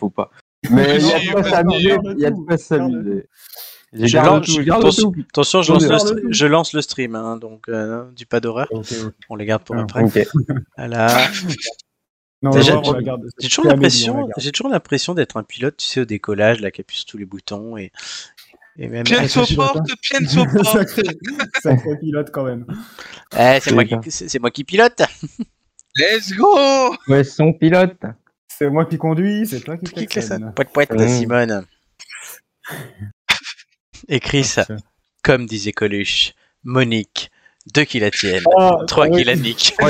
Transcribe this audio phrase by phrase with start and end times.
[0.00, 0.30] faut pas.
[0.70, 1.96] Mais il y a de quoi s'amuser.
[2.16, 3.26] Il y a de quoi s'amuser.
[4.70, 8.68] Attention- je lance, le, je lance le stream, hein, donc euh, dis pas d'horreur.
[8.70, 9.12] Ok, ok.
[9.30, 10.02] On les garde pour Ah, après.
[10.02, 10.26] Ok.
[10.76, 11.08] Voilà.
[12.42, 12.70] On j'ai-
[13.48, 16.96] toujours l'impression, j'ai toujours l'impression d'être un pilote, tu sais, au décollage, là, qui appuie
[16.98, 17.90] sur tous les boutons et,
[18.76, 19.02] et même.
[19.04, 20.66] Pienso c'est chouette, porte, pienso porte.
[20.66, 21.02] Sacré
[21.62, 22.64] sacré pilote quand même.
[23.36, 23.82] Eh, c'est moi
[24.40, 25.02] moi qui pilote.
[25.96, 27.96] Let's go Ouais, son pilote.
[28.58, 30.54] C'est moi qui conduis, c'est toi qui Qui classe ça klaxonne.
[30.54, 31.08] Poète poète, Mmh.
[31.08, 31.66] Simone.
[34.08, 34.66] Écris ça,
[35.22, 36.32] comme disait Coluche.
[36.64, 37.30] Monique,
[37.74, 39.74] deux qui la tiennent, Ah, trois qui la niquent.
[39.80, 39.86] Oh,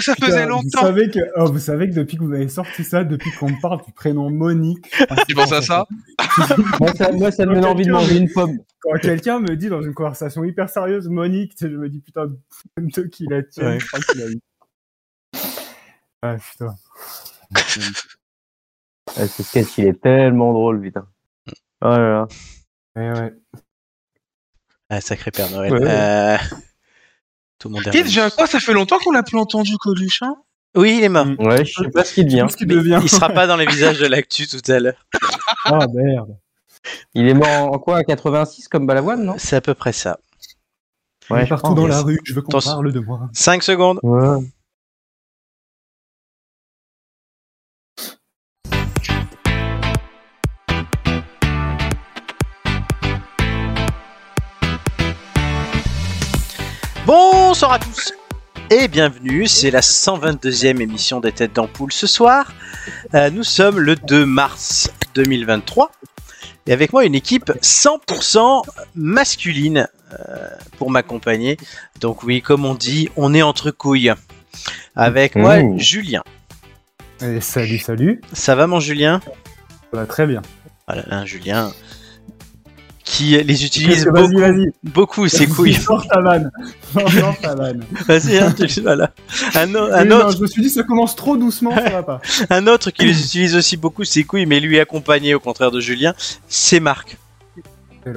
[0.00, 0.80] ça Putain, faisait Vous longtemps.
[0.82, 3.60] savez, que, oh, vous savez que depuis que vous avez sorti ça, depuis qu'on me
[3.60, 4.86] parle du prénom Monique.
[5.28, 5.86] Tu penses à ça
[6.80, 8.58] Moi, ça, moi, ça me donne envie de manger une pomme.
[8.80, 12.30] Quand quelqu'un me dit dans une conversation hyper sérieuse Monique, je me dis putain,
[12.76, 13.78] deux qui la tiennent, Ouais.
[13.78, 14.24] trois qui la
[16.22, 16.74] Ah putain.
[19.16, 21.06] Ouais, ce sketch, il est tellement drôle, putain.
[21.80, 22.28] Oh là là.
[22.96, 23.34] Ouais, ouais.
[24.88, 25.72] Ah, sacré Père Noël.
[25.72, 25.88] Ouais, ouais.
[25.90, 26.36] Euh,
[27.58, 30.22] Tout le monde est déjà quoi Ça fait longtemps qu'on l'a plus entendu, Coluche.
[30.22, 30.36] Hein
[30.76, 31.26] Oui, il est mort.
[31.26, 31.36] Mm.
[31.40, 32.46] Ouais, je sais pas ce qu'il devient.
[32.50, 33.00] Ce qui devient.
[33.02, 35.06] Il sera pas dans les visages de l'actu tout à l'heure.
[35.64, 36.36] Ah merde.
[37.14, 39.34] Il est mort en quoi À 86 comme Balavoine, non?
[39.38, 40.18] C'est à peu près ça.
[41.30, 43.30] Il est je partout dans la rue, je veux qu'on parle de moi.
[43.32, 43.98] 5 secondes.
[44.02, 44.38] Ouais.
[57.14, 58.14] Bonsoir à tous
[58.70, 62.54] et bienvenue, c'est la 122e émission des Têtes d'Ampoule ce soir.
[63.12, 65.92] Euh, nous sommes le 2 mars 2023
[66.66, 68.62] et avec moi une équipe 100%
[68.94, 71.58] masculine euh, pour m'accompagner.
[72.00, 74.14] Donc oui, comme on dit, on est entre couilles.
[74.96, 75.78] Avec moi, Mmh.
[75.78, 76.22] Julien.
[77.20, 78.22] Et salut, salut.
[78.32, 79.20] Ça va mon Julien?
[79.92, 80.40] Ça va très bien.
[80.88, 81.74] Voilà, un Julien
[83.04, 84.72] qui les utilise beaucoup, vas-y.
[84.84, 85.74] beaucoup ses couilles.
[85.74, 86.50] Sors ta vanne.
[86.94, 87.84] Non, sors ta vanne.
[88.06, 89.10] Vas-y, hein, tu- voilà.
[89.54, 92.02] Un, o- un non, autre, je me suis dit, ça commence trop doucement, ça va
[92.02, 92.20] pas.
[92.50, 95.80] un autre qui les utilise aussi beaucoup ses couilles, mais lui accompagné au contraire de
[95.80, 96.14] Julien,
[96.48, 97.16] c'est Marc.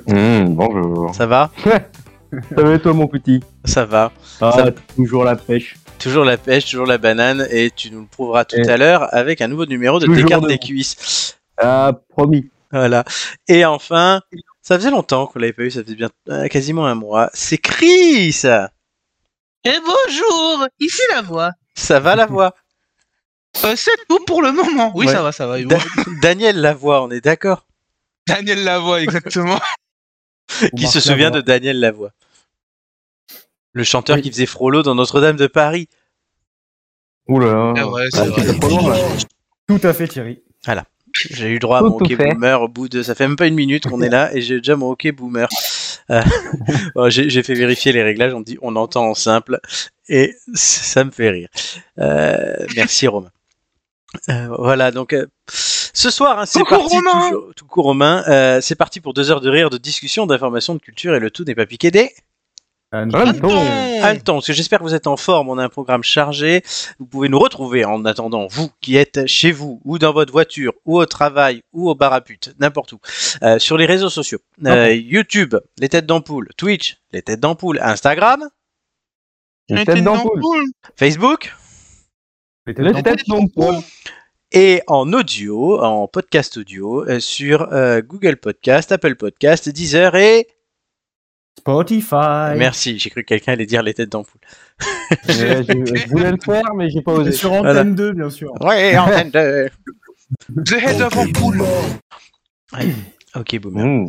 [0.07, 1.13] Mmh, bonjour.
[1.15, 3.41] Ça va Ça va et toi, mon petit?
[3.65, 4.11] Ça va.
[4.41, 5.75] Ah, Ça- toujours la pêche.
[5.99, 9.07] Toujours la pêche, toujours la banane, et tu nous le prouveras tout Et- à l'heure
[9.13, 11.37] avec un nouveau numéro de Descartes de- des cuisses.
[11.57, 12.49] Ah, promis.
[12.71, 13.05] Voilà.
[13.47, 14.19] Et enfin,
[14.67, 17.29] ça faisait longtemps qu'on l'avait pas eu, ça faisait bien euh, quasiment un mois.
[17.33, 18.41] C'est Chris
[19.63, 21.51] Et bonjour Ici la voix.
[21.75, 22.55] Ça va la voix?
[23.63, 24.91] Euh, c'est tout pour le moment.
[24.95, 25.13] Oui, Ouais.
[25.13, 25.61] ça va, ça va.
[25.63, 25.77] Da-
[26.21, 27.67] Daniel Lavoie, on est d'accord?
[28.27, 29.59] Daniel Lavoie, exactement.
[30.77, 32.11] Qui se souvient de Daniel Lavoie
[33.73, 34.21] Le chanteur Oui.
[34.23, 35.89] qui faisait Frollo dans Notre-Dame de Paris.
[37.27, 37.73] Ouh là là.
[37.77, 38.07] Ah, vrai.
[38.69, 38.97] long, là.
[39.67, 40.43] Tout à fait, Thierry.
[41.15, 42.15] J'ai eu droit à mon fait.
[42.15, 43.01] boomer au bout de.
[43.01, 45.47] Ça fait même pas une minute qu'on est là et j'ai déjà mon hockey boomer.
[46.09, 46.21] Euh,
[46.95, 49.59] bon, j'ai fait vérifier les réglages, on dit on entend en simple
[50.09, 51.49] et ça me fait rire.
[51.99, 53.31] Euh, merci Romain.
[54.29, 55.13] Euh, voilà donc
[55.49, 59.41] ce soir hein, c'est parti Romain toujours tout court Romain c'est parti pour deux heures
[59.41, 62.13] de rire de discussion d'information de culture et le tout n'est pas piqué des
[62.91, 63.65] Attends.
[64.01, 66.61] Haletons, parce que j'espère que vous êtes en forme, on a un programme chargé.
[66.99, 70.73] Vous pouvez nous retrouver en attendant, vous qui êtes chez vous, ou dans votre voiture,
[70.85, 72.99] ou au travail, ou au bar à pute, n'importe où,
[73.43, 74.39] euh, sur les réseaux sociaux.
[74.65, 78.47] Euh, YouTube, les têtes d'ampoule, Twitch, les têtes d'ampoule, Instagram,
[79.69, 80.63] Une Un tête tête d'ampoule.
[80.95, 81.53] Facebook,
[82.67, 83.75] Les Les têtes têtes d'ampoule.
[84.51, 90.47] et en audio, en podcast audio, euh, sur euh, Google Podcast, Apple Podcast, Deezer et...
[91.57, 92.55] Spotify.
[92.57, 94.41] Merci, j'ai cru que quelqu'un allait dire les têtes d'ampoule.
[95.27, 97.31] Ouais, je, je voulais le faire, mais j'ai pas osé.
[97.31, 97.83] sur Antenne Voilà.
[97.83, 98.53] 2, bien sûr.
[98.61, 99.69] Ouais, antenne de...
[100.65, 101.63] The Head of Ampoule.
[103.35, 103.85] Ok, boomer.
[103.85, 104.07] Mmh.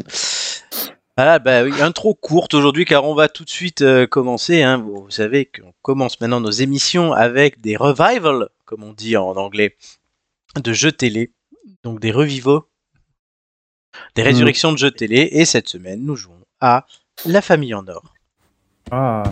[1.19, 4.63] Ah bah oui, intro courte aujourd'hui car on va tout de suite euh, commencer.
[4.63, 4.77] Hein.
[4.79, 9.35] Vous, vous savez qu'on commence maintenant nos émissions avec des revivals, comme on dit en
[9.37, 9.77] anglais,
[10.63, 11.33] de jeux télé.
[11.85, 12.69] Donc des revivaux,
[14.15, 15.29] des résurrections de jeux télé.
[15.33, 16.87] Et cette semaine, nous jouons à
[17.25, 18.03] La Famille en Or.
[18.91, 19.23] Ah.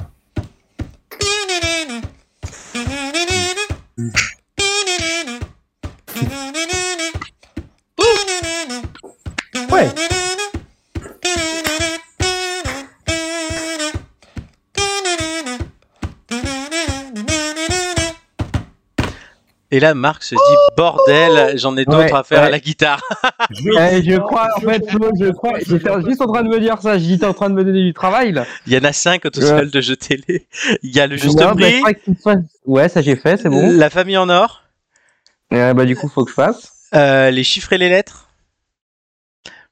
[9.71, 10.14] Ouais.
[19.75, 23.01] Et là, Marc se dit bordel, j'en ai d'autres Ouais, à faire à la guitare.
[23.51, 26.97] Eh, je crois, en fait, je crois, j'étais juste en train de me dire ça,
[26.97, 28.47] j'étais en train de me donner du travail, là.
[28.69, 30.47] Il y en a cinq au total de jeux télé.
[30.85, 32.31] Il y a le juste Ouais, bah, prix, faut-
[32.67, 33.77] Ouais, ça j'ai fait, c'est bon.
[33.77, 34.63] La Famille en Or,
[35.53, 36.73] Euh, bah, du coup, faut que je fasse.
[36.95, 38.29] Euh, les chiffres et les lettres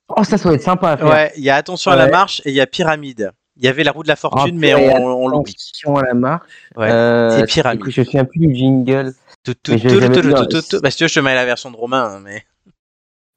[0.09, 1.07] Oh, ça, ça va être sympa à faire.
[1.07, 3.31] Ouais, il y a attention à la marche et il y a pyramide.
[3.57, 5.53] Il y avait la roue de la Ah, fortune, mais purée, on, on l'oublie.
[5.55, 6.43] Attention à la marche.
[6.77, 6.89] Ouais.
[6.91, 7.81] Euh, Et pyramide.
[7.81, 9.15] écoute, Je me souviens plus du jingle.
[9.47, 12.45] Bah, si tu veux, je te mets la version de Romain, hein, mais.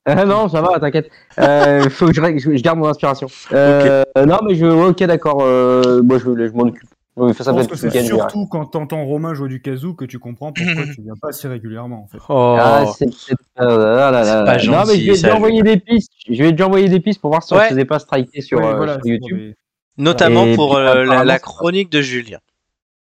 [0.08, 1.10] Ah non, ça va, t'inquiète.
[1.40, 3.26] Euh, faut que je, garde mon inspiration.
[3.54, 5.40] Euh, Non, mais je, ouais, ok, d'accord.
[5.42, 6.88] Euh, moi, je, je m'en occupe.
[7.16, 9.94] Ouais, Ça, ça Je pense que ce c'est surtout quand t'entends Romain jouer du kazoo
[9.96, 12.18] que tu comprends pourquoi tu viens pas si régulièrement en fait.
[12.30, 12.56] Oh.
[12.60, 13.08] Ah, c'est
[13.56, 16.12] pas non, mais gentil, je vais déjà envoyer des pistes.
[16.30, 18.60] Je vais déjà envoyer des pistes pour voir si on se faisait pas striker sur,
[18.60, 19.54] voilà, YouTube.
[19.98, 22.40] Notamment Et pour la, chronique de Julien.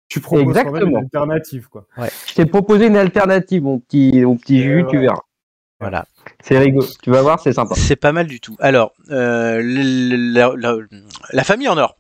[0.09, 0.85] Tu proposes Exactement.
[0.99, 1.87] une alternative quoi.
[2.27, 4.83] Je t'ai proposé une alternative, mon petit, mon petit voilà.
[4.89, 5.19] tu verras.
[5.79, 6.05] Voilà.
[6.41, 6.85] C'est rigolo.
[7.01, 7.73] Tu vas voir, c'est sympa.
[7.75, 8.55] C'est pas mal du tout.
[8.59, 10.77] Alors, euh, la, la-
[11.31, 11.97] la famille en or.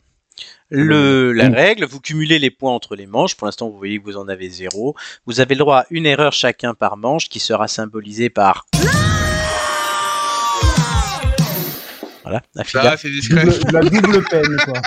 [0.69, 3.35] Le, la règle, vous cumulez les points entre les manches.
[3.35, 4.95] Pour l'instant, vous voyez que vous en avez zéro.
[5.25, 8.65] Vous avez le droit à une erreur chacun par manche qui sera symbolisée par.
[12.23, 13.43] Voilà, la Ça, c'est discret.
[13.45, 14.81] Double- la double peine quoi.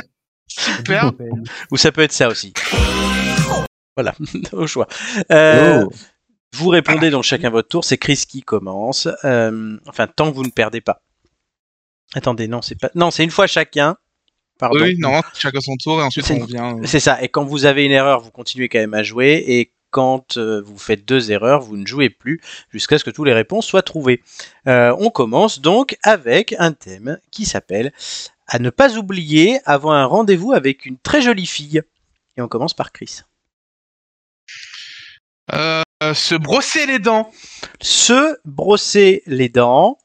[0.49, 1.13] Super.
[1.71, 2.53] Ou ça peut être ça aussi.
[3.97, 4.15] Voilà,
[4.53, 4.87] au choix.
[5.33, 5.93] Euh, Oh.
[6.55, 7.85] Vous répondez donc chacun votre tour.
[7.85, 9.09] C'est Chris qui commence.
[9.25, 11.03] Euh, enfin, tant que vous ne perdez pas.
[12.15, 12.91] Attendez, non, c'est pas.
[12.95, 13.97] Non, c'est une fois chacun.
[14.59, 14.81] Pardon.
[14.81, 16.77] Oui, non, chacun son tour et ensuite C'est- on revient.
[16.81, 17.21] euh, C'est ça.
[17.23, 19.45] Et quand vous avez une erreur, vous continuez quand même à jouer.
[19.47, 22.41] Et quand euh, vous faites deux erreurs, vous ne jouez plus
[22.71, 24.23] jusqu'à ce que toutes les réponses soient trouvées.
[24.67, 27.93] Euh, on commence donc avec un thème qui s'appelle
[28.49, 31.83] À ne pas oublier avant un rendez-vous avec une très jolie fille.
[32.37, 33.23] Et on commence par Chris.
[35.53, 35.83] euh,
[36.15, 37.31] se brosser les dents.
[37.81, 39.99] Se brosser les dents.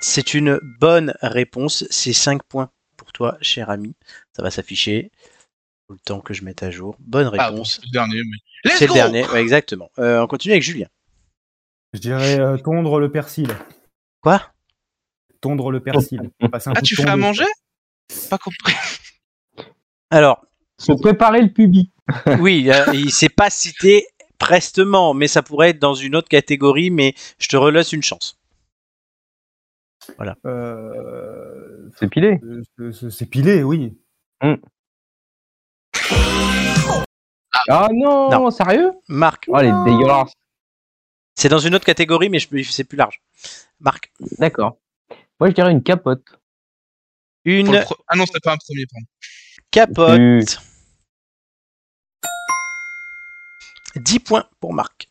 [0.00, 1.84] C'est une bonne réponse.
[1.90, 3.94] C'est 5 points pour toi, cher ami.
[4.34, 5.10] Ça va s'afficher.
[5.88, 6.96] Le temps que je mette à jour.
[6.98, 7.74] Bonne Ah, bon, réponse.
[7.76, 8.20] c'est le dernier.
[8.64, 8.70] Mais...
[8.74, 9.90] C'est le dernier, ouais, exactement.
[9.98, 10.88] Euh, on continue avec Julien.
[11.94, 13.48] Je dirais euh, tondre le persil.
[14.20, 14.42] Quoi?
[15.46, 16.20] Tondre le persil.
[16.50, 17.44] Passer un Ah, tu fais à manger?
[18.30, 18.74] Pas compris.
[20.10, 20.44] Alors,
[20.78, 21.90] Se préparer le pubis.
[22.40, 24.06] oui, euh, il s'est pas cité
[24.38, 28.38] prestement, mais ça pourrait être dans une autre catégorie, mais je te relaisse une chance.
[30.44, 32.40] Euh, C'est pilé.
[32.80, 33.96] euh, C'est pilé, oui.
[37.68, 38.50] Ah non, Non.
[38.50, 38.92] sérieux?
[39.08, 40.32] Marc, Oh, elle est dégueulasse.
[41.34, 43.20] c'est dans une autre catégorie, mais je- c'est plus large.
[43.80, 44.76] Marc, D'accord.
[45.40, 46.24] Moi, je dirais une capote.
[47.44, 49.06] Une pro- Ah non, c'était pas un premier, pardon.
[49.70, 50.58] capote.
[53.94, 55.08] Tu- 10 points pour Marc.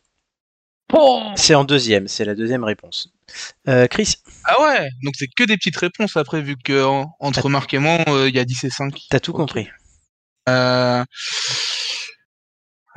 [1.36, 3.12] C'est en deuxième, c'est la deuxième réponse.
[3.68, 7.48] Euh, Chris, Ah ouais, donc c'est que des petites réponses après, vu que en- entre
[7.48, 8.96] Marc et moi, euh, il y a 10 et 5.
[9.10, 9.68] t'as tout compris.
[10.48, 11.04] Euh...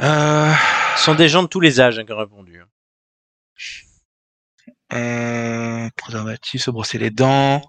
[0.02, 0.54] Euh...
[0.98, 2.62] Ce sont des gens de tous les âges hein, qui ont répondu.
[4.94, 5.90] Euh...
[5.96, 7.62] Préservatif, se brosser les dents.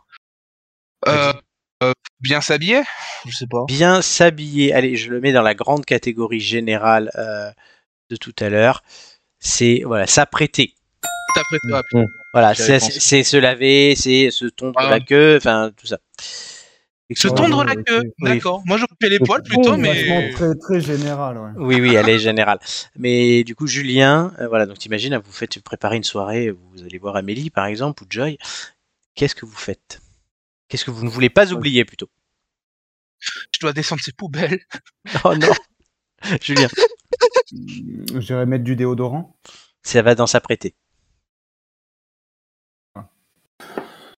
[1.08, 1.32] Euh...
[1.82, 2.82] euh, bien s'habiller?
[3.26, 3.64] Je sais pas.
[3.66, 4.72] Bien s'habiller.
[4.72, 7.50] Allez, je le mets dans la grande catégorie générale euh,
[8.10, 8.82] de tout à l'heure.
[9.38, 10.74] C'est voilà, s'apprêter.
[11.34, 12.06] T'as prêté Mm.
[12.32, 14.90] Voilà, c'est se laver, c'est se tondre Ah.
[14.90, 15.98] la queue, enfin tout ça.
[17.14, 18.28] Se tondre la queue, oui.
[18.34, 18.62] d'accord.
[18.66, 20.30] Moi j'aurais fait les poils plutôt, mais.
[20.32, 21.50] Très, très général, ouais.
[21.56, 22.58] Oui, oui, elle est générale.
[22.96, 26.98] Mais du coup, Julien, euh, voilà, donc t'imagines, vous faites préparer une soirée, vous allez
[26.98, 28.38] voir Amélie par exemple ou Joy.
[29.14, 30.00] Qu'est-ce que vous faites?
[30.68, 32.08] Qu'est-ce que vous ne voulez pas oublier plutôt?
[33.52, 34.60] Je dois descendre ces poubelles.
[35.24, 35.50] Oh non,
[36.40, 36.68] Julien,
[37.52, 39.36] Je dirais mettre du déodorant.
[39.82, 40.74] ça va dans s'apprêter.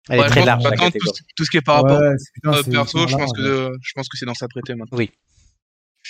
[0.09, 1.77] Elle Ouais, est très large que la maintenant, tout, ce- tout ce qui est par
[1.83, 3.77] rapport Ouais, putain, euh, perso, je pense, que, ouais.
[3.81, 4.99] je pense que c'est dans s'apprêter maintenant.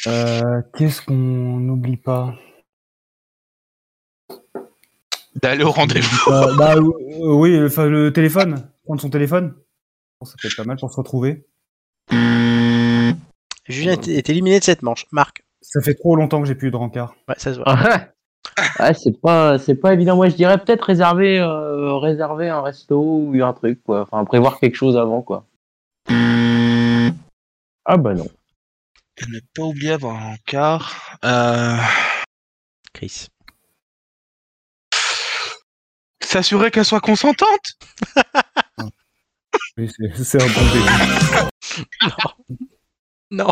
[0.06, 2.34] Euh, Qu'est-ce qu'on n'oublie pas?
[5.42, 6.30] D'aller au rendez-vous.
[6.32, 8.68] Euh, Bah oui, enfin, le téléphone.
[8.84, 9.54] Prendre son téléphone.
[10.24, 11.46] Ça peut être pas mal pour se retrouver.
[13.68, 15.06] Julien est est éliminé de cette manche.
[15.12, 17.14] Marc, Ça fait trop longtemps que j'ai plus eu de rencard.
[17.28, 17.76] ouais, ça se voit.
[18.78, 20.16] Ouais, c'est pas, c'est pas évident.
[20.16, 24.02] Moi, je dirais peut-être réserver, euh, réserver un resto ou un truc, quoi.
[24.02, 25.46] Enfin, prévoir quelque chose avant, quoi.
[27.84, 28.28] Ah bah non.
[29.18, 31.18] Et ne pas oublier avoir un quart.
[31.24, 31.76] Euh...
[32.92, 33.28] Chris.
[36.22, 37.76] S'assurer qu'elle soit consentante?
[39.76, 40.88] Oui, c'est un bon début.
[43.30, 43.50] Non.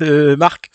[0.00, 0.68] Euh, Marc.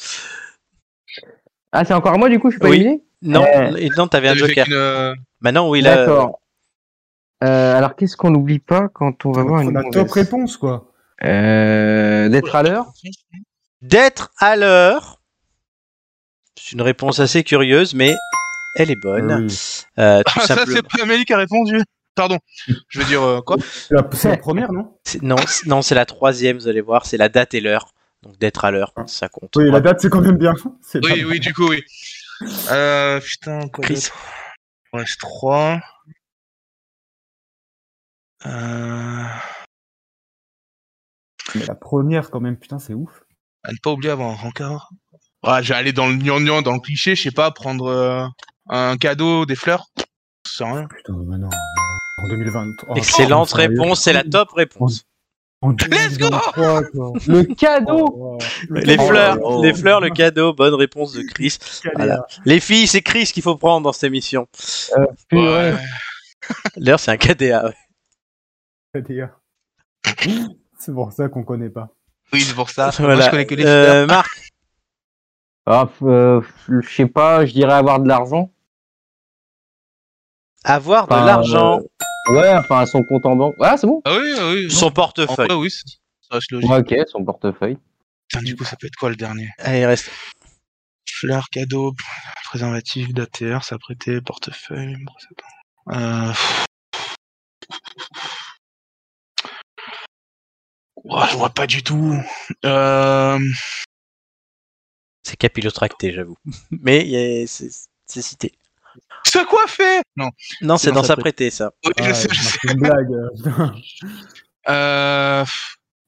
[1.74, 3.04] Ah, c'est encore moi, du coup, je suis pas Oui.
[3.22, 4.66] Non, Euh, et non, t'avais un joker.
[4.66, 5.96] qu'une, euh, Maintenant, oui, là.
[5.98, 6.40] D'accord.
[7.44, 10.12] Euh, alors, qu'est-ce qu'on n'oublie pas quand on va voir une On a mauvaise- top
[10.12, 10.92] réponse, quoi.
[11.24, 12.86] Euh, D'être à l'heure
[13.82, 15.22] D'être à l'heure.
[16.60, 18.16] C'est une réponse assez curieuse, mais
[18.76, 19.32] elle est bonne.
[19.32, 19.84] Ah oui.
[20.00, 21.82] Euh, tout Ah, ça, c'est pas Amélie qui a répondu.
[22.16, 22.40] Pardon.
[22.90, 23.58] Je veux dire, euh, quoi?
[23.62, 23.94] C'est
[24.30, 24.96] la, première, non?
[25.04, 27.94] C'est- Non, c'est- non, c'est la troisième, vous allez voir, c'est la date et l'heure.
[28.24, 29.56] Donc d'être à l'heure, ça compte.
[29.56, 30.54] Oui, la date, c'est quand même bien.
[30.96, 31.84] Oui, oui, du coup, oui.
[32.72, 34.10] Euh, putain, quoi Chris.
[34.94, 35.80] Il reste 3.
[38.46, 39.24] Euh...
[41.56, 43.24] Mais la première, quand même, putain, c'est ouf.
[43.64, 44.90] À ne pas oublier avant un rencard.
[45.44, 48.26] Ouais, aller dans le gnangnan, dans le cliché, je sais pas, prendre euh,
[48.70, 49.88] un cadeau, des fleurs.
[50.48, 50.88] C'est rien.
[50.88, 51.50] Putain, mais non.
[51.50, 52.90] En 2023.
[52.90, 55.04] Oh, Excellente réponse, c'est la top réponse.
[55.62, 57.14] En Let's go 2023, quoi.
[57.28, 58.38] Le cadeau Oh,
[58.70, 59.08] Le Les cadeau.
[59.10, 59.64] fleurs, oh.
[59.64, 61.58] les fleurs, le cadeau, bonne réponse de Chris.
[61.96, 62.26] Voilà.
[62.46, 64.48] Les filles, c'est Chris qu'il faut prendre dans cette émission.
[65.32, 65.74] Ouais.
[66.78, 67.66] D'ailleurs, c'est un KDA.
[68.94, 69.02] ouais.
[69.02, 69.32] KDA.
[70.78, 71.90] C'est pour ça qu'on connaît pas.
[72.32, 72.92] Oui, c'est pour ça.
[73.00, 74.08] Moi, je connais que les Euh, fleurs.
[74.08, 74.52] Marc,
[75.66, 78.52] Ah, euh, je sais pas, je dirais avoir de l'argent.
[80.64, 81.80] avoir de l'argent,
[82.30, 83.56] Ouais, enfin, son compte en banque.
[83.60, 84.72] Ah, c'est bon Ah oui, ah oui.
[84.72, 85.48] son En portefeuille.
[85.48, 85.80] vrai, oui, ça
[86.32, 86.70] reste logique.
[86.70, 87.78] Ok, son portefeuille.
[88.28, 89.50] Putain, du coup, ça peut être quoi le dernier?
[89.60, 90.10] Allez, il reste.
[91.10, 91.96] Fleurs, cadeaux,
[92.46, 94.98] préservatif, d'ATR, s'apprêter, portefeuille.
[95.92, 96.34] Euh...
[101.04, 102.14] Ouah, je vois pas du tout.
[102.66, 103.40] Euh...
[105.24, 106.38] C'est capillotracté, j'avoue.
[106.72, 108.54] Mais c'est cité.
[109.24, 110.30] C'est quoi fait Non.
[110.62, 111.72] Non, C'est dans sa s'apprêter, ça.
[111.86, 112.58] Oui, je Ah, sais, je sais.
[112.72, 113.12] une blague.
[113.12, 113.68] euh.
[114.70, 115.46] Euh...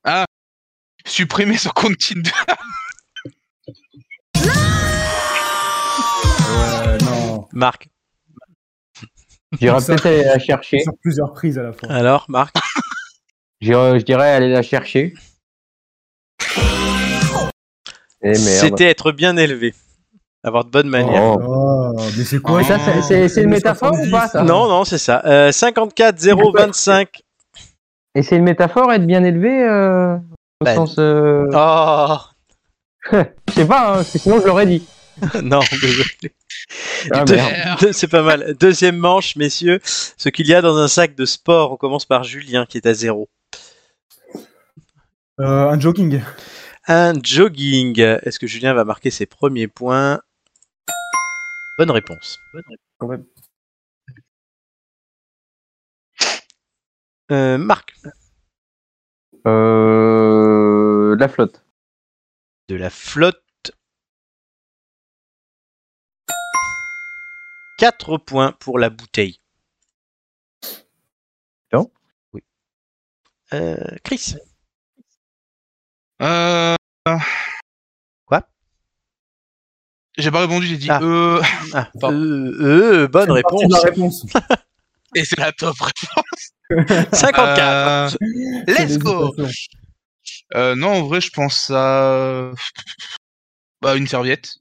[0.03, 0.25] Ah
[1.05, 2.29] Supprimer son compte Tinder.
[6.50, 7.48] Ouais, non.
[7.53, 7.89] Marc.
[9.60, 10.79] J'irais Ça- peut-être aller la chercher.
[10.79, 11.89] Sur plusieurs prises à la fois.
[11.91, 12.55] Alors, Marc
[13.62, 15.13] Je dirais aller la chercher.
[18.22, 18.36] Merde.
[18.36, 19.74] C'était être bien élevé.
[20.43, 21.38] Avoir de bonnes manières.
[21.38, 21.93] Oh.
[21.98, 24.41] Oh, mais c'est quoi Mais ça, c'est- une métaphore ou pas ça?
[24.43, 25.22] Non, non, c'est ça.
[25.25, 27.22] Euh, 54 0 25.
[28.15, 30.96] Et c'est une métaphore être bien élevé euh, au Bah, sens.
[30.98, 32.17] euh, Oh
[33.12, 34.84] Je sais pas, hein, parce que sinon je l'aurais dit.
[35.43, 36.05] Non, désolé.
[37.12, 37.25] Ah,
[37.91, 38.55] c'est pas mal.
[38.58, 39.79] Deuxième manche, messieurs.
[39.84, 41.74] Ce qu'il y a dans un sac de sport.
[41.74, 43.27] On commence par Julien qui est à zéro.
[45.41, 46.22] Euh, un jogging.
[46.88, 48.00] Un jogging.
[48.00, 50.22] Est-ce que Julien va marquer ses premiers points?
[51.79, 52.38] Bonne réponse.
[52.98, 53.25] Quand même.
[57.31, 57.95] Euh, Marc.
[59.48, 61.63] Euh, de la flotte.
[62.67, 63.71] De la flotte.
[67.77, 69.39] 4 points pour la bouteille.
[71.71, 71.89] Non.
[72.33, 72.43] Oui.
[73.53, 74.36] Euh, Chris.
[76.21, 76.75] Euh...
[80.20, 81.00] J'ai pas répondu, j'ai dit Ah.
[81.02, 81.42] euh...
[81.74, 82.18] Ah, Pardon.
[82.18, 83.64] euh, euh, bonne réponse.
[83.72, 84.26] La réponse.
[85.16, 87.10] Et c'est la top réponse.
[87.14, 88.18] 54.
[88.22, 89.34] Euh, Let's go
[90.56, 92.52] euh, Non, en vrai, je pense à...
[93.82, 94.56] Bah, une serviette.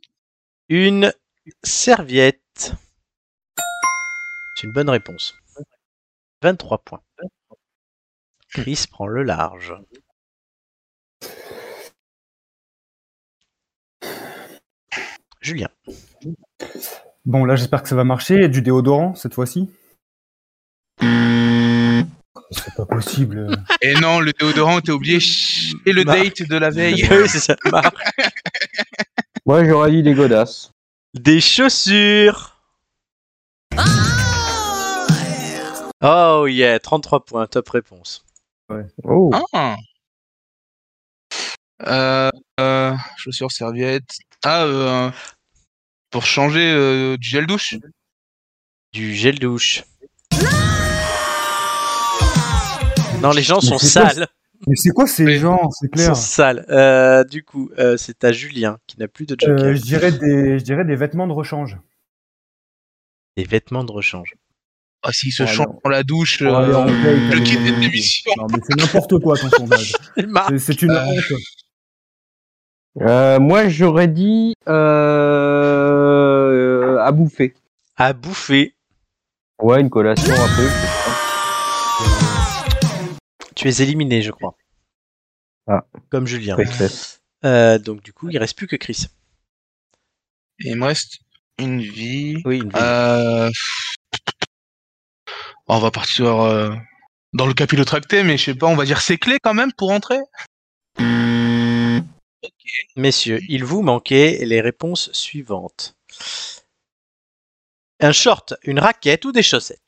[0.69, 1.13] Une
[1.65, 2.73] serviette.
[4.57, 5.35] C'est une bonne réponse.
[6.43, 7.03] 23 points.
[8.51, 9.75] Chris prend le large.
[15.41, 15.69] Julien.
[17.25, 18.49] Bon, là, j'espère que ça va marcher.
[18.49, 19.71] Du déodorant, cette fois-ci.
[22.51, 23.51] C'est pas possible.
[23.83, 25.19] Et non, le déodorant, t'as oublié
[25.87, 26.19] et le Marc.
[26.19, 27.07] date de la veille.
[27.11, 27.57] Oui, c'est ça.
[27.71, 27.95] Marc.
[29.47, 30.73] Moi j'aurais dit des godasses.
[31.15, 32.55] Des chaussures.
[36.03, 38.25] Oh yeah, 33 points, top réponse.
[39.05, 39.31] Oh.
[39.53, 39.77] Ah.
[41.87, 42.31] Euh,
[42.61, 44.17] euh, chaussures, serviettes.
[44.45, 45.11] Ah, euh,
[46.11, 47.75] pour changer euh, du gel douche.
[48.93, 49.85] Du gel douche.
[53.21, 54.27] Non, les gens sont sales.
[54.67, 56.65] Mais c'est quoi ces gens C'est Ils sont sales.
[56.69, 59.65] Euh, du coup, euh, c'est à Julien qui n'a plus de joker.
[59.67, 61.77] Euh, je dirais des, je dirais des vêtements de rechange.
[63.37, 64.35] Des vêtements de rechange.
[65.05, 67.71] Ah, s'il se Oh, change dans la douche, allez, on paye, le kit on de
[67.71, 67.81] dit.
[67.81, 68.33] l'émission.
[68.37, 69.93] Non, mais c'est n'importe quoi ton sondage.
[70.49, 71.23] C'est- C'est une Euh, honte.
[73.01, 75.99] Euh, moi j'aurais dit euh,
[76.99, 77.55] à bouffer.
[77.97, 78.75] À bouffer.
[79.63, 80.69] Ouais, une collation un peu.
[83.55, 84.57] Tu es éliminé, je crois.
[85.67, 85.85] Ah.
[86.11, 86.57] Comme Julien.
[87.45, 89.07] Euh, donc du coup, il reste plus que Chris.
[90.65, 91.19] Et il me reste
[91.59, 92.43] une vie.
[92.45, 93.51] Oui, une Euh...
[95.67, 96.75] On va partir euh,
[97.35, 99.91] dans le capillotracté, mais je sais pas, on va dire c'est clé quand même pour
[99.91, 100.19] entrer.
[102.97, 105.97] Messieurs, il vous manquait les réponses suivantes.
[108.01, 109.81] Un short, une raquette ou des chaussettes?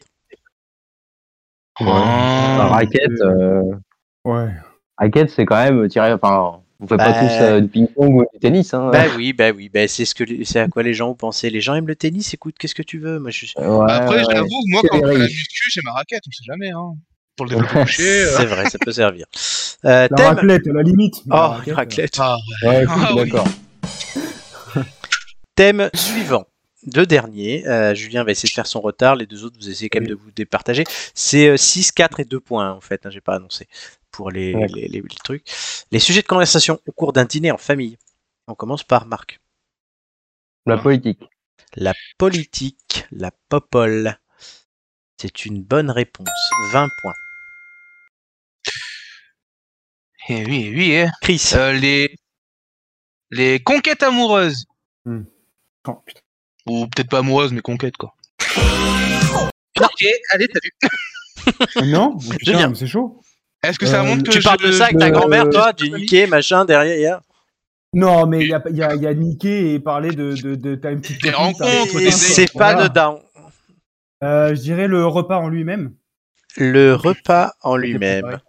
[1.81, 1.87] Ouais.
[1.89, 3.63] Raquette, euh,
[4.25, 4.51] Ouais.
[4.99, 6.13] raquette, c'est quand même tiré.
[6.13, 7.13] Enfin, on fait Bah.
[7.13, 8.75] pas tous euh, du ping-pong ou du tennis.
[8.75, 8.91] Hein.
[8.91, 11.15] Bah oui, bah oui, bah c'est ce que les- c'est à quoi les gens ont
[11.15, 11.49] pensé.
[11.51, 13.19] Les gens aiment le tennis, écoute, qu'est-ce que tu veux?
[13.19, 13.53] Moi, je suis.
[13.57, 14.25] Ouais, Après, ouais.
[14.35, 16.95] j'avoue, moi, C'est quand je fais la muscu, j'ai ma raquette, on sait jamais, hein.
[17.37, 18.03] Pour le développé couché.
[18.25, 18.35] euh.
[18.37, 19.27] C'est vrai, ça peut servir.
[19.85, 20.27] Euh, La thème.
[20.27, 21.23] raclette, à la limite.
[21.27, 22.17] la Oh, raclette, raclette.
[22.19, 23.31] Ah, Ouais, écoute, Ah oui.
[23.31, 23.47] d'accord.
[25.55, 26.47] Thème suivant.
[26.87, 27.67] Deux derniers.
[27.69, 29.15] Euh, Julien va essayer de faire son retard.
[29.17, 30.85] Les deux autres, vous essayez quand même de vous départager.
[31.15, 33.05] C'est euh, 6, 4 et 2 points, en fait.
[33.05, 33.69] Hein, J'ai pas annoncé
[34.11, 34.67] pour les, Ouais.
[34.75, 35.45] les, les- les trucs.
[35.91, 37.99] Les sujets de conversation au cours d'un dîner en famille.
[38.49, 39.41] On commence par Marc.
[40.67, 41.21] La politique.
[41.77, 44.19] La politique, la popole.
[45.21, 46.29] C'est une bonne réponse.
[46.73, 47.13] 20 points.
[50.29, 51.07] Eh oui, eh oui, eh.
[51.23, 51.51] Chris.
[51.55, 52.15] Euh, les...
[53.31, 54.67] les conquêtes amoureuses.
[55.07, 56.21] Oh, putain.
[56.67, 58.15] Ou peut-être pas amoureuses, mais conquêtes, quoi.
[59.81, 61.91] Ok, allez, t'as vu.
[61.91, 62.19] Non.
[62.39, 63.23] Putain, c'est chaud.
[63.63, 65.49] Est-ce que ça Euh, montre que tu je- parles de ça avec ta euh, grand-mère,
[65.49, 67.21] toi Du niqué, machin, derrière
[67.95, 70.55] Non, mais il y a, y, a, il y a niqué et parler de, de,
[70.55, 72.89] de une petite Des rencontres, C'est pas Voilà.
[72.89, 73.23] dedans.
[74.23, 75.95] Euh, je dirais le repas en lui-même.
[76.59, 78.21] Le repas en lui-même.
[78.23, 78.43] préparé.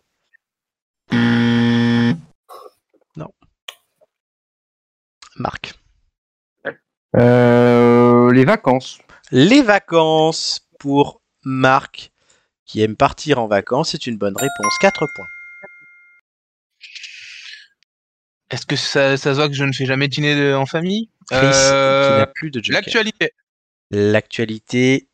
[5.41, 5.73] Marc.
[7.17, 8.99] Euh, les vacances.
[9.31, 12.11] Les vacances pour Marc,
[12.65, 14.77] qui aime partir en vacances, c'est une bonne réponse.
[14.79, 15.27] 4 points.
[18.49, 21.09] Est-ce que ça, ça se voit que je ne fais jamais dîner de- en famille?
[21.29, 22.81] Chris, qui Euh, n'a plus de joker.
[22.81, 23.31] L'actualité.
[23.91, 25.07] L'actualité.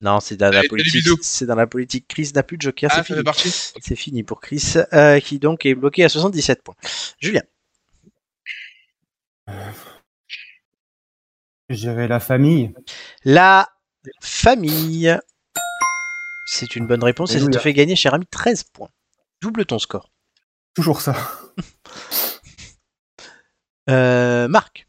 [0.00, 1.06] Non, c'est dans la politique.
[1.22, 2.06] C'est dans la politique.
[2.08, 2.90] Chris n'a plus de joker.
[2.92, 3.54] Ah, c'est fini.
[3.80, 6.74] C'est fini pour Chris, euh, qui donc est bloqué à 77 points.
[7.20, 7.42] Julien.
[11.70, 12.74] Dirais la famille.
[13.24, 13.68] La
[14.20, 15.16] famille.
[16.46, 18.90] C'est une bonne réponse et ça te fait gagner, cher ami, 13 points.
[19.40, 20.10] Double ton score.
[20.74, 21.14] Toujours ça.
[23.90, 24.86] Euh, Marc.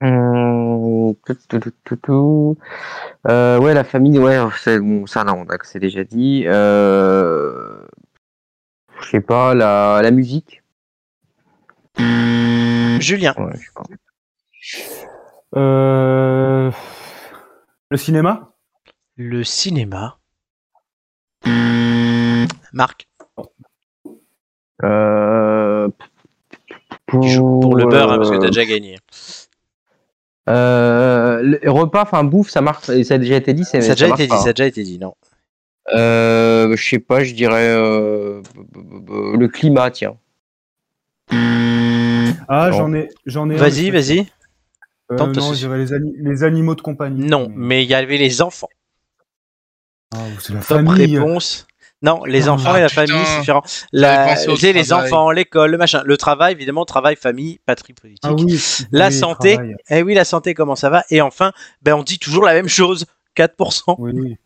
[0.00, 2.58] Hum, tout, tout, tout, tout, tout.
[3.26, 6.44] Euh, ouais, la famille, ouais, c'est bon, ça non, d'accord, c'est déjà dit.
[6.46, 7.84] Euh,
[9.00, 10.62] je sais pas, la, la musique.
[13.00, 13.34] Julien.
[13.38, 13.96] Ouais.
[15.56, 16.70] Euh...
[17.90, 18.52] Le cinéma?
[19.16, 20.18] Le cinéma.
[22.72, 23.08] Marc.
[24.82, 25.88] Euh,
[27.06, 28.96] pour le beurre hein, parce que t'as euh, déjà gagné.
[30.48, 32.86] Euh, le repas, enfin bouffe, ça marche.
[33.02, 33.64] Ça a déjà été dit.
[33.64, 34.38] Ça a déjà été dit, pas.
[34.38, 35.14] ça a déjà été dit, non.
[35.92, 38.42] Euh, je sais pas, je dirais euh,
[38.74, 40.16] le climat, tiens.
[42.52, 43.54] Ah, j'en ai, j'en ai.
[43.56, 44.26] Vas-y, vas-y.
[45.12, 47.24] Euh, non, je dirais les, ani- les animaux de compagnie.
[47.24, 48.68] Non, mais il y avait les enfants.
[50.14, 51.16] Ah, c'est la Top famille.
[51.18, 51.66] réponse.
[52.02, 53.06] Non, les Ah, enfants et la putain.
[53.06, 53.62] famille, c'est différent.
[53.92, 55.06] La, les travail.
[55.06, 56.02] enfants, l'école, le machin.
[56.04, 58.20] Le travail, évidemment, travail, famille, patrie politique.
[58.24, 58.58] Ah oui.
[58.90, 59.54] La oui, santé.
[59.54, 59.76] travail.
[59.90, 61.04] Eh oui, la santé, comment ça va?
[61.10, 63.06] Et enfin, ben, on dit toujours la même chose.
[63.36, 63.94] 4%.
[63.98, 64.36] Oui, oui.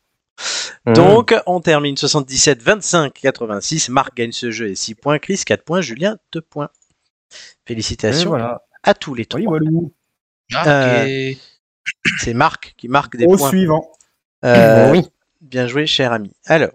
[0.92, 3.88] Donc, on termine 77, 25, 86.
[3.88, 5.18] Marc gagne ce jeu et 6 points.
[5.18, 5.80] Chris, 4 points.
[5.80, 6.68] Julien, 2 points.
[7.66, 8.62] Félicitations voilà.
[8.82, 9.40] à tous les trois.
[9.40, 9.70] Oui, voilà.
[11.32, 11.38] Ok.
[12.20, 13.48] C'est Marc qui marque des Au points.
[13.48, 13.90] suivant.
[14.44, 15.02] Euh, oui.
[15.40, 16.32] Bien joué, cher ami.
[16.46, 16.72] Alors,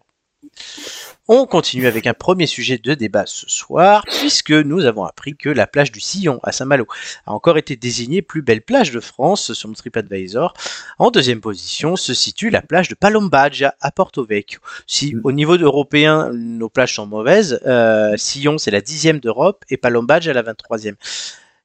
[1.31, 5.47] on continue avec un premier sujet de débat ce soir, puisque nous avons appris que
[5.47, 6.87] la plage du Sillon à Saint-Malo
[7.27, 10.53] a encore été désignée plus belle plage de France sur TripAdvisor.
[10.97, 14.59] En deuxième position se situe la plage de Palombagia à Porto Vecchio.
[14.87, 19.77] Si au niveau européen, nos plages sont mauvaises, euh, Sillon c'est la dixième d'Europe et
[19.77, 20.95] Palombagia la 23e.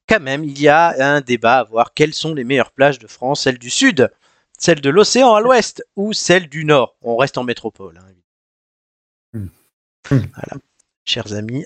[0.06, 3.06] Quand même, il y a un débat à voir quelles sont les meilleures plages de
[3.06, 4.10] France, celles du sud
[4.58, 6.96] celle de l'océan à l'ouest ou celle du nord?
[7.02, 7.98] On reste en métropole.
[7.98, 8.23] hein.
[10.10, 10.60] Voilà.
[11.04, 11.64] Chers amis,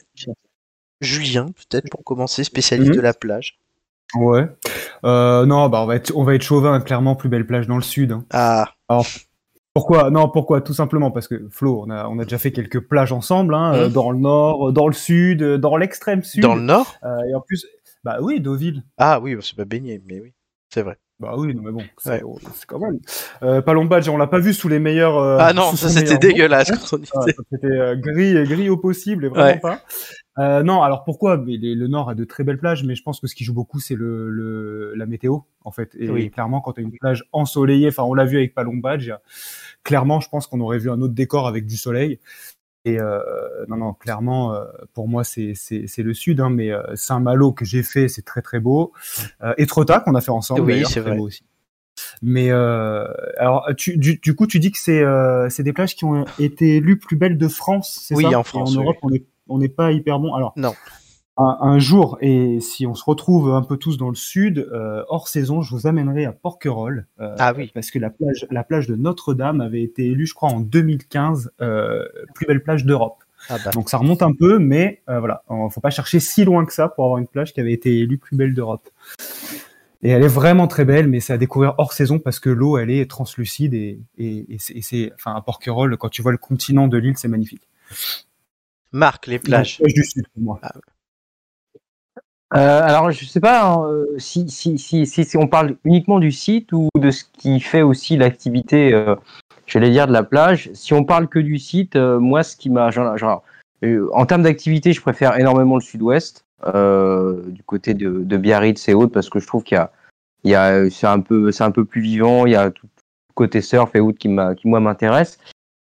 [1.00, 3.58] Julien, peut-être pour commencer, spécialiste de la plage.
[4.14, 4.46] Ouais.
[5.04, 6.80] Euh, non, bah on va être, on va être chauvin.
[6.80, 8.12] Clairement, plus belle plage dans le sud.
[8.12, 8.24] hein.
[8.30, 8.72] Ah,
[9.74, 10.60] Pourquoi Non, pourquoi?
[10.60, 13.74] Tout simplement parce que Flo, on a, on a déjà fait quelques plages ensemble, hein,
[13.74, 13.92] euh, Mhm.
[13.92, 16.42] dans le nord, euh, dans le sud, euh, dans l'extrême sud.
[16.42, 16.96] dans le nord?
[17.04, 17.66] Euh, et en plus,
[18.02, 18.82] bah oui, Deauville.
[18.96, 20.32] Ah oui, c'est pas baigné, mais oui,
[20.70, 20.96] c'est vrai.
[21.20, 22.40] Bah oui, non, mais bon, c'est Ouais.
[22.54, 23.00] c'est quand même.
[23.42, 25.18] Euh, Palombagia, on l'a pas vu sous les meilleurs.
[25.18, 29.24] euh, ah non, ça c'était dégueulasse quand on Ah, C'était euh, gris, gris au possible
[29.24, 29.58] et vraiment Ouais.
[29.58, 29.80] pas.
[30.38, 31.36] Euh, non, alors pourquoi?
[31.36, 33.42] Mais les- Le Nord a de très belles plages, mais je pense que ce qui
[33.42, 35.90] joue beaucoup, c'est le, le, la météo, en fait.
[35.98, 36.30] Et Oui.
[36.30, 39.20] clairement, quand tu as une plage ensoleillée, enfin, on l'a vu avec Palombagia,
[39.82, 42.20] clairement, je pense qu'on aurait vu un autre décor avec du soleil.
[42.84, 43.20] Et euh,
[43.68, 44.64] non, non, clairement, euh,
[44.94, 45.52] pour moi, c'est
[45.98, 48.92] le sud, hein, mais euh, Saint-Malo que j'ai fait, c'est très très beau.
[49.42, 51.18] Euh, Etretat qu'on a fait ensemble, Oui, c'est très vrai.
[51.18, 51.42] beau aussi.
[52.22, 53.06] Mais euh,
[53.38, 56.98] alors, tu, du, du coup, tu dis que c'est des plages qui ont été élues
[56.98, 58.38] plus belles de France, c'est Oui, ça?
[58.38, 58.84] en Et France, en oui.
[58.84, 58.96] Europe,
[59.48, 60.34] on n'est pas hyper bon.
[60.34, 60.74] Alors, Non.
[61.38, 65.02] Un, un jour, et si on se retrouve un peu tous dans le sud, euh,
[65.08, 67.06] hors saison, je vous amènerai à Porquerolles.
[67.20, 67.70] euh, Ah oui.
[67.72, 71.52] Parce que la plage, la plage de Notre-Dame avait été élue, je crois, en 2015,
[71.60, 73.22] euh, plus belle plage d'Europe.
[73.48, 73.70] Ah bah.
[73.70, 76.88] Donc ça remonte un peu, mais voilà, on- faut pas chercher si loin que ça
[76.88, 78.88] pour avoir une plage qui avait été élue plus belle d'Europe.
[80.02, 82.78] Et elle est vraiment très belle, mais c'est à découvrir hors saison parce que l'eau,
[82.78, 86.88] elle est translucide et, et, et c'est- enfin, à Porquerolles, quand tu vois le continent
[86.88, 87.62] de l'île, c'est magnifique.
[88.92, 89.78] Marc, les plages.
[89.78, 90.60] Donc, plage du sud pour moi.
[92.54, 96.32] Euh, alors, je sais pas hein, euh, si, si, si, si, on parle uniquement du
[96.32, 99.16] site ou de ce qui fait aussi l'activité, euh,
[99.66, 100.70] j'allais dire de la plage?
[100.72, 102.90] Si on parle que du site, euh, moi, ce qui m'a,
[103.84, 108.88] euh, en termes d'activité, je préfère énormément le sud-ouest, euh, du côté de, de Biarritz
[108.88, 109.92] et autres, parce que je trouve qu'il y a,
[110.44, 112.46] il y a, c'est un peu, c'est un peu plus vivant.
[112.46, 112.86] Il y a tout
[113.34, 115.38] côté surf et autres qui m'a, qui moi m'intéresse.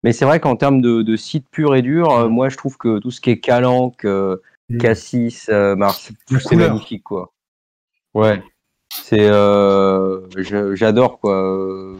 [0.02, 2.76] Mais c'est vrai qu'en termes de, de site pur et dur, euh, moi, je trouve
[2.76, 4.06] que tout ce qui est Calanque.
[4.78, 7.32] Cassis, euh, Mars, tout c'est magnifique quoi.
[8.14, 8.42] Ouais.
[8.90, 10.26] C'est euh,
[10.74, 11.94] j'adore quoi.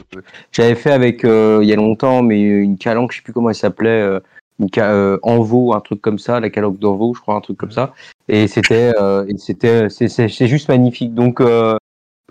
[0.53, 3.49] J'avais fait avec euh, il y a longtemps mais une calanque, je sais plus comment
[3.51, 4.21] elle s'appelait, euh,
[4.59, 7.71] une euh, Envo, un truc comme ça, la calanque d'Envo, je crois un truc comme
[7.71, 7.95] ça.
[8.29, 11.15] Et c'était euh, et c'était c'est c'est c'est juste magnifique.
[11.15, 11.77] Donc euh,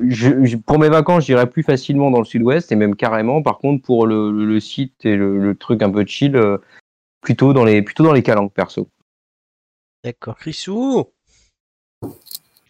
[0.02, 3.42] je, je- pour mes vacances, j'irais plus facilement dans le sud-ouest et même carrément.
[3.42, 6.58] Par contre, pour le, le, le site et le, le truc un peu chill, euh,
[7.22, 8.90] plutôt dans les plutôt dans les calanques perso.
[10.08, 10.38] D'accord.
[10.38, 11.12] Chrisou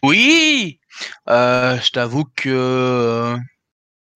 [0.02, 0.80] Oui
[1.30, 3.38] euh, Je t'avoue que euh,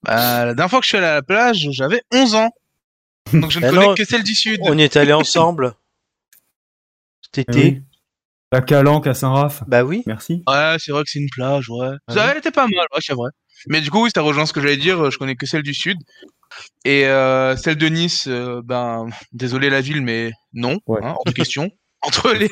[0.01, 2.49] bah, la dernière fois que je suis allé à la plage, j'avais 11 ans.
[3.33, 4.59] Donc je ne Ah connais non, que celle du sud.
[4.63, 5.73] On y est allés ensemble.
[7.21, 7.61] Cet Eh été.
[7.63, 7.83] oui.
[8.51, 9.63] La Calanque à Saint-Raph.
[9.67, 10.01] Bah oui.
[10.07, 10.41] Merci.
[10.47, 11.91] Ouais, c'est vrai que c'est une plage, ouais.
[12.07, 12.29] Ah Ça, oui.
[12.31, 13.29] elle était pas mal, ouais, c'est vrai.
[13.67, 15.11] Mais du coup, oui, ça rejoint ce que j'allais dire.
[15.11, 15.97] Je connais que celle du sud.
[16.83, 20.99] Et euh, celle de Nice, euh, ben, désolé la ville, mais non, Ouais.
[21.03, 21.69] hein, hors de question.
[22.01, 22.49] Entre les,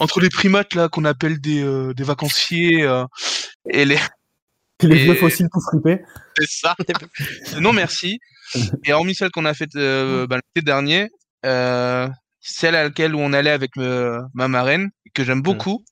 [0.00, 3.04] entre les primates là qu'on appelle des, euh, des vacanciers euh,
[3.70, 3.98] et les,
[4.82, 6.02] Les Et- vieux fossiles tout fripés.
[6.38, 6.76] c'est ça.
[7.60, 8.18] non merci.
[8.84, 11.08] Et hormis celle qu'on a faite euh, ben, l'été dernier,
[11.44, 12.08] euh,
[12.40, 15.84] celle à laquelle où on allait avec euh, ma marraine que j'aime beaucoup.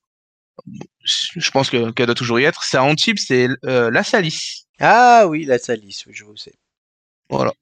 [1.05, 2.65] Je pense que qu'elle doit toujours y être.
[2.65, 4.65] C'est à Antibes, c'est euh, la Salisse.
[4.81, 6.55] Ah oui, la Salisse, oui, je vous sais.
[7.29, 7.53] Voilà.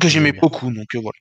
[0.00, 1.18] Que j'aimais beaucoup, donc euh, voilà.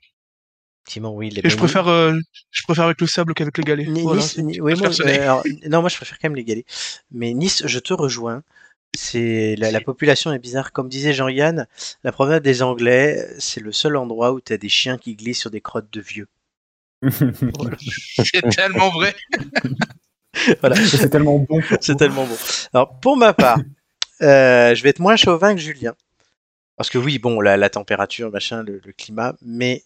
[0.86, 1.32] Effectivement, oui.
[1.32, 2.14] les Et je préfère, euh,
[2.52, 3.88] je préfère avec le sable qu'avec les galets.
[3.88, 5.20] Ni- Voilà, Nice, c'est ni- c'est oui, moi, personnel.
[5.20, 6.66] euh, alors, non, moi je préfère quand même les galets.
[7.12, 8.44] Mais Nice, je te rejoins.
[8.96, 10.72] C'est la, la population est bizarre.
[10.72, 11.66] Comme disait Jean-Yann,
[12.04, 15.40] la promenade des Anglais, c'est le seul endroit où tu as des chiens qui glissent
[15.40, 16.28] sur des crottes de vieux.
[18.24, 19.16] c'est tellement vrai.
[20.60, 20.76] Voilà.
[20.76, 21.62] c'est tellement bon.
[21.80, 22.36] C'est tellement bon.
[22.74, 23.58] Alors, pour ma part,
[24.22, 25.96] euh, je vais être moins chauvin que Julien.
[26.76, 29.84] Parce que oui, bon, la, la température, machin, le, le climat, mais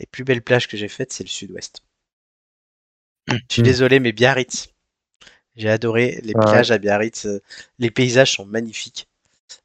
[0.00, 1.82] les plus belles plages que j'ai faites, c'est le sud-ouest.
[3.28, 4.68] Je suis désolé, mais Biarritz.
[5.56, 6.40] J'ai adoré les Ouais.
[6.40, 7.26] plages à Biarritz.
[7.78, 9.08] Les paysages sont magnifiques.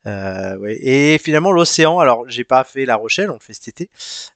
[0.05, 0.77] Euh, ouais.
[0.81, 3.89] Et finalement, l'océan, alors j'ai pas fait La Rochelle, on le fait cet été.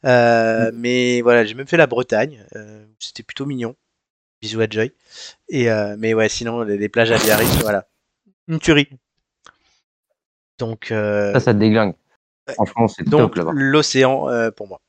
[0.06, 2.46] Euh, Mais voilà, j'ai même fait la Bretagne.
[2.56, 3.76] euh, C'était plutôt mignon.
[4.42, 4.92] Bisous à Joy.
[5.50, 7.88] Et, mais ouais, sinon, les, les plages à Biarritz, voilà.
[8.48, 8.88] Une tuerie.
[10.60, 11.96] Donc, Ça, ça te déglingue.
[12.54, 13.52] Franchement, c'est donc top là-bas.
[13.54, 14.80] l'océan pour moi.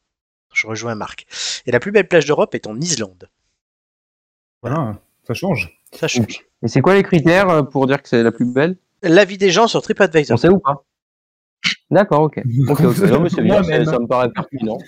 [0.52, 1.26] Je rejoins Marc.
[1.66, 3.28] Et la plus belle plage d'Europe est en Islande.
[4.62, 5.70] Voilà, ça change.
[5.92, 6.44] Ça change.
[6.62, 8.76] Et c'est quoi les critères euh, pour dire que c'est la plus belle?
[9.02, 10.38] L'avis des gens sur On TripAdvisor.
[10.38, 10.84] sait ou pas?
[11.90, 12.42] D'accord, ok.
[12.68, 12.98] Ok, ok.
[12.98, 14.78] Non, mais c'est bien, ça, ça me paraît pertinent.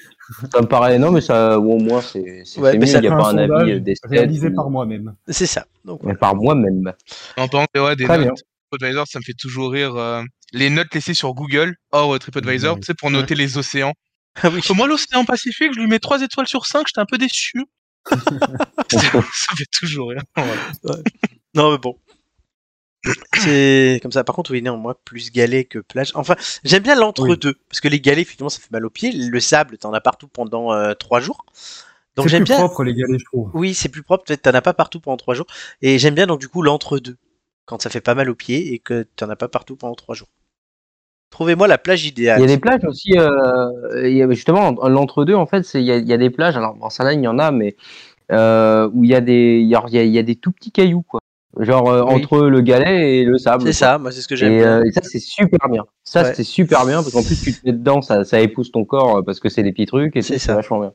[0.52, 2.98] Ça me paraît, non, mais ça, au moins, c'est c'est Ouais, c'est mais mieux, ça
[2.98, 4.10] il n'y a pas un avis euh, d'esthète.
[4.10, 5.14] réalisé ou- par moi-même.
[5.28, 5.66] C'est ça.
[5.84, 6.92] Donc, Mais par moi-même.
[7.36, 8.28] En parlant de- ouais, des Très bien.
[8.28, 8.42] notes,
[8.72, 9.94] TripAdvisor, ça me fait toujours rire.
[9.96, 13.92] euh, les notes laissées sur Google, hors TripAdvisor, tu sais, pour noter les océans.
[14.42, 14.60] Ah oui.
[14.74, 17.64] Moi, l'océan Pacifique, je lui mets 3 étoiles sur 5, j'étais un peu déçu.
[18.10, 20.12] ça fait toujours.
[20.36, 21.02] Voilà.
[21.54, 21.98] Non, mais bon.
[23.34, 24.24] C'est comme ça.
[24.24, 26.12] Par contre, oui, non, moi, plus galet que plage.
[26.14, 27.54] Enfin, j'aime bien l'entre-deux.
[27.68, 29.12] Parce que les galets, effectivement, ça fait mal aux pieds.
[29.12, 31.44] Le sable, t'en as partout pendant euh, trois jours.
[32.16, 32.58] Donc C'est j'aime plus bien.
[32.58, 33.50] propre les galets, je trouve.
[33.54, 34.24] Oui, c'est plus propre.
[34.24, 35.46] Peut-être t'en as pas partout pendant trois jours.
[35.80, 37.16] Et j'aime bien, donc, du coup, l'entre-deux.
[37.64, 40.14] Quand ça fait pas mal aux pieds et que t'en as pas partout pendant trois
[40.14, 40.28] jours.
[41.30, 42.40] Trouvez-moi la plage Il idéale.
[42.40, 43.70] y a des plages aussi, euh,
[44.08, 46.90] il justement, l'entre-deux, en fait, il y, a, il y a des plages, alors en
[46.90, 47.76] Salagne, il y en a, mais
[48.32, 50.52] euh, où il y, a des- il y, a, il y a- il des tout
[50.52, 51.20] petits cailloux, quoi.
[51.58, 52.14] Genre euh, Oui.
[52.14, 53.64] entre le galet et le sable.
[53.64, 55.84] C'est ça, moi, c'est ce que j'aime Et, euh, ça, c'est super bien.
[56.04, 56.34] Ça, Ouais.
[56.34, 59.24] c'est super bien parce qu'en plus, tu te mets dedans, ça, ça épouse ton corps
[59.24, 60.92] parce que c'est des petits trucs et c'est vachement bien.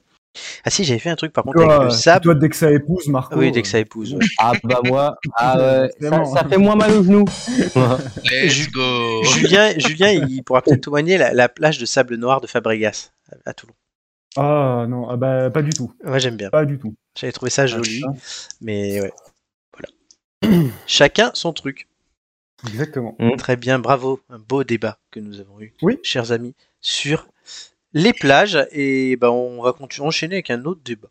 [0.63, 2.23] Ah si, j'avais fait un truc par contre avec Toi, le sable.
[2.23, 3.37] toi, dès que ça épouse, Marco.
[3.39, 4.13] Oui, dès que ça épouse.
[4.13, 4.25] ouais.
[4.39, 7.25] Ah bah moi, ah, ça, fait moins mal aux genoux.
[8.23, 9.23] Let's Ju- go.
[9.23, 13.49] Julien, Julien, il pourra peut-être témoigner la, la plage de sable noir de Fabregas à,
[13.49, 13.73] à Toulon.
[14.37, 15.93] Ah non, ah bah, pas du tout.
[16.03, 16.49] Moi j'aime bien.
[16.49, 16.93] Pas du tout.
[17.17, 18.11] J'avais trouvé ça joli, Ah,
[18.59, 19.13] mais ouais.
[19.73, 20.63] Voilà.
[20.87, 21.87] Chacun son truc.
[22.67, 23.15] Exactement.
[23.37, 24.19] Très bien, bravo.
[24.29, 25.99] Un beau débat que nous avons eu, Oui.
[26.03, 27.27] chers amis, sur
[27.95, 28.59] les plages.
[28.71, 31.09] Et ben, on va continuer, enchaîner avec un autre débat.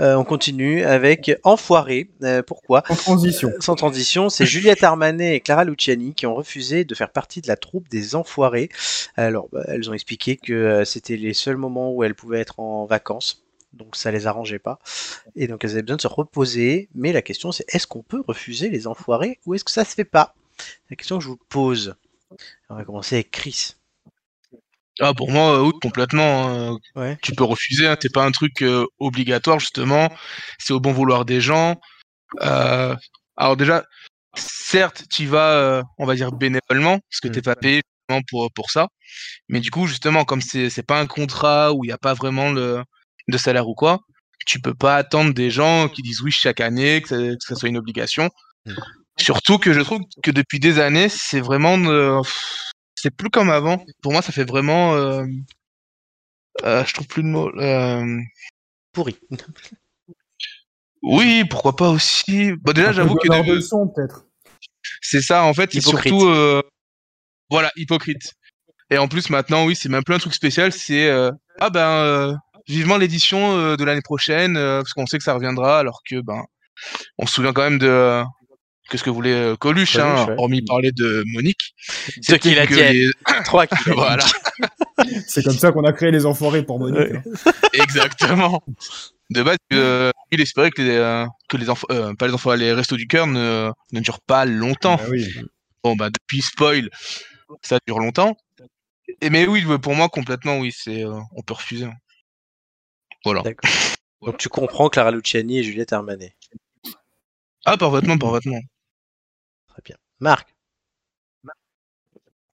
[0.00, 2.10] Euh, on continue avec Enfoiré.
[2.22, 2.82] Euh, pourquoi?
[2.88, 3.52] En transition.
[3.60, 7.48] Sans transition, c'est Juliette Armanet et Clara Luciani qui ont refusé de faire partie de
[7.48, 8.68] la troupe des Enfoirés.
[9.16, 12.60] Alors, bah, elles ont expliqué que euh, c'était les seuls moments où elles pouvaient être
[12.60, 13.44] en vacances.
[13.72, 14.78] Donc ça les arrangeait pas.
[15.34, 16.88] Et donc elles avaient besoin de se reposer.
[16.94, 19.94] Mais la question c'est est-ce qu'on peut refuser les enfoirés ou est-ce que ça se
[19.94, 20.34] fait pas?
[20.90, 21.94] La question que je vous pose.
[22.70, 23.75] On va commencer avec Chris.
[25.00, 26.78] Ah, pour moi, euh, oui, complètement.
[26.94, 27.18] Ouais.
[27.22, 30.08] Tu peux refuser, hein, c'est pas un truc euh, obligatoire, justement.
[30.58, 31.76] C'est au bon vouloir des gens.
[32.42, 32.96] Euh,
[33.36, 33.84] alors déjà,
[34.36, 37.32] certes, tu vas, euh, on va dire, bénévolement, parce que Mm.
[37.32, 38.88] t'es pas payé justement pour, pour ça.
[39.48, 42.14] Mais du coup, justement, comme c'est c'est pas un contrat où il n'y a pas
[42.14, 42.82] vraiment le,
[43.28, 44.00] de salaire ou quoi,
[44.46, 47.54] tu peux pas attendre des gens qui disent oui chaque année, que ça, que ça
[47.56, 48.30] soit une obligation.
[48.66, 48.72] Mm.
[49.18, 51.78] Surtout que je trouve que depuis des années, c'est vraiment...
[51.78, 52.20] euh,
[52.96, 53.84] c'est plus comme avant.
[54.02, 54.94] Pour moi, ça fait vraiment...
[54.94, 55.24] euh,
[56.64, 57.50] euh, je trouve plus de mots.
[57.58, 58.18] euh,
[58.92, 59.16] Pourri.
[61.02, 62.52] Oui, pourquoi pas aussi.
[62.62, 64.26] Bon, déjà, Un peu j'avoue que donneur de- de son, peut-être.
[65.02, 66.12] c'est ça, en fait, c'est Hypocrite.
[66.12, 66.28] surtout.
[66.28, 66.62] euh,
[67.50, 68.32] Voilà, hypocrite.
[68.90, 71.08] Et en plus, maintenant, oui, c'est même plus un truc spécial, c'est.
[71.08, 71.30] euh,
[71.60, 72.34] Ah ben, euh,
[72.66, 76.20] vivement l'édition euh, de l'année prochaine, euh, parce qu'on sait que ça reviendra, alors que,
[76.20, 76.42] ben,
[77.18, 78.22] on se souvient quand même de.
[78.86, 80.34] Euh, Qu'est-ce que voulait euh, Coluche, hein, Coluche, ouais.
[80.38, 81.74] hormis parler de Monique.
[82.22, 82.80] Ce qu'il a que dit.
[82.80, 83.10] les-
[83.44, 83.66] Trois.
[83.86, 84.24] Voilà,
[85.26, 86.98] C'est comme ça qu'on a créé les enfoirés pour Monique.
[86.98, 87.22] Ouais.
[87.26, 87.50] hein.
[87.72, 88.62] exactement.
[89.30, 92.54] De base, euh, il espérait que les, euh, que les enfants, euh, pas les enfants,
[92.54, 94.96] les restos du cœur ne, ne durent pas longtemps.
[94.96, 95.26] Bah oui.
[95.82, 96.88] Bon, bah, depuis spoil,
[97.62, 98.36] ça dure longtemps.
[99.20, 101.88] Et, mais oui, pour moi, complètement, oui, c'est, euh, on peut refuser.
[103.24, 103.42] Voilà.
[103.42, 103.68] D'accord.
[104.22, 106.34] Donc tu comprends Clara Luciani et Juliette Armanet.
[107.64, 108.60] Ah, parfaitement, parfaitement.
[110.20, 110.54] Marc.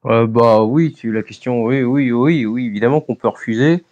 [0.06, 3.84] Euh, bah oui, tu, la question, oui, oui, oui, oui, évidemment qu'on peut refuser.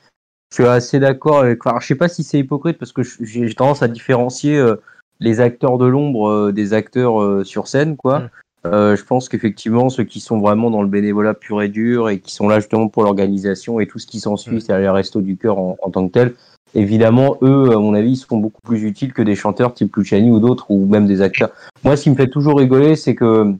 [0.52, 1.66] Je suis assez d'accord avec.
[1.66, 4.76] Alors, je sais pas si c'est hypocrite parce que j'ai tendance à différencier euh,
[5.22, 8.20] les acteurs de l'ombre euh, des acteurs euh, sur scène, quoi.
[8.20, 8.30] Mm.
[8.66, 12.20] Euh, je pense qu'effectivement, ceux qui sont vraiment dans le bénévolat pur et dur et
[12.20, 14.60] qui sont là justement pour l'organisation et tout ce qui s'ensuit, Mm.
[14.60, 16.36] c'est-à-dire les restos du cœur en, en tant que tel,
[16.76, 20.30] évidemment, eux, à mon avis, ils sont beaucoup plus utiles que des chanteurs type Luciani
[20.32, 21.52] ou d'autres, ou même des acteurs.
[21.84, 23.54] Moi, ce qui me fait toujours rigoler, c'est que,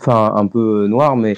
[0.00, 1.34] enfin, un peu noir, mais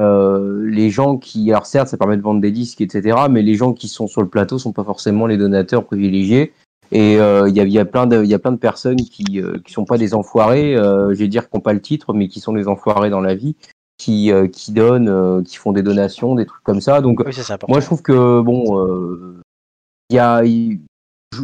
[0.00, 3.54] euh, les gens qui, alors certes, ça permet de vendre des disques, etc., mais les
[3.54, 6.52] gens qui sont sur le plateau sont pas forcément les donateurs privilégiés.
[6.90, 8.96] Et euh, il y, a, y a plein de, il y a plein de personnes
[8.96, 11.82] qui, euh, qui sont pas des enfoirés, euh, je vais dire, qui n'ont pas le
[11.82, 13.56] titre, mais qui sont des enfoirés dans la vie,
[13.98, 17.02] qui, euh, qui donnent, euh, qui font des donations, des trucs comme ça.
[17.02, 19.36] Donc Oui, ça moi, je trouve que bon, euh,
[20.16, 20.80] y a, il-
[21.34, 21.42] je-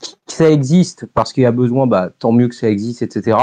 [0.00, 3.36] que ça existe parce qu'il y a besoin, bah tant mieux que ça existe, etc.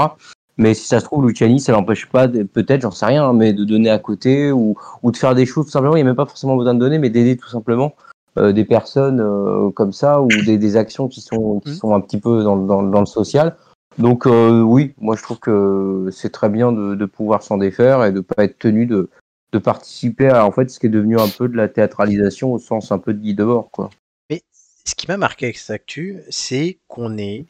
[0.56, 3.52] Mais si ça se trouve, Luciani, ça l'empêche pas, peut-être, j'en sais rien, hein, mais
[3.52, 5.94] de donner à côté ou, ou de faire des choses tout simplement.
[5.94, 7.94] Il n'y a même pas forcément besoin de donner, mais d'aider tout simplement
[8.38, 11.76] euh, des personnes euh, comme ça ou des, des actions qui sont qui Mhm.
[11.76, 13.56] sont un petit peu dans, dans, dans le social.
[13.98, 18.04] Donc euh, oui, moi je trouve que c'est très bien de, de pouvoir s'en défaire
[18.04, 19.08] et de pas être tenu de
[19.52, 22.58] de participer à en fait ce qui est devenu un peu de la théâtralisation au
[22.58, 23.90] sens un peu de guide de bord quoi.
[24.88, 27.44] Ce qui m'a marqué avec cette actu, c'est qu'on est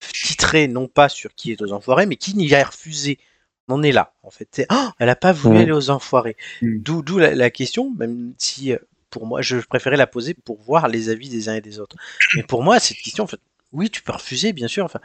[0.00, 3.20] titré non pas sur qui est aux enfoirés, mais qui n'y a refusé.
[3.68, 4.66] On en est là, en fait.
[4.72, 5.60] Oh, elle a pas voulu Mm.
[5.60, 6.36] aller aux enfoirés.
[6.62, 6.78] Mm.
[6.80, 10.88] D'où, la, la question, même si euh, pour moi, je préférais la poser pour voir
[10.88, 11.94] les avis des uns et des autres.
[12.34, 14.84] Mais pour moi, cette question, en fait, oui, tu peux refuser, bien sûr.
[14.84, 15.00] Enfin,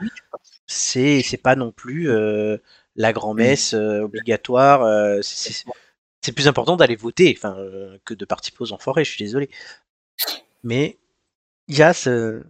[0.65, 2.58] c'est, pas non plus euh,
[2.95, 4.82] la grand-messe euh, obligatoire.
[4.82, 7.55] euh, c'est, plus important d'aller voter, enfin,
[8.05, 9.03] que de participer aux enfoirés.
[9.03, 9.49] Je suis désolé.
[10.63, 10.98] Mais
[11.69, 12.43] il y a ce,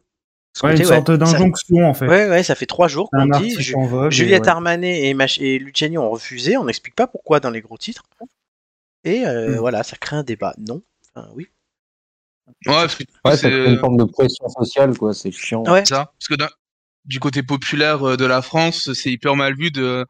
[0.55, 2.07] ce Ouais, côté, une ouais, sorte d'injonction, en fait.
[2.07, 3.51] Ouais, ouais, ça fait trois jours qu'on dit.
[3.61, 4.09] Ju- vogue.
[4.11, 4.49] Juliette ouais.
[4.49, 6.57] Armanet et, Mach- et Luciani ont refusé.
[6.57, 8.03] On n'explique pas pourquoi dans les gros titres.
[9.03, 9.57] Et euh, Mm.
[9.59, 10.55] voilà, ça crée un débat.
[10.57, 10.81] Non
[11.15, 11.47] Enfin, oui.
[12.65, 15.63] Ouais, parce que Ouais, ça c'est crée une forme de pression sociale quoi, c'est chiant.
[15.71, 15.85] Ouais.
[15.85, 16.11] ça.
[16.19, 16.45] Parce que
[17.05, 20.05] du côté populaire euh, de la France, c'est hyper mal vu de,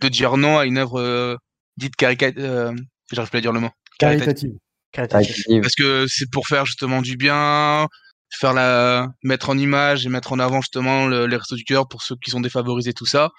[0.00, 1.36] de dire non à une œuvre euh,
[1.76, 2.42] dite caricature.
[2.42, 2.72] Euh,
[3.12, 3.70] J'arrive pas à dire le mot.
[3.98, 4.54] Caritative.
[4.92, 5.38] Caritatif.
[5.40, 5.60] Active.
[5.62, 7.86] Parce que c'est pour faire justement du bien,
[8.32, 11.88] faire la, mettre en image et mettre en avant justement le- les restos du cœur
[11.88, 13.30] pour ceux qui sont défavorisés, tout ça.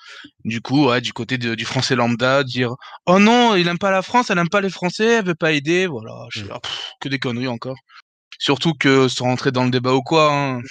[0.43, 2.75] Du coup, ouais, du côté de- du français lambda, dire
[3.05, 5.51] oh non, il aime pas la France, elle aime pas les Français, elle veut pas
[5.53, 6.11] aider, voilà.
[6.31, 7.77] Je suis là, pff, que des conneries encore.
[8.39, 10.61] Surtout que, sans rentrer dans le débat ou quoi, hein,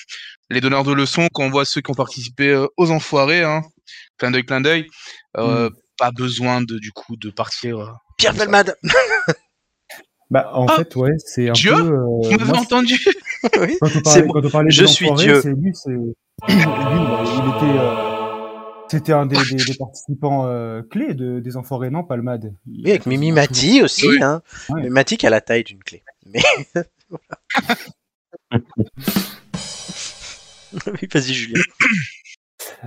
[0.51, 3.63] les donneurs de leçons, quand on voit ceux qui ont participé euh, aux enfoirés, hein,
[4.19, 4.87] clin d'œil, clin d'œil,
[5.39, 7.79] euh, pas besoin de du coup de partir.
[7.79, 7.91] euh.
[8.19, 8.75] Pierre Velmade
[10.31, 11.93] Bah, en Ah, fait, ouais, c'est un Dieu peu.
[11.93, 12.95] euh, Vous entendu
[13.61, 13.77] Oui.
[13.81, 15.41] quand on parlait, quand on parlait Je des suis Dieu.
[15.41, 16.05] c'est lui, c'est lui,
[16.49, 18.47] bah, il était, euh,
[18.89, 22.55] c'était un des, des, des participants euh, clés de, des enfoirés, non, Palmade?
[22.67, 24.09] Il- Oui, avec Mimi Mati aussi.
[24.09, 24.19] Oui.
[24.23, 24.43] Hein.
[24.69, 24.83] Ouais.
[24.83, 26.03] Mais Mati qui a la taille d'une clé.
[26.27, 26.41] Mais...
[30.87, 31.61] oui, vas-y, Julien.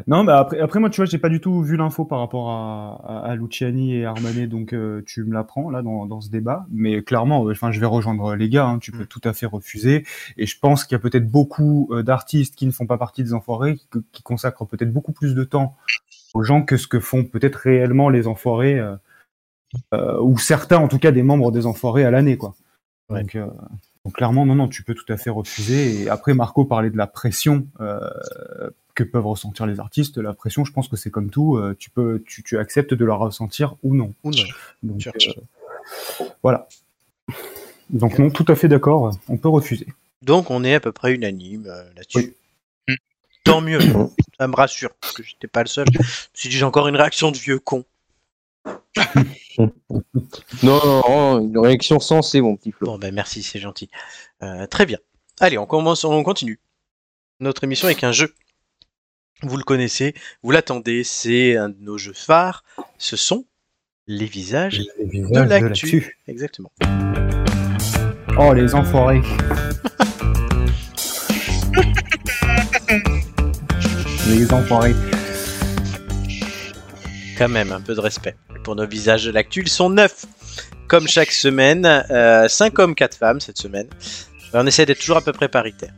[0.08, 2.50] Non, bah après, après moi, tu vois, j'ai pas du tout vu l'info par rapport
[2.50, 6.30] à, à, à Luciani et Armanet, donc euh, tu me l'apprends là dans, dans ce
[6.30, 6.66] débat.
[6.72, 8.66] Mais clairement, euh, enfin, je vais rejoindre les gars.
[8.66, 9.08] hein, tu peux Mm.
[9.08, 10.06] tout à fait refuser.
[10.38, 13.24] Et je pense qu'il y a peut-être beaucoup euh, d'artistes qui ne font pas partie
[13.24, 15.76] des enfoirés, qui, qui consacrent peut-être beaucoup plus de temps
[16.34, 18.96] aux gens que ce que font peut-être réellement les enfoirés, euh,
[19.94, 22.56] euh, ou certains, en tout cas, des membres des enfoirés à l'année, quoi.
[23.12, 23.48] Euh,
[24.06, 26.02] donc clairement, non, non, tu peux tout à fait refuser.
[26.04, 27.68] Et après, Marco parlait de la pression.
[28.96, 30.18] Que peuvent ressentir les artistes.
[30.18, 33.06] La pression, je pense que c'est comme tout, euh, tu peux, tu, tu acceptes de
[33.06, 34.14] la ressentir ou non.
[34.24, 34.44] Ou non.
[34.84, 36.68] Donc, euh, voilà.
[37.90, 39.88] Donc non, tout à fait d'accord, on peut refuser.
[40.22, 42.36] Donc, on est à peu près unanime euh, là-dessus.
[42.88, 42.96] Oui.
[43.44, 43.80] Tant mieux.
[44.40, 45.86] Ça me rassure, parce que j'étais pas le seul.
[45.92, 46.04] Je me
[46.34, 47.86] suis dit, j'ai encore une réaction de vieux con.
[49.58, 49.72] Non,
[50.64, 52.88] non, non, une réaction sensée, mon petit Flo.
[52.88, 53.90] Bon, ben merci, c'est gentil.
[54.42, 54.98] Euh, très bien.
[55.40, 56.60] Allez, on commence, on continue.
[57.40, 58.34] Notre émission avec un jeu.
[59.46, 62.64] Vous le connaissez, vous l'attendez, c'est un de nos jeux phares.
[62.98, 63.46] Ce sont
[64.08, 66.18] les visages Les de l'actu.
[66.28, 66.72] Exactement.
[68.38, 69.22] Oh, les enfoirés.
[74.30, 74.96] les enfoirés.
[77.38, 79.60] Quand même, un peu de respect pour nos visages de l'actu.
[79.62, 80.26] Ils sont neuf,
[80.88, 81.86] comme chaque semaine.
[81.86, 83.90] Euh, 5 hommes, 4 femmes cette semaine.
[84.54, 85.92] On essaie d'être toujours à peu près paritaire.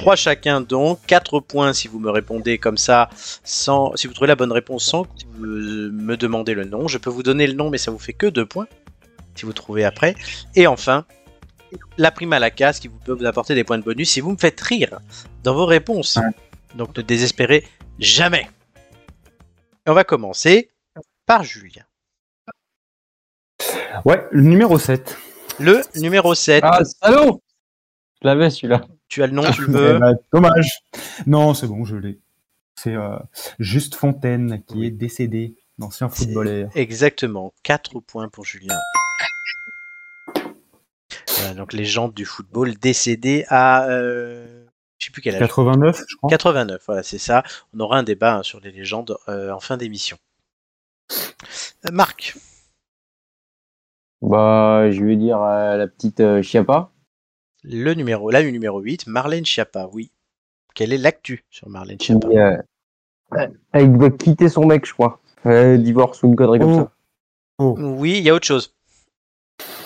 [0.00, 3.10] 3 chacun donc, 4 points si vous me répondez comme ça,
[3.44, 6.88] sans, si vous trouvez la bonne réponse sans que vous me demandez le nom.
[6.88, 8.66] Je peux vous donner le nom, mais ça vous fait que 2 points,
[9.34, 10.14] si vous trouvez après.
[10.54, 11.04] Et enfin,
[11.98, 14.20] la prime à la casse qui vous peut vous apporter des points de bonus si
[14.20, 15.00] vous me faites rire
[15.42, 16.18] dans vos réponses.
[16.76, 17.66] Donc ne désespérez
[17.98, 18.48] jamais.
[19.86, 20.70] Et on va commencer
[21.26, 21.84] par Julien.
[24.06, 25.18] Ouais, le numéro 7.
[25.58, 26.64] Le numéro 7.
[26.66, 27.42] Ah, salaud
[28.22, 28.80] Je l'avais celui-là.
[29.10, 30.78] Tu as le nom, tu le Eh veux ben, dommage.
[31.26, 32.20] Non, c'est bon, je l'ai.
[32.76, 33.18] C'est euh,
[33.58, 36.70] Juste Fontaine qui est décédé, l'ancien footballeur.
[36.76, 37.52] Exactement.
[37.64, 38.76] 4 points pour Julien.
[41.36, 43.88] Voilà, donc légende du football décédé à...
[43.88, 44.64] Euh,
[44.98, 45.40] je sais plus quel âge.
[45.40, 46.30] 89, je crois.
[46.30, 47.42] 89, voilà, c'est ça.
[47.74, 50.18] On aura un débat hein, sur les légendes euh, en fin d'émission.
[51.12, 52.36] Euh, Marc,
[54.22, 56.92] Bah, je vais dire euh, la petite euh, Chiappa.
[57.64, 60.10] Le numéro, là, le numéro 8, Marlène Schiappa, oui.
[60.74, 62.28] Quelle est l'actu sur Marlène Schiappa?
[62.28, 62.56] Euh,
[63.34, 65.20] euh, Elle doit quitter son mec, je crois.
[65.46, 66.88] Euh, divorce ou une connerie comme
[67.58, 67.74] Oh.
[67.76, 67.76] Oh.
[67.78, 68.74] Oui, il y a autre chose.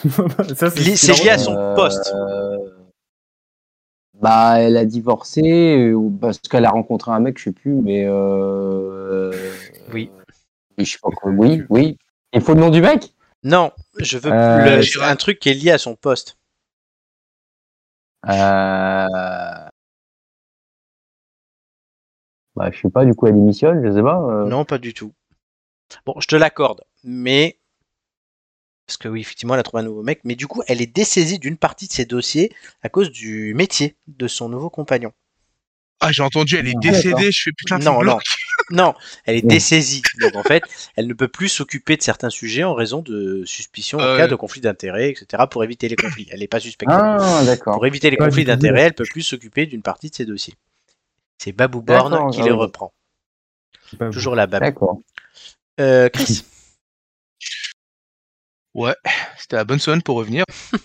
[0.55, 0.81] Ça, c'est
[1.23, 2.13] lié à son Euh, poste.
[4.21, 5.43] Bah, elle a divorcé
[5.77, 8.05] euh, ou parce qu'elle a rencontré un mec, je sais plus, mais.
[8.07, 9.33] Euh...
[9.93, 10.11] Oui.
[10.79, 11.31] Je sais pas quoi.
[11.33, 11.99] Oui, oui.
[12.33, 13.13] Il faut le nom du mec?
[13.43, 16.37] Non, je veux Euh, le- un truc qui est lié à son poste.
[18.29, 19.69] Euh...
[22.57, 24.21] Bah, je sais pas, du coup, elle démissionne, je sais pas.
[24.21, 24.47] euh.
[24.47, 25.13] Non, pas du tout.
[26.07, 27.59] Bon, je te l'accorde, mais.
[28.87, 30.87] Parce que oui, effectivement, elle a trouvé un nouveau mec, mais du coup, elle est
[30.87, 35.13] dessaisie d'une partie de ses dossiers à cause du métier de son nouveau compagnon.
[36.01, 37.33] Ah, j'ai entendu, elle est Ah, décédée.
[37.33, 38.19] Je fais putain, Non, non.
[38.71, 40.03] Non, elle est dessaisie.
[40.21, 40.63] Donc en fait,
[40.97, 44.17] elle ne peut plus s'occuper de certains sujets en raison de suspicion en Euh.
[44.17, 45.45] cas de conflit d'intérêts, etc.
[45.51, 46.29] pour éviter les conflits.
[46.31, 46.95] Elle n'est pas suspectée.
[46.97, 47.75] Ah, d'accord.
[47.75, 50.55] Pour éviter les Pas conflits d'intérêts, elle peut plus s'occuper d'une partie de ses dossiers.
[51.39, 52.57] C'est Babou Borne qui ah les oui.
[52.57, 52.93] reprend.
[54.13, 54.65] Toujours la Babou.
[54.65, 55.01] D'accord.
[55.81, 56.45] Euh, Chris,
[58.75, 58.97] Ouais,
[59.39, 60.45] c'était la bonne semaine pour revenir.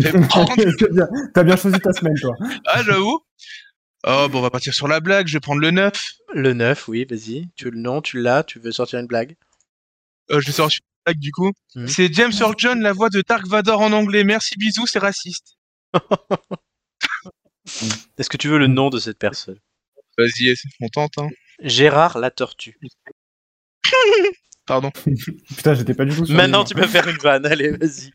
[0.00, 0.12] Bien,
[1.34, 2.34] t'as bien choisi ta semaine, toi.
[2.66, 3.20] Ah, j'avoue.
[4.08, 5.26] Oh, bon, on va partir sur la blague.
[5.26, 5.92] Je vais prendre le 9.
[6.32, 7.48] le 9, oui, vas-y.
[7.56, 9.34] Tu le nom, tu l'as, tu veux sortir une blague?
[10.30, 11.50] Euh, je vais sortir une blague du coup.
[11.74, 11.88] Mhm.
[11.88, 14.22] C'est James Earl John, la voix de Dark Vador en anglais.
[14.22, 15.56] Merci, bisous, c'est raciste.
[18.18, 19.58] Est-ce que tu veux le nom de cette personne?
[20.16, 21.18] Vas-y, on tente.
[21.18, 21.28] Hein.
[21.60, 22.78] Gérard la tortue.
[24.66, 24.92] Pardon.
[25.56, 28.12] Putain, j'étais pas du tout sur Maintenant, tu peux faire une vanne, allez, vas-y.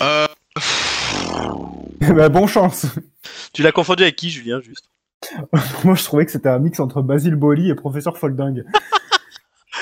[0.00, 0.26] Euh,
[2.12, 2.86] bah, bon chance.
[3.52, 4.90] Tu l'as confondu avec qui, Julien, juste?
[5.84, 8.62] Moi, je trouvais que c'était un mix entre Basil Boli et Professeur Folding.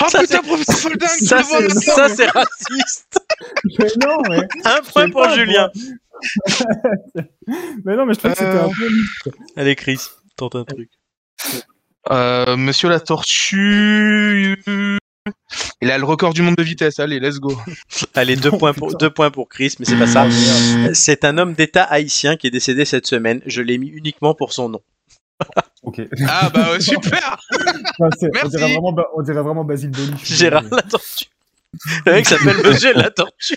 [0.01, 1.81] Oh Ça, putain, professeur Folding, Ça, c'est maintenant.
[1.81, 3.21] ça, c'est raciste
[3.79, 4.39] Mais non, mais.
[4.65, 5.69] Un point pour pas, Julien.
[7.85, 9.29] mais non, mais je trouve que c'était un peu mixte.
[9.55, 9.99] Allez, Chris,
[10.37, 10.91] tente un truc.
[12.11, 14.63] Euh, Monsieur la tortue.
[15.81, 16.99] Il a le record du monde de vitesse.
[17.01, 17.57] Allez, let's go.
[18.15, 20.27] Allez, deux points pour, deux points pour Chris, mais c'est pas ça.
[20.95, 23.41] C'est un homme d'État haïtien qui est décédé cette semaine.
[23.47, 24.81] Je l'ai mis uniquement pour son nom.
[25.83, 26.01] Ok.
[26.29, 27.37] Ah bah ouais, super.
[27.99, 29.91] On, dirait vraiment, Ba- on dirait vraiment Basile
[30.23, 31.25] suis Gérard la tortue.
[32.07, 33.57] Le mec s'appelle Monsieur la tortue.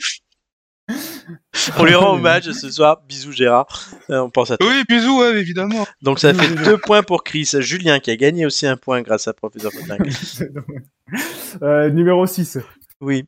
[1.78, 3.02] On lui rend hommage ce soir.
[3.08, 3.68] Bisous Gérard.
[4.10, 4.68] Euh, on pense à toi.
[4.68, 5.86] Oui, bisous, ouais, évidemment.
[6.02, 7.50] Donc ça fait deux points pour Chris.
[7.60, 9.98] Julien qui a gagné aussi un point grâce à Professeur Potin.
[10.12, 10.84] C'est dommage.
[11.62, 12.60] Euh, numéro 6.
[13.02, 13.28] Oui.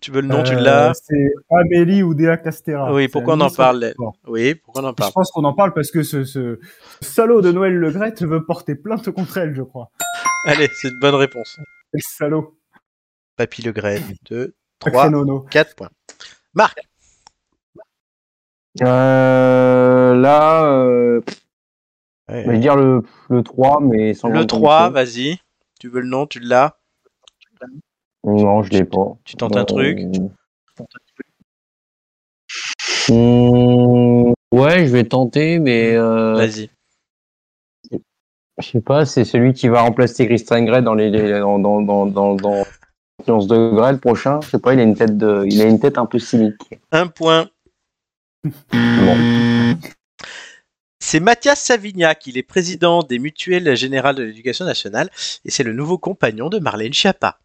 [0.00, 0.94] Tu veux le nom, tu l'as.
[0.94, 2.90] C'est Amélie Oudéa Castera.
[2.92, 3.92] Oui, pourquoi on en parle.
[4.26, 6.58] Oui, pourquoi on en Je parle pense qu'on en parle parce que ce, ce
[7.02, 9.90] salaud de Noël Le Gret veut porter plainte contre elle, je crois.
[10.46, 11.58] Allez, c'est une bonne réponse.
[11.92, 12.56] Quel salaud.
[13.36, 15.40] Papy Le Gret, 2, Sacré 3, nono.
[15.50, 15.90] 4 points.
[16.54, 16.78] Marc,
[18.82, 21.20] Euh, là, euh,
[22.28, 25.20] je vais dire le, le 3, mais sans le grande 3, conviction.
[25.30, 25.38] vas-y.
[25.80, 26.76] Tu veux le nom, tu l'as
[28.24, 29.16] Non, je l'ai pas.
[29.24, 29.98] Tu tentes un Euh, truc
[33.08, 36.70] hmm, Ouais, je vais tenter, mais euh, Vas-y.
[38.58, 41.80] je sais pas, c'est celui qui va remplacer Christian Grey dans les, les- dans dans
[41.80, 42.64] dans dans, dans
[43.20, 44.40] Influence de Grey le prochain.
[44.42, 46.60] Je sais pas, il a une tête de, il a une tête un peu cynique.
[46.90, 47.48] Un point.
[48.44, 49.78] Bon.
[51.02, 55.10] C'est Mathias Savignac, il est président des mutuelles générales de l'éducation nationale
[55.44, 57.38] et c'est le nouveau compagnon de Marlène Schiappa.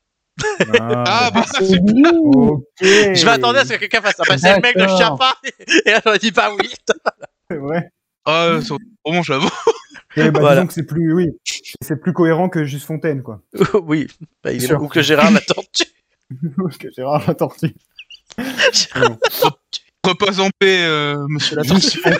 [0.78, 2.12] Ah bah ça, C'est c'est bien.
[2.14, 2.64] ok.
[2.82, 4.24] Je m'attendais à ce que quelqu'un fasse ça.
[4.28, 4.86] Bah, c'est le mec de.
[4.88, 5.36] Schiappa
[5.86, 6.70] Et là j'aurais dit bah oui.
[7.50, 7.90] C'est vrai.
[8.26, 8.74] Ah, c'est
[9.06, 9.50] vraiment, j'avoue.
[10.18, 10.56] Eh bah, Voilà.
[10.62, 11.30] Disons que c'est plus, oui,
[11.82, 13.42] c'est plus cohérent que Juste Fontaine, quoi.
[13.84, 14.08] oui,
[14.44, 15.84] bah, il est ou que Gérard la tortue.
[16.80, 17.76] que Gérard la tortue.
[18.38, 19.18] Gérard
[20.06, 22.00] Repose en paix, euh, monsieur la tortue.
[22.06, 22.16] La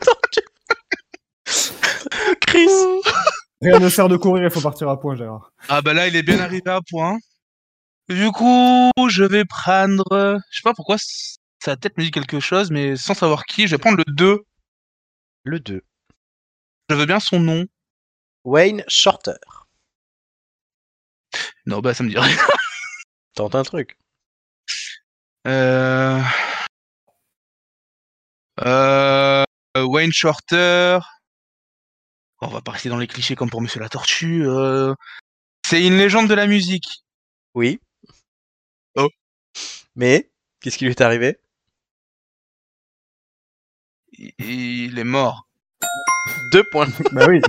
[0.00, 0.40] tortue.
[2.46, 2.68] Chris.
[3.62, 5.50] Rien ne sert de courir, il faut partir à point, Gérard.
[5.68, 7.18] Ah bah là, il est bien arrivé à point.
[8.10, 10.04] Du coup, je vais prendre...
[10.50, 13.72] Je sais pas pourquoi sa tête me dit quelque chose, mais sans savoir qui, je
[13.74, 14.44] vais prendre le 2.
[15.44, 15.82] Le 2.
[16.90, 17.64] Je veux bien son nom.
[18.44, 19.32] Wayne Shorter.
[21.64, 22.36] Non, bah ça me dit rien.
[23.34, 23.96] Tente un truc.
[25.46, 26.20] Euh...
[28.60, 29.44] Euh...
[29.76, 30.98] Wayne Shorter.
[32.40, 34.46] On va pas rester dans les clichés comme pour Monsieur la Tortue.
[34.46, 34.94] euh,
[35.66, 37.04] C'est une légende de la musique.
[37.54, 37.80] Oui.
[38.96, 39.08] Oh.
[39.96, 40.30] Mais,
[40.60, 41.38] qu'est-ce qui lui est arrivé?
[44.12, 45.46] Il- Il est mort.
[46.54, 46.86] Deux points.
[47.12, 47.40] Bah oui,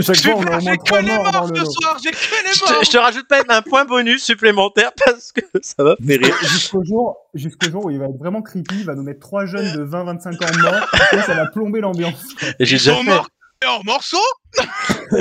[0.00, 1.64] chaque fois, on a au j'ai moins que trois les morts dans morts le ce
[1.64, 1.70] lot.
[1.70, 2.84] soir, j'ai que les Je te, morts.
[2.84, 6.36] je te rajoute même un point bonus supplémentaire parce que ça va faire rire.
[6.42, 9.44] Jusqu'au jour, jusqu'au jour où il va être vraiment creepy, il va nous mettre trois
[9.46, 12.22] jeunes de 20-25 ans morts, et ça va plomber l'ambiance.
[12.58, 14.18] Et J'ai déjà, fait- en morceaux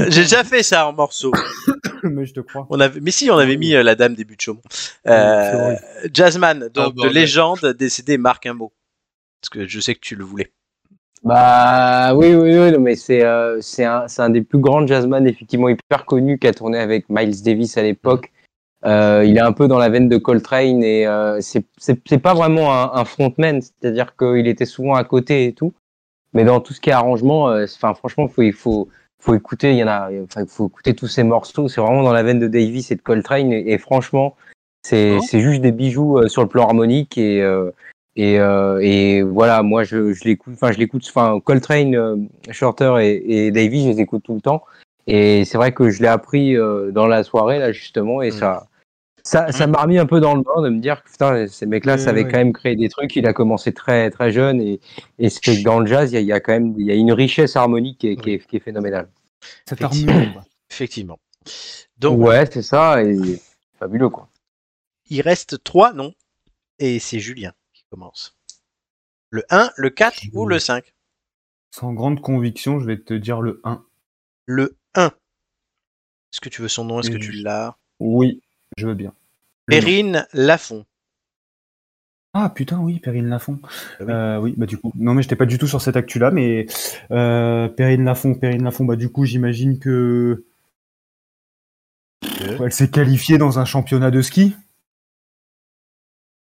[0.10, 1.32] j'ai déjà fait ça en morceaux.
[2.04, 2.66] Mais je te crois.
[2.72, 4.62] On avait, mais si, on avait mis euh, la dame des buts de Chaumont.
[5.08, 5.76] Euh.
[6.12, 7.14] Jazzman, donc Oh, de bordel.
[7.14, 8.74] légende décédé, marque un mot.
[9.40, 10.52] Parce que je sais que tu le voulais.
[11.24, 14.86] Bah oui, oui, oui, non, mais c'est euh, c'est un, c'est un des plus grands
[14.88, 18.32] jazzman effectivement hyper connu qui a tourné avec Miles Davis à l'époque.
[18.86, 22.18] Euh, il est un peu dans la veine de Coltrane et euh, c'est c'est c'est
[22.18, 25.74] pas vraiment un, un frontman, c'est-à-dire qu'il était souvent à côté et tout.
[26.34, 28.90] Mais dans tout ce qui est arrangement, euh, enfin franchement, faut il faut
[29.22, 30.10] faut écouter, il y en a,
[30.48, 31.68] faut écouter tous ces morceaux.
[31.68, 34.36] C'est vraiment dans la veine de Davis et de Coltrane et, et franchement,
[34.84, 35.22] c'est Oh.
[35.22, 37.70] c'est juste des bijoux euh, sur le plan harmonique et euh,
[38.16, 42.18] et, euh, et voilà, moi je, je l'écoute, enfin je l'écoute, enfin Coltrane, euh,
[42.52, 44.64] Shorter et, et Davy, je les écoute tout le temps.
[45.08, 48.34] Et c'est vrai que je l'ai appris euh, dans la soirée là justement, et Mm.
[48.34, 48.68] ça,
[49.24, 51.66] ça, ça m'a remis un peu dans le bain de me dire que putain, ces
[51.68, 52.32] mecs-là, Ouais, ça avait ouais.
[52.32, 53.16] quand même créé des trucs.
[53.16, 54.80] Il a commencé très très jeune et,
[55.20, 56.86] et c'est que dans le jazz, il y, a- il y a quand même, il
[56.88, 59.08] y a une richesse harmonique qui est, qui est, qui est phénoménale.
[59.66, 60.42] Cette Effectivement.
[60.72, 61.20] Effectivement.
[62.00, 63.16] Donc, ouais, c'est ça, et
[63.80, 64.28] fabuleux quoi.
[65.10, 66.14] il reste trois noms.
[66.80, 67.52] Et c'est Julien
[67.92, 68.38] commence.
[69.30, 70.94] Le 1, le 4 ou le 5
[71.72, 73.84] Sans grande conviction, je vais te dire le 1.
[74.46, 75.08] Le 1.
[75.08, 77.02] Est-ce que tu veux son nom?
[77.02, 77.78] Est-ce que tu l'as?
[78.00, 78.42] Oui,
[78.78, 79.14] je veux bien.
[79.68, 79.76] Le.
[79.76, 80.86] Perrine Lafont.
[82.34, 83.60] Ah putain, oui, Perrine Lafont.
[83.64, 83.68] Ah
[84.00, 84.06] oui.
[84.10, 86.66] Euh, oui, bah du coup, non mais j'étais pas du tout sur cette actu-là, mais
[87.12, 90.46] euh, Perrine Lafont, Perrine Lafont, bah du coup, j'imagine que
[92.24, 94.56] elle s'est qualifiée dans un championnat de ski.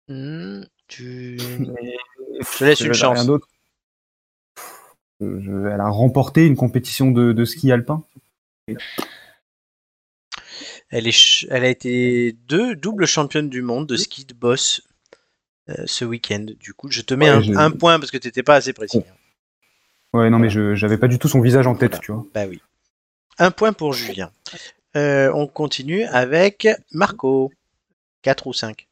[0.07, 0.52] Hmm,
[0.95, 1.37] tu...
[2.39, 3.13] Je te laisse une chance.
[3.17, 3.47] rien d'autre.
[5.21, 8.03] Je- elle a remporté une compétition de, de ski alpin.
[10.89, 14.81] Elle, est elle a été deux double championne du monde de ski de boss
[15.69, 16.45] euh, ce week-end.
[16.59, 18.73] Du coup, je te mets Ouais, un, je- un point parce que t'étais pas assez
[18.73, 19.01] précis.
[20.13, 22.25] Ouais, non, mais je j'avais pas du tout son visage en tête, tu vois.
[22.33, 22.61] Bah oui.
[23.39, 24.31] Un point pour Julien.
[24.95, 27.51] Euh, on continue avec Marco.
[28.21, 28.87] 4 ou 5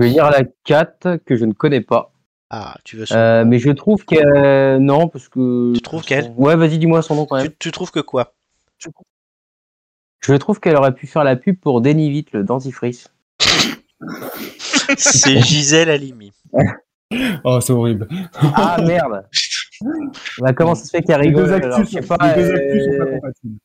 [0.00, 2.12] Je vais dire la 4 que je ne connais pas.
[2.48, 4.78] Ah, tu veux son Euh, mais je trouve qu'elle.
[4.78, 5.72] Non, parce que.
[5.74, 7.48] Tu trouves qu'elle Ouais, vas-y, dis-moi son nom quand même.
[7.48, 8.34] tu, tu trouves que quoi?
[10.22, 13.08] Je trouve qu'elle aurait pu faire la pub pour Denivit, le dentifrice.
[14.96, 16.32] C'est Gisèle Halimi.
[17.42, 18.06] Oh, c'est horrible.
[18.54, 19.26] Ah merde
[20.38, 22.36] bah, Comment ça se fait qu'elle Les rigole deux alors, actus, je sais sont- pas,
[22.36, 23.58] les deux actus sont pas euh, compatibles.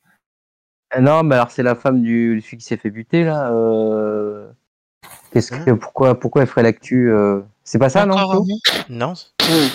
[0.96, 3.52] euh, Non, mais alors c'est la femme du celui qui s'est fait buter là.
[3.52, 4.50] euh,
[5.32, 8.46] Qu'est-ce que pourquoi pourquoi elle ferait l'actu euh, C'est pas ça non Encore
[8.90, 9.14] Non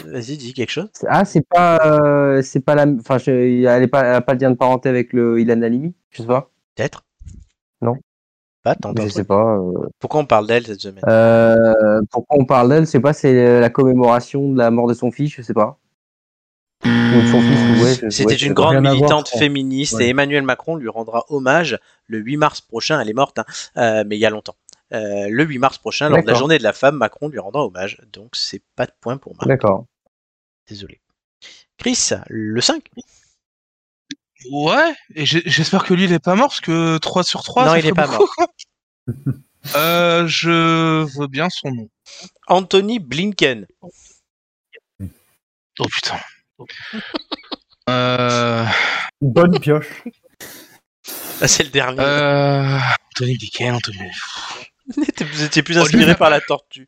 [0.06, 0.88] Vas-y, dis quelque chose.
[1.06, 3.30] Ah c'est pas euh, c'est pas la enfin je-
[3.66, 6.22] elle est pas elle a pas le lien de parenté avec le Ilan Halimi Je
[6.22, 6.50] sais pas.
[6.76, 7.04] Peut-être
[7.82, 7.96] Non.
[8.62, 9.56] Pas, t'entends Je sais pas.
[9.56, 9.88] euh.
[9.98, 11.02] Pourquoi on parle d'elle cette semaine?
[11.08, 15.10] Euh, pourquoi on parle d'elle C'est pas c'est la commémoration de la mort de son
[15.10, 15.78] fils, je sais pas.
[16.84, 20.06] Ouais, C'était ouais, une grande voir, militante féministe Ouais.
[20.06, 23.00] et Emmanuel Macron lui rendra hommage le 8 mars prochain.
[23.00, 23.44] Elle est morte, hein,
[23.76, 24.54] euh, mais il y a longtemps.
[24.92, 27.64] Euh, le 8 mars prochain, lors de la journée de la femme, Macron lui rendra
[27.64, 28.00] hommage.
[28.12, 29.46] Donc c'est pas de point pour Marc.
[29.46, 29.86] D'accord.
[30.68, 31.00] Désolé.
[31.78, 32.88] Chris, le 5
[34.50, 37.70] Ouais, et j'espère que lui il est pas mort parce que 3 sur 3 Non,
[37.72, 38.46] ça il est pas beaucoup,
[39.76, 41.88] euh, je veux bien son nom.
[42.46, 43.66] Anthony Blinken.
[45.78, 46.18] Oh putain.
[47.88, 48.64] euh,
[49.20, 50.04] Bonne pioche.
[51.42, 52.00] Ah, c'est le dernier.
[52.00, 52.78] euh,
[53.14, 54.10] Anthony Blinken, Anthony.
[55.32, 56.86] Vous étiez plus Oh, inspiré par la tortue.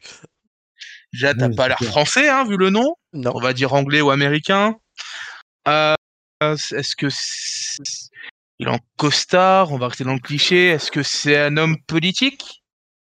[1.13, 2.97] Déjà, t'as Oui, pas l'air français, hein, vu le nom.
[3.13, 3.33] Non.
[3.35, 4.77] On va dire anglais ou américain.
[5.69, 5.95] Euh,
[6.41, 7.83] Est-ce que c'est-
[8.59, 10.69] il est en costard On va rester dans le cliché.
[10.69, 12.63] Est-ce que c'est un homme politique?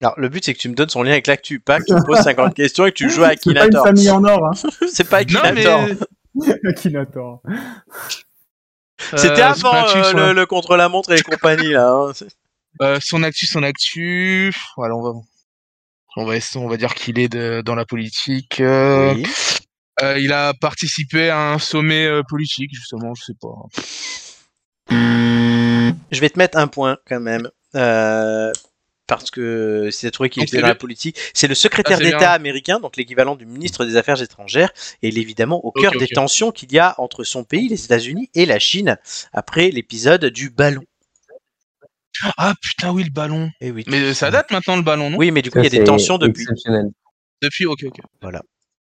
[0.00, 1.92] Alors, le but, c'est que tu me donnes son lien avec l'actu, pas que tu
[1.92, 3.84] me poses 50 questions et que tu joues à C'est pas une Akinator.
[3.84, 4.52] famille en or, hein.
[4.92, 5.88] C'est pas Non, Akinator.
[6.34, 7.42] mais Akinator.
[9.16, 11.88] C'était Euh, avant euh, le, le contre-la-montre et les compagnies, là.
[11.90, 12.12] hein.
[12.82, 14.52] Euh, son actu, son actu.
[14.76, 15.12] Voilà, on va,
[16.16, 18.60] on va, essa- on va dire qu'il est de- dans la politique.
[18.60, 19.24] euh, Oui.
[20.02, 23.48] euh, il a participé à un sommet politique, justement, je sais pas.
[26.10, 27.48] Je vais te mettre un point quand même.
[29.06, 31.96] parce que si tu trouvé qu'il Donc, était c'est dans la politique, c'est le secrétaire
[31.96, 34.70] Ah, c'est d'État américain, donc l'équivalent du ministre des Affaires étrangères,
[35.02, 37.84] et il est évidemment au cœur des tensions qu'il y a entre son pays, les
[37.86, 38.98] États-Unis, et la Chine,
[39.32, 40.84] après l'épisode du ballon.
[42.36, 43.50] Ah putain, oui, le ballon.
[43.60, 45.18] Eh oui, Mais ça date maintenant le ballon, non?
[45.18, 46.46] Oui, mais du coup, il y a des tensions depuis.
[47.42, 48.00] Depuis, ok, ok.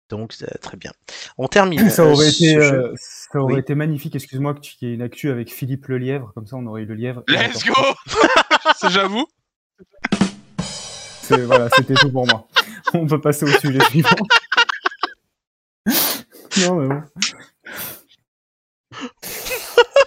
[0.10, 0.92] Donc, c'est très bien.
[1.40, 1.90] On termine.
[1.90, 3.60] Ça euh, aurait été, euh, ça aurait Oui.
[3.60, 6.56] été magnifique, excuse-moi, que tu y ait une actu avec Philippe Le Lièvre, comme ça
[6.58, 7.24] on aurait eu le lièvre.
[7.28, 7.74] et Let's go
[8.78, 9.26] Ça, j'avoue.
[11.24, 12.48] C'est- Voilà, c'était tout pour moi.
[12.94, 14.10] On peut passer au sujet suivant.
[16.58, 17.02] non, mais bon.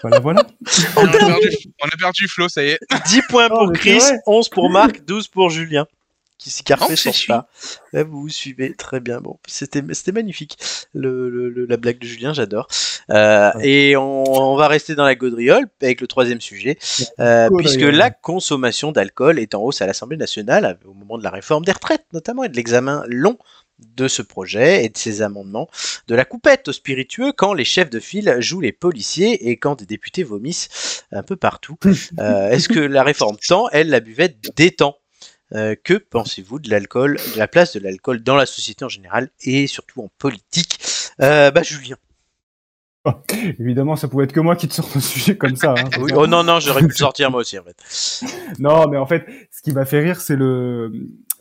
[0.03, 0.43] Voilà, voilà.
[0.97, 1.49] On a, perdu,
[1.83, 2.79] on a perdu Flo, ça y est.
[3.07, 4.19] 10 points Oh, pour c'est Chris, vrai.
[4.27, 5.87] 11 pour Marc, 12 pour Julien.
[6.39, 7.49] Qui Oh, c'est sur ça.
[7.93, 9.21] Là, vous vous suivez très bien.
[9.21, 10.57] Bon, c'était c'était magnifique.
[10.95, 12.69] Le, le- le- la blague de Julien, j'adore.
[13.11, 16.79] Euh, Et on, on va rester dans la gaudriole avec le troisième sujet,
[17.19, 21.31] euh, puisque la consommation d'alcool est en hausse à l'Assemblée nationale au moment de la
[21.31, 23.37] réforme des retraites, notamment, et de l'examen long
[23.79, 25.69] de ce projet et de ses amendements,
[26.09, 29.79] de la coupette aux spiritueux quand les chefs de file jouent les policiers et quand
[29.79, 31.77] des députés vomissent un peu partout.
[32.19, 34.97] Euh, Est-ce que la réforme tend, elle, la buvette détend
[35.55, 39.31] Euh, que pensez-vous de l'alcool, de la place de l'alcool dans la société en général
[39.43, 40.79] et surtout en politique?
[41.23, 41.97] Euh, Bah Julien.
[43.59, 45.75] Évidemment, ça pouvait être que moi qui te sors un sujet comme ça.
[45.79, 45.89] hein.
[46.01, 46.13] Oui.
[46.15, 47.77] Oh non non, j'aurais pu le sortir moi aussi en fait.
[48.59, 50.93] Non, mais en fait, ce qui m'a fait rire, c'est le,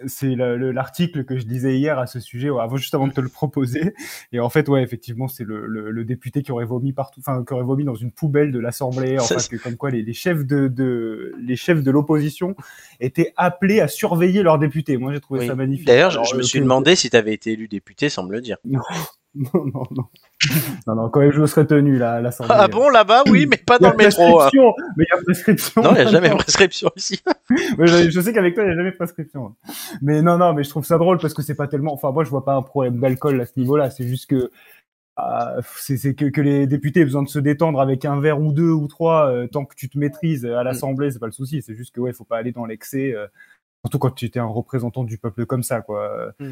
[0.05, 3.07] c'est le- le- l'article que je lisais hier à ce sujet, ouais, avant, juste avant
[3.07, 3.93] de te le proposer.
[4.31, 7.43] Et en fait, ouais, effectivement, c'est le, le, le député qui aurait vomi partout, enfin,
[7.45, 9.17] qui aurait vomi dans une poubelle de l'Assemblée.
[9.19, 12.55] Enfin, que, comme quoi les, les chefs de, de, les chefs de l'opposition
[12.99, 14.97] étaient appelés à surveiller leurs députés.
[14.97, 15.47] Moi, j'ai trouvé Oui.
[15.47, 15.87] ça magnifique.
[15.87, 18.41] D'ailleurs, je, je me suis demandé si tu avais été élu député sans me le
[18.41, 18.57] dire.
[19.35, 20.03] Non, non, non, non.
[20.85, 22.53] Non, non, quand même, je me serais tenu là, à l'Assemblée.
[22.57, 24.41] Ah bon là-bas oui, mais pas dans le métro.
[24.41, 24.49] hein.
[24.95, 25.81] mais il y a prescription.
[25.81, 27.21] Non, il n'y a jamais prescription ici.
[27.79, 29.55] Je, je sais qu'avec toi, il n'y a jamais prescription.
[30.01, 31.93] Mais non, non, mais je trouve ça drôle parce que c'est pas tellement.
[31.93, 33.89] Enfin, moi, je vois pas un problème d'alcool à ce niveau-là.
[33.89, 34.51] C'est juste que
[35.19, 38.51] euh, c'est que, que les députés aient besoin de se détendre avec un verre ou
[38.53, 41.61] deux ou trois euh, tant que tu te maîtrises à l'Assemblée, c'est pas le souci.
[41.63, 43.13] C'est juste que ouais, faut pas aller dans l'excès.
[43.15, 43.25] euh,
[43.83, 46.33] surtout quand tu étais un représentant du peuple comme ça, quoi.
[46.39, 46.49] Mm.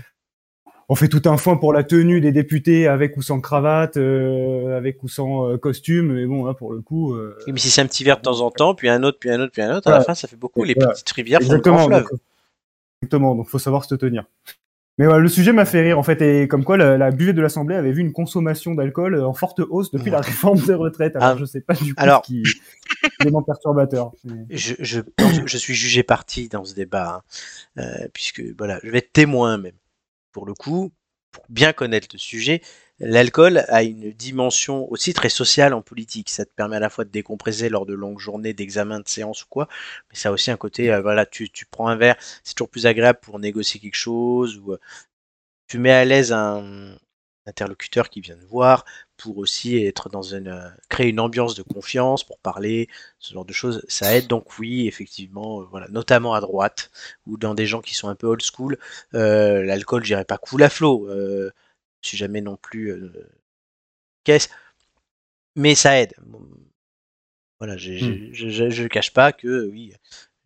[0.88, 4.78] On fait tout un foin pour la tenue des députés avec ou sans cravate, euh,
[4.78, 6.14] avec ou sans euh, costume.
[6.14, 7.16] Mais bon, là, pour le coup.
[7.16, 9.18] euh, Oui, mais si c'est un petit verre de temps en temps, puis un autre,
[9.20, 10.64] puis un autre, puis un autre, à la fin ça fait beaucoup.
[10.64, 11.88] Les petites rivières font le grand Exactement.
[11.88, 12.10] fleuve.
[12.12, 12.20] donc,
[13.02, 13.36] exactement.
[13.36, 14.26] Donc, faut savoir se tenir.
[14.98, 17.36] Mais ouais, le sujet m'a fait rire en fait, et comme quoi la, la buvette
[17.36, 21.18] de l'Assemblée avait vu une consommation d'alcool en forte hausse depuis la réforme des retraites.
[21.18, 21.36] Alors Ah.
[21.38, 22.44] je sais pas du coup Alors- ce qui
[23.20, 24.12] élément perturbateur.
[24.50, 27.24] Je, je, suis jugé parti dans ce débat,
[27.78, 29.74] hein, euh, puisque voilà, je vais être témoin même.
[30.36, 30.92] Pour le coup,
[31.32, 32.62] pour bien connaître le sujet,
[33.00, 36.30] l'alcool a une dimension aussi très sociale en politique.
[36.30, 39.44] Ça te permet à la fois de décompresser lors de longues journées d'examen, de séance
[39.44, 39.70] ou quoi,
[40.10, 42.70] mais ça a aussi un côté, euh, voilà, tu, tu prends un verre, c'est toujours
[42.70, 44.80] plus agréable pour négocier quelque chose, ou euh,
[45.68, 46.98] tu mets à l'aise un
[47.48, 48.86] interlocuteur qui vient te voir
[49.18, 52.90] pour aussi être dans une euh, créer une ambiance de confiance pour parler
[53.20, 53.84] ce genre de choses.
[53.88, 56.92] Ça aide donc oui effectivement euh, voilà notamment à droite
[57.28, 58.78] ou dans des gens qui sont un peu old school
[59.14, 61.52] euh, l'alcool je dirais pas coule à flot euh,
[62.02, 63.12] je suis jamais non plus euh,
[64.26, 64.50] caisse
[65.56, 66.14] mais ça aide.
[67.60, 69.94] Voilà j'ai- j'ai- je, je, je cache pas que oui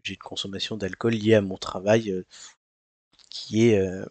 [0.04, 2.26] j'ai une consommation d'alcool liée à mon travail euh,
[3.30, 4.06] qui est euh,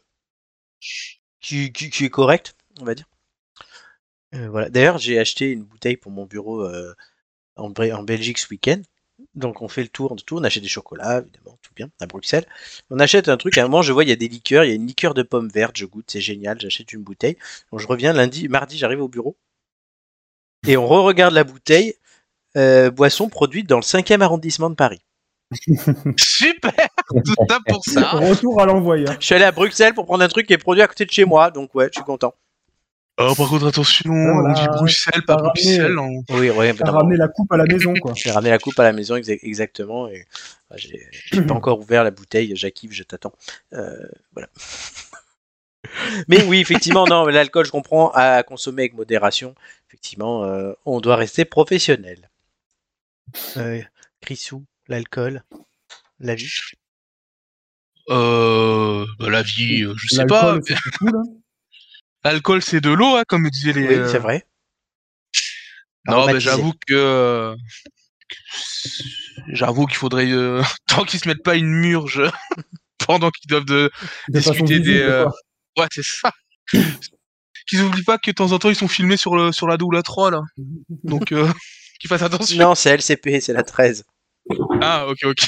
[1.40, 3.06] qui, qui, qui est correcte on va dire
[4.34, 4.68] euh, voilà.
[4.68, 6.94] D'ailleurs, j'ai acheté une bouteille pour mon bureau euh,
[7.56, 8.80] en, Belgique ce week-end.
[9.34, 10.36] Donc, on fait le tour de tout.
[10.38, 12.46] On achète des chocolats, évidemment, tout bien, à Bruxelles.
[12.90, 13.58] On achète un truc.
[13.58, 14.64] À un moment, je vois, il y a des liqueurs.
[14.64, 15.76] Il y a une liqueur de pomme verte.
[15.76, 16.60] Je goûte, c'est génial.
[16.60, 17.36] J'achète une bouteille.
[17.72, 19.36] Donc, je reviens lundi, mardi, j'arrive au bureau.
[20.66, 21.94] Et on re-regarde la bouteille.
[22.56, 25.00] euh, boisson produite dans le 5e arrondissement de Paris.
[26.18, 26.72] Super
[27.08, 28.10] Tout ça pour ça.
[28.10, 29.16] Retour à l'envoyeur.
[29.20, 31.10] Je suis allé à Bruxelles pour prendre un truc qui est produit à côté de
[31.10, 31.50] chez moi.
[31.50, 32.34] Donc, ouais, je suis content.
[33.20, 34.48] Oh, par contre, attention, Voilà.
[34.48, 35.96] on dit Bruxelles, pas T'as ramené- Bruxelles.
[35.98, 36.22] hein.
[36.30, 38.12] Oui, ouais, T'as non, ramené la coupe à la maison quoi.
[38.14, 40.24] J'ai ramené la coupe à la maison exa- exactement et
[40.70, 41.00] bah, j'ai
[41.46, 42.54] pas encore ouvert la bouteille.
[42.54, 43.32] J'acquive, je t'attends.
[43.72, 44.48] Euh, voilà.
[46.28, 49.54] Mais oui, effectivement, non, l'alcool, je comprends, à consommer avec modération.
[49.88, 52.30] Effectivement, euh, on doit rester professionnel.
[53.56, 53.80] Euh,
[54.20, 55.42] Chrisou, l'alcool,
[56.20, 56.52] la vie?
[58.10, 60.56] Euh, bah, la vie, je sais pas.
[60.56, 61.22] Là.
[62.24, 63.86] L'alcool, c'est de l'eau, hein, comme disaient les.
[63.88, 64.46] Oui, euh, c'est vrai.
[66.06, 67.54] Non, mais j'avoue que.
[69.48, 70.30] J'avoue qu'il faudrait.
[70.30, 72.22] euh, Tant qu'ils se mettent pas une murge
[73.06, 73.90] pendant qu'ils doivent de.
[74.28, 75.26] De façon discuter des, visible, euh.
[75.76, 76.32] Ouais, c'est ça.
[77.68, 79.76] Qu'ils oublient pas que de temps en temps ils sont filmés sur, le, sur la
[79.76, 80.40] 2 ou la 3 là.
[81.04, 81.50] Donc euh,
[82.00, 82.58] qu'ils fassent attention.
[82.58, 84.04] Non, c'est LCP, c'est la 13.
[84.80, 85.38] Ah, ok, ok.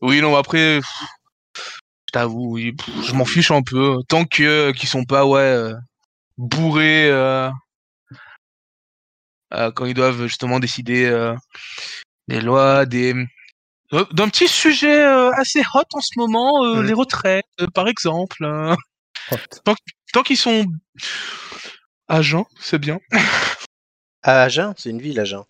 [0.00, 0.80] oui, non, après,
[2.10, 3.98] je t'avoue, je m'en fiche un peu.
[4.08, 5.74] Tant que euh, qu'ils sont pas, ouais, euh,
[6.38, 7.48] bourrés euh,
[9.54, 11.36] euh, quand ils doivent justement décider euh,
[12.26, 13.14] des lois, des
[13.92, 16.86] d'un petit sujet euh, assez hot en ce moment, euh, Mhm.
[16.88, 18.44] les retraites, euh, par exemple.
[18.44, 19.36] Hot.
[20.12, 20.66] tant qu'ils sont
[22.08, 22.98] à jeun, c'est bien.
[24.22, 25.44] À Agen, c'est une ville, Agen.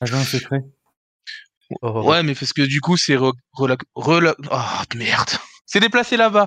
[0.00, 0.60] Agent secret.
[1.82, 3.68] Oh, Ouais, mais parce que du coup, c'est re, oh,
[4.96, 5.30] merde.
[5.66, 6.46] C'est déplacé là-bas.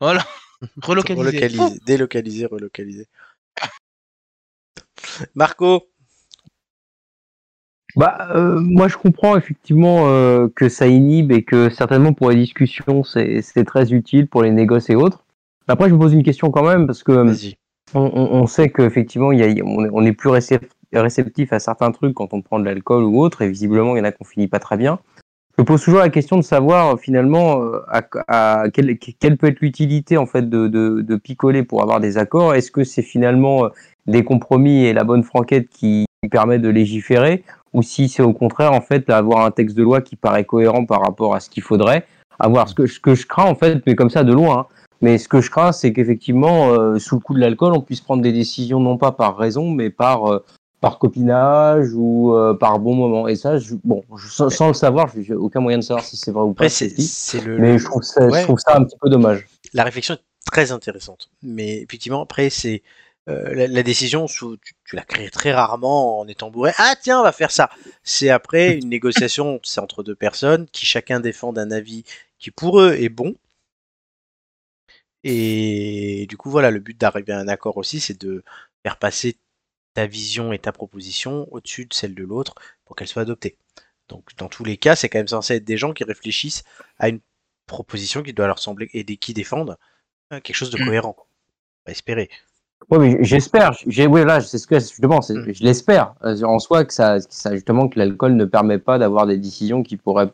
[0.00, 0.24] Voilà.
[0.82, 1.20] Relocalisé.
[1.20, 3.06] Relocalisé, délocalisé, relocalisé.
[5.34, 5.88] Marco,
[7.96, 12.36] Bah, euh, moi, je comprends effectivement euh, que ça inhibe et que certainement pour les
[12.36, 15.24] discussions, c'est c'est très utile pour les négoces et autres.
[15.66, 17.56] Après, je me pose une question quand même parce que vas-y.
[17.94, 22.14] on, on- sait qu'effectivement, il y a, on est- plus récep- réceptif à certains trucs
[22.14, 24.48] quand on prend de l'alcool ou autre, et visiblement, il y en a qu'on finit
[24.48, 24.98] pas très bien.
[25.58, 29.36] Je me pose toujours la question de savoir euh, finalement euh, à, à quelle, quelle
[29.36, 32.54] peut être l'utilité en fait de, de, de picoler pour avoir des accords.
[32.54, 33.68] Est-ce que c'est finalement euh,
[34.06, 37.42] des compromis et la bonne franquette qui permet de légiférer,
[37.74, 40.84] ou si c'est au contraire en fait avoir un texte de loi qui paraît cohérent
[40.84, 42.06] par rapport à ce qu'il faudrait?
[42.38, 42.68] Avoir.
[42.68, 44.60] Ce que, ce que je crains en fait, mais comme ça de loin.
[44.60, 44.66] hein,
[45.00, 48.00] mais ce que je crains, c'est qu'effectivement, euh, sous le coup de l'alcool, on puisse
[48.00, 50.44] prendre des décisions non pas par raison, mais par euh,
[50.80, 53.28] par copinage ou euh, par bon moment.
[53.28, 56.16] Et ça, je, bon, je- sans, sans le savoir, j'ai aucun moyen de savoir si
[56.16, 56.68] c'est vrai ou pas.
[56.68, 58.40] C'est le, Mais je trouve, ça, Ouais.
[58.40, 59.46] je trouve ça un petit peu dommage.
[59.72, 61.30] la réflexion est très intéressante.
[61.42, 62.82] Mais effectivement, après, c'est
[63.28, 66.72] euh, la, la décision, sous- tu, tu la crées très rarement en étant bourré.
[66.78, 67.68] Ah tiens, on va faire ça.
[68.02, 72.04] C'est après une négociation, c'est entre deux personnes qui chacun défendent un avis
[72.38, 73.34] qui pour eux est bon.
[75.24, 78.44] Et du coup, voilà, le but d'arriver à un accord aussi, c'est de
[78.82, 79.36] faire passer
[79.98, 83.56] ta vision et ta proposition au-dessus de celle de l'autre pour qu'elle soit adoptée.
[84.08, 86.62] Donc, dans tous les cas, c'est quand même censé être des gens qui réfléchissent
[87.00, 87.18] à une
[87.66, 89.76] proposition qui doit leur sembler et des, qui défendent
[90.32, 91.16] euh, quelque chose de cohérent.
[91.18, 91.24] On
[91.86, 92.30] va espérer.
[92.90, 93.72] Oui, mais j'espère.
[93.88, 95.52] J'ai, oui, là, c'est ce que justement, c'est- Mm.
[95.52, 98.98] je l'espère euh, en soi que ça, que ça, justement, que l'alcool ne permet pas
[98.98, 100.30] d'avoir des décisions qui pourraient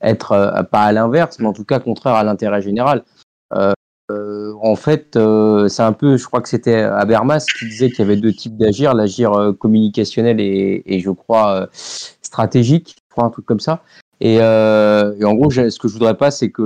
[0.00, 3.04] être euh, pas à l'inverse, mais en tout cas contraires à l'intérêt général.
[3.52, 3.74] Euh,
[4.12, 8.00] euh, en fait, euh, c'est un peu, je crois que c'était Habermas qui disait qu'il
[8.00, 13.24] y avait deux types d'agir, l'agir euh, communicationnel et, et je crois stratégique, je crois
[13.24, 13.82] un truc comme ça.
[14.20, 16.62] Et, euh, et en gros, ce que je voudrais pas, c'est que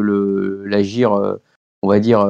[0.67, 1.13] l'agir
[1.83, 2.27] on va dire,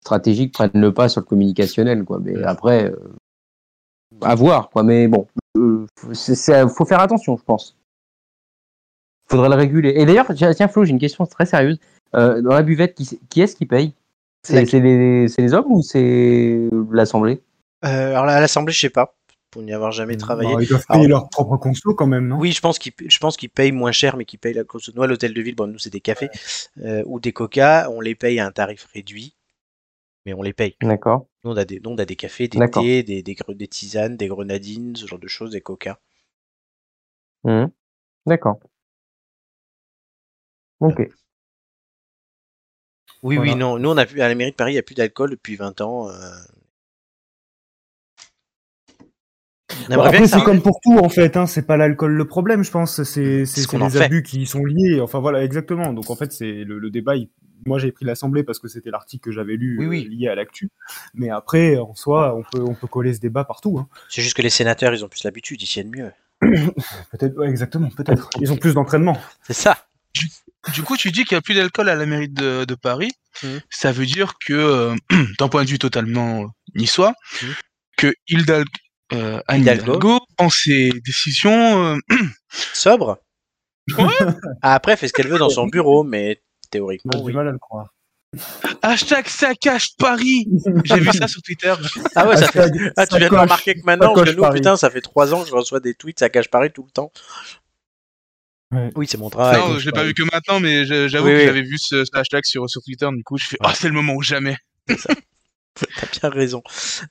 [0.00, 2.18] stratégiques prennent le pas sur le communicationnel, quoi.
[2.22, 2.94] Mais après,
[4.22, 4.82] à voir, quoi.
[4.82, 5.26] Mais bon,
[6.12, 7.76] c'est- faut faire attention, je pense.
[9.28, 9.94] Faudrait le réguler.
[9.96, 11.78] Et d'ailleurs, tiens, tiens, Flo, j'ai une question très sérieuse.
[12.14, 13.92] Euh, dans la buvette, qui, qui est-ce qui paye?
[14.42, 17.42] C'est les, c'est les hommes ou c'est l'Assemblée?
[17.84, 19.16] Euh, alors là, à l'Assemblée, je sais pas,
[19.50, 20.54] pour n'y avoir jamais travaillé.
[20.60, 22.38] Ils doivent Alors- payer leur propre conso quand même, non?
[22.38, 24.92] Oui, je pense qu'ils je pense qu'ils payent moins cher, mais qu'ils payent la cause.
[24.94, 26.30] Nous, à l'hôtel de ville, bon, nous, c'est des cafés
[26.78, 27.88] euh, ou des coca.
[27.90, 29.34] On les paye à un tarif réduit,
[30.24, 30.76] mais on les paye.
[30.80, 31.26] D'accord.
[31.42, 32.82] Nous, on a des, nous, on a des cafés, des D'accord.
[32.84, 35.98] thés, des, des, gre- des tisanes, des grenadines, ce genre de choses, des coca.
[37.44, 37.70] Mhm.
[38.26, 38.60] D'accord.
[40.80, 41.08] Ok.
[43.22, 43.52] Oui, Voilà.
[43.52, 43.78] oui, non.
[43.78, 45.56] Nous, on a plus, à la mairie de Paris, il n'y a plus d'alcool depuis
[45.56, 46.08] 20 ans.
[46.10, 46.12] euh.
[49.88, 51.46] Bon, après, c'est comme pour tout en fait, hein.
[51.46, 54.00] c'est pas l'alcool le problème, je pense, c'est ce les fait.
[54.04, 55.00] abus qui y sont liés.
[55.00, 55.92] Enfin voilà, exactement.
[55.92, 57.16] Donc en fait, c'est le, le débat.
[57.16, 57.30] il-
[57.66, 60.08] Moi, j'ai pris l'Assemblée parce que c'était l'article que j'avais lu Oui, euh, oui.
[60.08, 60.70] lié à l'actu.
[61.14, 63.78] Mais après, en soi, on peut on peut coller ce débat partout.
[63.78, 63.88] Hein.
[64.08, 66.10] C'est juste que les sénateurs, ils ont plus l'habitude, ils tiennent mieux.
[67.10, 68.28] Peut-être, ouais, exactement, peut-être.
[68.40, 69.16] Ils ont plus d'entraînement.
[69.42, 69.76] C'est ça.
[70.74, 73.10] Du coup, tu dis qu'il n'y a plus d'alcool à la mairie de, de Paris.
[73.42, 73.60] Mhm.
[73.70, 74.94] Ça veut dire que, euh,
[75.38, 77.12] d'un point de vue totalement euh, niçois,
[77.42, 77.54] Mhm.
[77.96, 78.70] que Hidalgo,
[79.12, 79.82] euh, Anne Hidalgo.
[79.84, 81.94] Hidalgo prend ses décisions.
[81.94, 81.96] euh,
[82.74, 83.18] Sobre.
[84.62, 86.40] Ah, après, elle fait ce qu'elle veut dans son bureau, mais
[86.70, 87.32] théoriquement, J'ai oui.
[87.32, 87.86] du mal à le croire.
[88.82, 90.48] hashtag saccage Paris.
[90.84, 91.72] J'ai vu ça sur Twitter.
[92.16, 92.70] Ah ouais, ça fait...
[92.96, 95.48] Ah, tu viens de remarquer que maintenant, que nous, putain, ça fait trois ans que
[95.48, 97.12] je reçois des tweets, ça cache Paris tout le temps.
[98.72, 98.90] Ouais.
[98.96, 99.58] Oui, c'est mon travail.
[99.60, 101.44] non, je l'ai pas vu que maintenant, mais j'avoue Oui, que oui.
[101.46, 103.08] j'avais vu ce, ce hashtag sur, sur Twitter.
[103.12, 104.56] Du coup, je fais, ah, c'est le moment ou jamais.
[104.88, 106.62] T'as bien raison.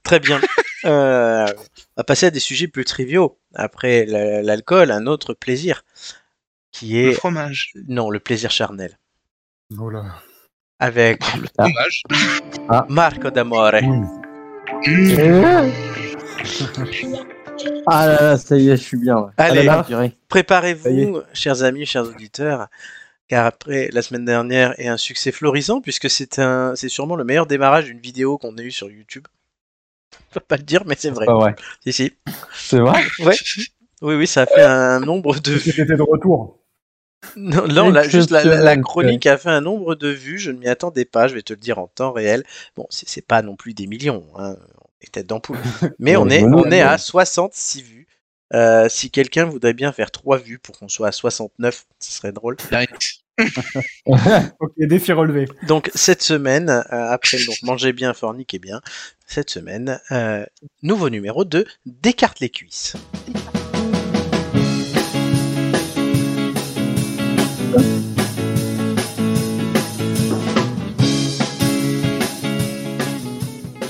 [0.03, 0.39] Très bien.
[0.83, 3.39] Euh, on va passer à des sujets plus triviaux.
[3.55, 5.83] Après la- l'alcool, un autre plaisir
[6.71, 7.71] qui Le est fromage.
[7.87, 8.99] non le plaisir charnel
[9.79, 10.03] Oh là.
[10.77, 11.23] avec
[11.57, 11.65] Ah.
[11.65, 12.03] Fromage.
[12.89, 13.71] Marco d'Amore.
[13.81, 14.05] Mm.
[14.85, 15.71] Mmh.
[17.87, 19.17] Ah là là, ça y est, je suis bien.
[19.19, 19.31] ouais.
[19.37, 19.67] Allez.
[19.69, 19.85] Ah
[20.27, 22.67] Préparez-vous, chers amis, chers auditeurs,
[23.27, 27.23] car après la semaine dernière est un succès florissant puisque c'est un, c'est sûrement le
[27.23, 29.27] meilleur démarrage d'une vidéo qu'on a eu sur YouTube.
[30.29, 31.25] Je peux pas le dire, mais c'est vrai.
[31.83, 32.13] Si si.
[32.53, 33.03] C'est vrai?
[33.19, 33.35] Ouais.
[34.01, 35.71] Oui oui, ça a fait un nombre de vues.
[35.71, 36.59] C'était de retour?
[37.37, 40.37] Non, non la, juste la, la- la Exceptionnel, chronique a fait un nombre de vues,
[40.37, 42.43] je ne m'y attendais pas, je vais te le dire en temps réel.
[42.75, 44.57] Bon, c'est c'est pas non plus des millions, hein,
[45.01, 45.57] des têtes d'ampoule,
[45.99, 48.07] mais on est, on est à 66 vues.
[48.53, 52.31] Euh, si quelqu'un voudrait bien faire 3 vues pour qu'on soit à 69, ce serait
[52.31, 52.57] drôle.
[54.05, 55.45] Ok, défi relevé.
[55.67, 58.79] Donc cette semaine, euh, après donc manger bien, forniquer bien,
[59.27, 60.45] cette semaine, euh,
[60.83, 62.95] nouveau numéro de Décarte les cuisses.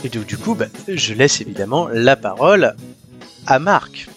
[0.05, 2.75] Et donc du coup, bah, je laisse évidemment la parole
[3.47, 4.07] à Marc.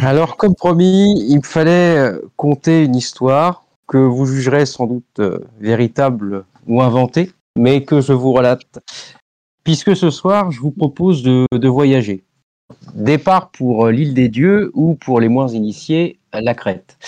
[0.00, 5.20] Alors, comme promis, il me fallait euh, conter une histoire que vous jugerez sans doute
[5.20, 8.80] euh, véritable ou inventée, mais que je vous relate.
[9.62, 12.24] Puisque ce soir, je vous propose de, voyager.
[12.94, 16.98] Départ pour euh, l'île des dieux ou pour les moins initiés, la Crète.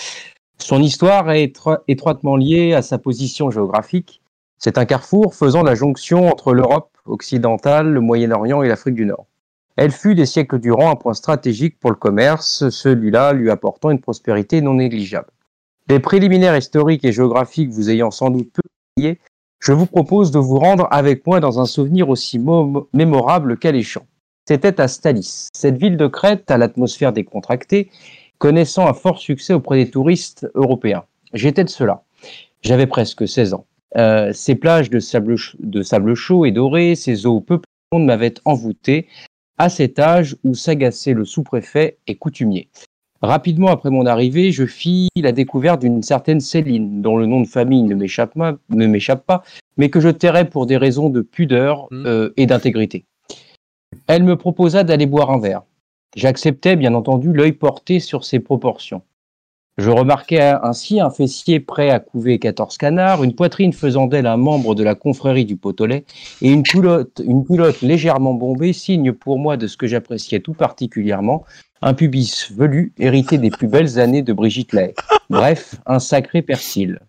[0.57, 4.21] Son histoire est étro- étroitement liée à sa position géographique.
[4.57, 9.25] C'est un carrefour faisant la jonction entre l'Europe occidentale, le Moyen-Orient et l'Afrique du Nord.
[9.75, 13.99] Elle fut des siècles durant un point stratégique pour le commerce, celui-là lui apportant une
[14.01, 15.29] prospérité non négligeable.
[15.89, 18.61] Les préliminaires historiques et géographiques vous ayant sans doute peu
[18.97, 19.19] liés,
[19.59, 24.05] je vous propose de vous rendre avec moi dans un souvenir aussi mo- mémorable qu'alléchant.
[24.47, 27.89] C'était à Stalis, cette ville de Crète à l'atmosphère décontractée,
[28.37, 31.03] connaissant un fort succès auprès des touristes européens.
[31.33, 32.03] J'étais de cela.
[32.61, 33.65] J'avais presque 16 ans.
[33.95, 38.05] Euh, ces plages de sable, ch- de sable chaud et doré, ces eaux peu profondes
[38.05, 39.07] m'avaient envoûté
[39.57, 42.67] à cet âge où s'agaçait le sous-préfet et coutumier.
[43.21, 47.47] Rapidement après mon arrivée, je fis la découverte d'une certaine Céline, dont le nom de
[47.47, 48.33] famille ne m'échappe
[49.25, 49.43] pas,
[49.77, 52.05] mais que je tairai pour des raisons de pudeur Mm.
[52.05, 53.05] euh, et d'intégrité.
[54.05, 55.63] Elle me proposa d'aller boire un verre.
[56.15, 59.01] J'acceptais bien entendu l'œil porté sur ses proportions.
[59.77, 64.35] Je remarquai ainsi un fessier prêt à couver 14 canards, une poitrine faisant d'elle un
[64.35, 66.03] membre de la confrérie du Potolet,
[66.41, 70.53] et une culotte, une culotte légèrement bombée, signe pour moi de ce que j'appréciais tout
[70.53, 71.45] particulièrement,
[71.83, 74.95] un pubis velu hérité des plus belles années de Brigitte Lahaye.
[75.29, 76.99] Bref, un sacré persil.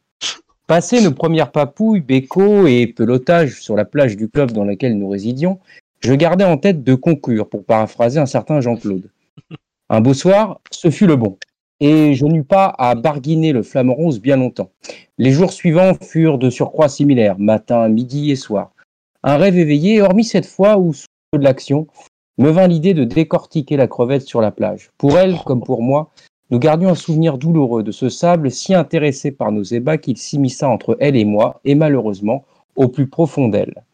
[0.67, 5.09] Passé nos premières papouilles, bécos et pelotages sur la plage du club dans laquelle nous
[5.09, 5.59] résidions,
[6.01, 9.11] je gardais en tête de conclure, pour paraphraser un certain Jean-Claude.
[9.89, 11.39] Un beau soir, ce fut le bon.
[11.81, 14.71] Et je n'eus pas à barguiner le flamant rose bien longtemps.
[15.17, 18.73] Les jours suivants furent de surcroît similaires, matin, midi et soir.
[19.23, 21.87] Un rêve éveillé, hormis cette fois où, sous de l'action,
[22.39, 24.91] me vint l'idée de décortiquer la crevette sur la plage.
[24.99, 26.11] Pour elle, comme pour moi,
[26.51, 30.69] nous gardions un souvenir douloureux de ce sable si intéressé par nos ébats qu'il s'immisça
[30.69, 33.85] entre elle et moi, et malheureusement, au plus profond d'elle.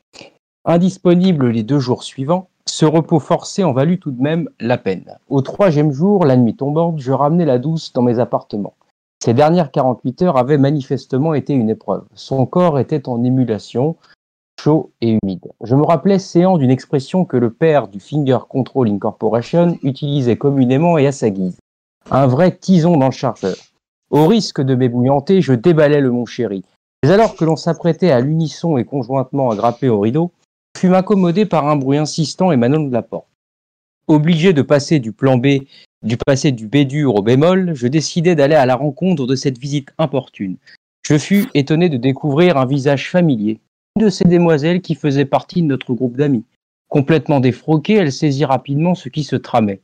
[0.64, 5.18] Indisponible les deux jours suivants, ce repos forcé en valut tout de même la peine.
[5.28, 8.74] Au troisième jour, la nuit tombante, je ramenai la douce dans mes appartements.
[9.22, 12.04] Ces dernières 48 heures avaient manifestement été une épreuve.
[12.14, 13.96] Son corps était en émulation,
[14.60, 15.46] chaud et humide.
[15.62, 20.98] Je me rappelais séant d'une expression que le père du Finger Control Incorporation utilisait communément
[20.98, 21.58] et à sa guise.
[22.10, 23.56] Un vrai tison dans le chargeur.
[24.10, 26.62] Au risque de m'ébouillanter, je déballai le mon chéri.
[27.02, 30.32] Mais alors que l'on s'apprêtait à l'unisson et conjointement à grapper au rideau,
[30.75, 33.27] je fus accommodé par un bruit insistant émanant de la porte.
[34.07, 35.47] Obligé de passer du plan B
[36.05, 39.59] du passé du B dur au bémol, je décidai d'aller à la rencontre de cette
[39.59, 40.57] visite importune.
[41.03, 43.59] Je fus étonné de découvrir un visage familier,
[43.97, 46.45] une de ces demoiselles qui faisait partie de notre groupe d'amis.
[46.89, 49.81] Complètement défroquée, elle saisit rapidement ce qui se tramait.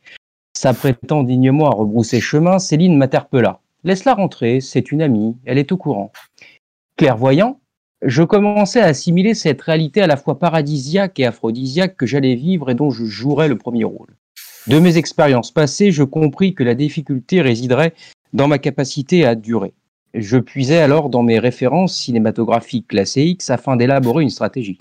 [0.54, 3.60] S'apprêtant dignement à rebrousser chemin, Céline m'interpella.
[3.82, 6.12] Laisse-la rentrer, c'est une amie, elle est au courant.
[6.98, 7.58] Clairvoyant,
[8.02, 12.70] je commençais à assimiler cette réalité à la fois paradisiaque et aphrodisiaque que j'allais vivre
[12.70, 14.16] et dont je jouerais le premier rôle.
[14.66, 17.94] De mes expériences passées, je compris que la difficulté résiderait
[18.32, 19.74] dans ma capacité à durer.
[20.14, 24.78] Je puisais alors dans mes références cinématographiques classées X afin d'élaborer une stratégie.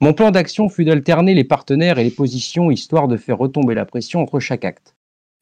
[0.00, 3.86] Mon plan d'action fut d'alterner les partenaires et les positions histoire de faire retomber la
[3.86, 4.94] pression entre chaque acte.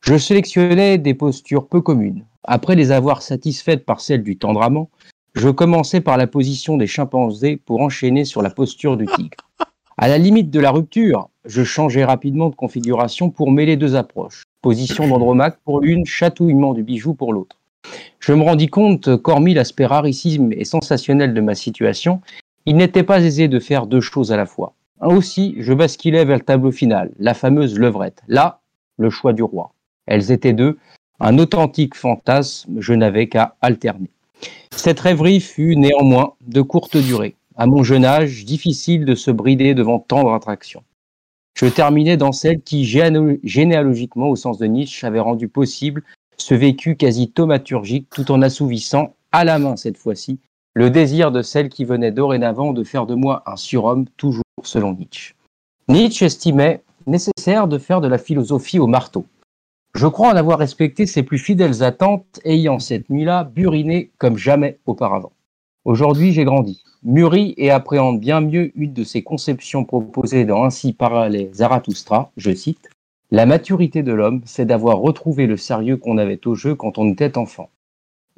[0.05, 2.25] Je sélectionnais des postures peu communes.
[2.45, 4.91] Après les avoir satisfaites par celle du tendre amant,
[5.35, 9.37] je commençais par la position des chimpanzés pour enchaîner sur la posture du tigre.
[9.97, 14.45] À la limite de la rupture, je changeai rapidement de configuration pour mêler deux approches.
[14.61, 17.59] Position d'Andromaque pour l'une, chatouillement du bijou pour l'autre.
[18.21, 22.21] Je me rendis compte qu'hormis l'aspect rarissime et sensationnel de ma situation,
[22.67, 24.75] il n'était pas aisé de faire deux choses à la fois.
[25.01, 28.23] Aussi, je basculais vers le tableau final, la fameuse levrette.
[28.29, 28.61] Là,
[28.99, 29.73] le choix du roi.
[30.07, 30.79] Elles étaient deux,
[31.19, 34.11] un authentique fantasme, je n'avais qu'à alterner.
[34.83, 39.75] Cette rêverie fut néanmoins de courte durée à mon jeune âge, difficile de se brider
[39.75, 40.83] devant tant d'attractions.
[41.55, 46.03] Je terminais dans celle qui, généalogiquement, au sens de Nietzsche, avait rendu possible
[46.37, 50.41] ce vécu quasi thaumaturgique tout en assouvissant, à la main cette fois-ci,
[50.75, 54.95] le désir de celle qui venait dorénavant de faire de moi un surhomme, toujours selon
[54.95, 55.37] Nietzsche.
[55.87, 59.27] Nietzsche estimait nécessaire de faire de la philosophie au marteau.
[59.95, 64.79] Je crois en avoir respecté ses plus fidèles attentes, ayant cette nuit-là buriné comme jamais
[64.87, 65.33] auparavant.
[65.85, 70.95] Aujourd'hui, j'ai grandi, mûri et appréhende bien mieux une de ces conceptions proposées dans Ainsi
[70.95, 72.89] parlait Zarathustra, je cite,
[73.31, 77.11] La maturité de l'homme, c'est d'avoir retrouvé le sérieux qu'on avait au jeu quand on
[77.11, 77.69] était enfant.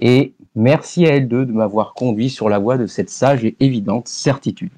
[0.01, 3.57] Et merci à elle deux de m'avoir conduit sur la voie de cette sage et
[3.61, 4.73] évidente certitude.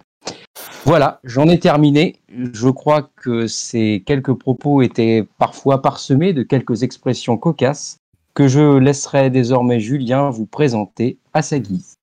[0.86, 2.20] Voilà, j'en ai terminé.
[2.28, 7.98] Je crois que ces quelques propos étaient parfois parsemés de quelques expressions cocasses
[8.34, 11.96] que je laisserai désormais Julien vous présenter à sa guise.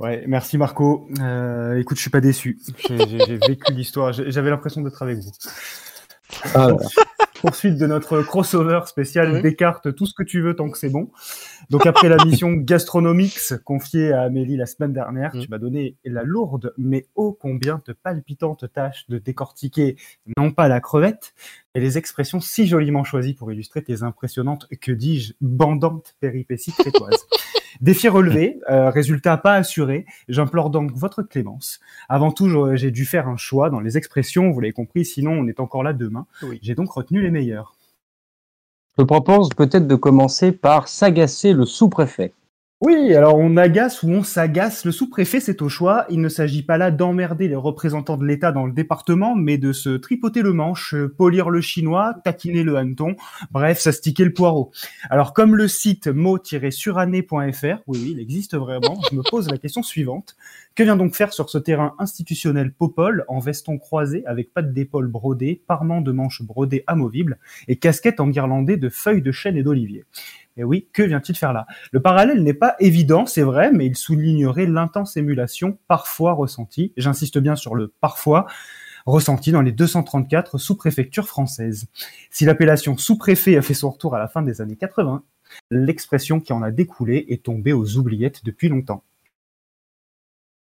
[0.00, 1.06] Ouais, merci Marco.
[1.20, 2.58] Euh, écoute, je suis pas déçu.
[2.88, 4.12] J'ai vécu l'histoire.
[4.12, 5.30] J'avais l'impression d'être avec vous.
[6.56, 6.70] Ah,
[7.42, 11.10] Poursuite de notre crossover spécial Descartes, tout ce que tu veux tant que c'est bon.
[11.70, 15.46] Donc après la mission Gastronomics confiée à Amélie la semaine dernière, tu mm.
[15.50, 19.96] m'as donné la lourde mais ô combien de palpitante tâche de décortiquer
[20.36, 21.34] non pas la crevette,
[21.74, 27.26] et les expressions si joliment choisies pour illustrer tes impressionnantes, que dis-je, bandantes péripéties crétoises.
[27.82, 30.06] Défi relevé, euh, résultat pas assuré.
[30.28, 31.80] J'implore donc votre clémence.
[32.08, 35.48] Avant tout, j'ai dû faire un choix dans les expressions, vous l'avez compris, sinon on
[35.48, 36.26] est encore là demain.
[36.62, 37.74] J'ai donc retenu les meilleures.
[38.96, 42.32] Je propose peut-être de commencer par s'agacer le sous-préfet.
[42.84, 44.84] Oui, alors on agace ou on s'agace.
[44.84, 46.04] Le sous-préfet, c'est au choix.
[46.10, 49.72] Il ne s'agit pas là d'emmerder les représentants de l'État dans le département, mais de
[49.72, 53.14] se tripoter le manche, polir le chinois, taquiner le hanneton,
[53.52, 54.72] bref, s'astiquer le poireau.
[55.10, 60.34] Alors comme le site mot-suranné.fr, oui, il existe vraiment, je me pose la question suivante.
[60.74, 65.06] Que vient donc faire sur ce terrain institutionnel Popol, en veston croisé, avec pattes d'épaule
[65.06, 70.04] brodées, parement de manches brodées amovibles, et casquette enguirlandée de feuilles de chêne et d'olivier?
[70.56, 71.66] Et oui, que vient-il faire là?
[71.92, 77.38] Le parallèle n'est pas évident, c'est vrai, mais il soulignerait l'intense émulation parfois ressentie, j'insiste
[77.38, 78.46] bien sur le parfois,
[79.06, 81.86] ressentie dans les 234 sous-préfectures françaises.
[82.30, 85.22] Si l'appellation sous-préfet a fait son retour à la fin des années 80,
[85.70, 89.02] l'expression qui en a découlé est tombée aux oubliettes depuis longtemps.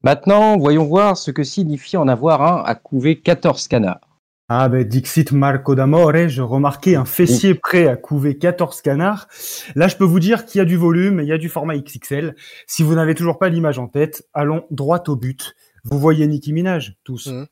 [0.02, 4.13] Maintenant, voyons voir ce que signifie en avoir un à couver 14 canards.
[4.56, 9.26] Ah ben Dixit Marco d'Amore, je remarquais un fessier prêt à couver 14 canards.
[9.74, 11.76] Là, je peux vous dire qu'il y a du volume, il y a du format
[11.76, 12.36] XXL.
[12.68, 15.56] Si vous n'avez toujours pas l'image en tête, allons droit au but.
[15.82, 17.26] Vous voyez Nicki Minaj, tous.
[17.32, 17.46] Mhm.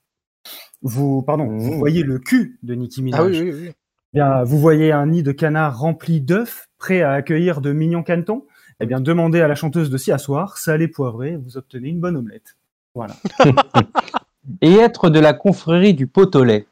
[0.82, 1.78] Vous, pardon, vous Mhm.
[1.80, 3.20] voyez le cul de Nicki Minaj.
[3.20, 3.72] Ah oui, oui, oui.
[4.12, 8.44] Bien, vous voyez un nid de canards rempli d'œufs, prêt à accueillir de mignons canetons
[8.78, 12.16] Eh bien, demandez à la chanteuse de s'y asseoir, salé poivré, vous obtenez une bonne
[12.16, 12.57] omelette.
[12.94, 13.16] Voilà.
[14.61, 16.66] Et être de la confrérie du pot au lait.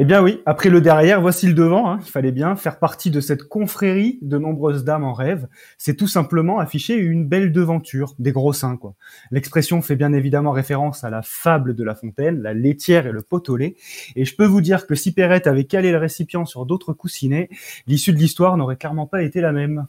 [0.00, 1.90] Eh bien oui, après le derrière, voici le devant.
[1.90, 1.98] hein.
[2.04, 5.48] Il fallait bien faire partie de cette confrérie de nombreuses dames en rêve.
[5.76, 8.94] C'est tout simplement afficher une belle devanture, des gros seins quoi.
[9.32, 13.22] L'expression fait bien évidemment référence à la fable de La Fontaine, la laitière et le
[13.22, 13.74] pot au lait.
[14.14, 17.48] Et je peux vous dire que si Perrette avait calé le récipient sur d'autres coussinets,
[17.88, 19.86] l'issue de l'histoire n'aurait clairement pas été la même.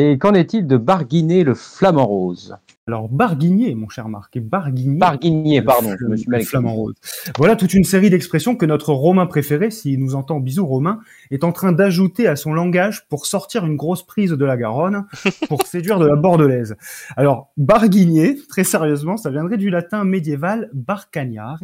[0.00, 2.56] Et qu'en est-il de Barguinet le flamant rose?
[2.86, 4.96] Alors Barguigné, mon cher Marc, et Barguigné.
[4.96, 6.94] Barguigné, pardon, je me suis mal flamant rose.
[7.36, 11.00] Voilà toute une série d'expressions que notre Romain préféré, s'il nous entend bisous Romain,
[11.32, 15.04] est en train d'ajouter à son langage pour sortir une grosse prise de la Garonne
[15.48, 16.76] pour séduire de la bordelaise.
[17.16, 21.58] Alors, barguigner, très sérieusement, ça viendrait du latin médiéval barcagnare,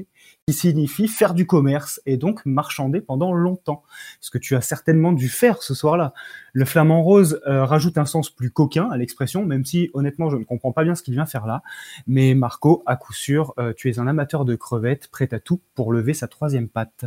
[0.47, 3.83] qui signifie faire du commerce et donc marchander pendant longtemps.
[4.21, 6.13] Ce que tu as certainement dû faire ce soir-là.
[6.53, 10.37] Le flamant rose euh, rajoute un sens plus coquin à l'expression, même si honnêtement je
[10.37, 11.63] ne comprends pas bien ce qu'il vient faire là.
[12.07, 15.61] Mais Marco, à coup sûr, euh, tu es un amateur de crevettes, prêt à tout
[15.75, 17.07] pour lever sa troisième patte.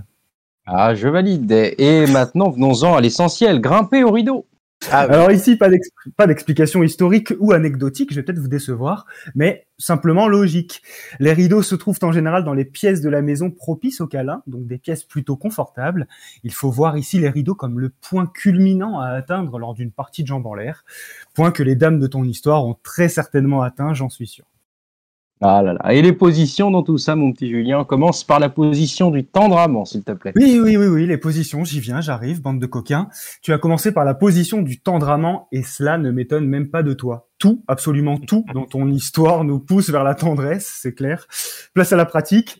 [0.65, 1.51] Ah, je valide.
[1.77, 4.45] Et maintenant, venons-en à l'essentiel, grimper au rideau.
[4.89, 5.01] Ah.
[5.01, 10.81] Alors ici, pas d'explication historique ou anecdotique, je vais peut-être vous décevoir, mais simplement logique.
[11.19, 14.43] Les rideaux se trouvent en général dans les pièces de la maison propices au câlin,
[14.47, 16.07] donc des pièces plutôt confortables.
[16.43, 20.23] Il faut voir ici les rideaux comme le point culminant à atteindre lors d'une partie
[20.23, 20.85] de jambes en l'air,
[21.33, 24.45] point que les dames de ton histoire ont très certainement atteint, j'en suis sûr.
[25.41, 25.93] Ah là là.
[25.93, 29.57] Et les positions dans tout ça, mon petit Julien, commence par la position du tendre
[29.57, 30.33] amant, s'il te plaît.
[30.35, 33.07] Oui, oui, oui, oui, les positions, j'y viens, j'arrive, bande de coquins.
[33.43, 36.81] Tu as commencé par la position du tendre amant, et cela ne m'étonne même pas
[36.81, 37.27] de toi.
[37.38, 41.27] Tout, absolument tout, dans ton histoire nous pousse vers la tendresse, c'est clair.
[41.75, 42.59] Place à la pratique.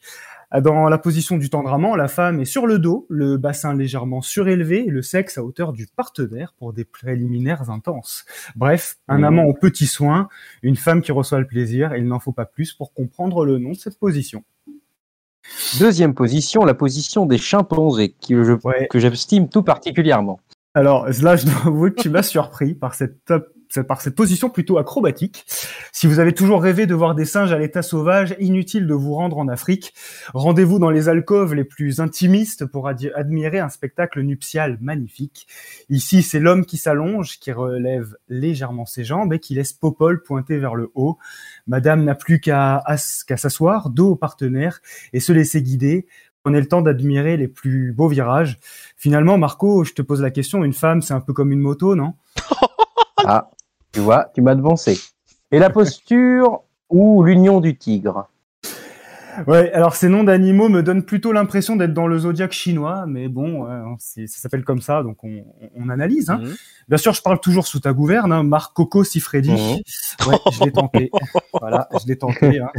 [0.62, 4.22] Dans la position du tendre amant, la femme est sur le dos, le bassin légèrement
[4.22, 8.26] surélevé et le sexe à hauteur du partenaire pour des préliminaires intenses.
[8.56, 10.30] Bref, un amant aux petits soins,
[10.62, 13.58] une femme qui reçoit le plaisir, et il n'en faut pas plus pour comprendre le
[13.58, 14.45] nom de cette position.
[15.80, 18.88] Deuxième position, la position des chimpanzés, qui je, Ouais.
[18.89, 20.39] que j'estime tout particulièrement.
[20.74, 23.50] Alors là, je dois avouer que tu m'as surpris par cette top-
[23.88, 25.45] par cette position plutôt acrobatique.
[25.91, 29.13] Si vous avez toujours rêvé de voir des singes à l'état sauvage, inutile de vous
[29.13, 29.93] rendre en Afrique.
[30.34, 35.47] Rendez-vous dans les alcôves les plus intimistes pour admirer un spectacle nuptial magnifique.
[35.89, 40.57] Ici, c'est l'homme qui s'allonge, qui relève légèrement ses jambes et qui laisse Popol pointer
[40.57, 41.18] vers le haut.
[41.68, 44.82] Madame n'a plus qu'à s'asseoir, dos au partenaire,
[45.13, 46.07] et se laisser guider.
[46.43, 48.59] Prenez le temps d'admirer les plus beaux virages.
[48.95, 51.95] Finalement, Marco, je te pose la question, une femme, c'est un peu comme une moto,
[51.95, 52.13] non?
[53.30, 53.49] Ah,
[53.92, 55.00] tu vois, tu m'as devancé.
[55.52, 58.30] Et la posture ou l'union du tigre?
[59.46, 63.28] Ouais, alors ces noms d'animaux me donnent plutôt l'impression d'être dans le zodiaque chinois, mais
[63.28, 63.68] bon,
[64.00, 65.44] c'est- ça s'appelle comme ça, donc on,
[65.90, 66.30] analyse.
[66.30, 66.40] Hein.
[66.40, 66.56] Mhm.
[66.90, 69.52] Bien sûr, je parle toujours sous ta gouverne, hein, Marc Coco Sifredi.
[69.52, 71.12] Ouais, je l'ai tenté.
[71.60, 72.60] voilà, je l'ai tenté.
[72.60, 72.70] Hein.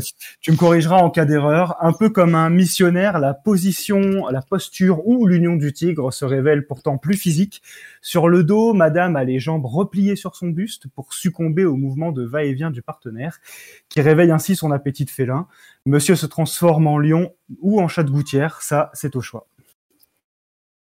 [0.41, 1.77] Tu me corrigeras en cas d'erreur.
[1.81, 6.67] Un peu comme un missionnaire, la position, la posture ou l'union du tigre se révèle
[6.67, 7.63] pourtant plus physique.
[8.01, 12.13] Sur le dos, madame a les jambes repliées sur son buste pour succomber au mouvement
[12.13, 13.39] de va-et-vient du partenaire,
[13.89, 15.47] qui réveille ainsi son appétit de félin.
[15.89, 17.33] Monsieur se transforme en lion
[17.63, 19.47] ou en chat de gouttière, ça, c'est au choix.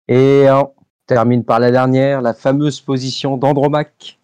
[0.08, 0.72] Et on
[1.08, 4.18] termine par la dernière, la fameuse position d'Andromaque.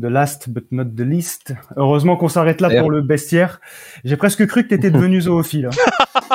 [0.00, 1.54] The last but not the least.
[1.76, 3.60] Heureusement qu'on s'arrête là pour le bestiaire.
[4.02, 5.66] J'ai presque cru que t'étais devenu zoophile.
[5.66, 5.70] hein.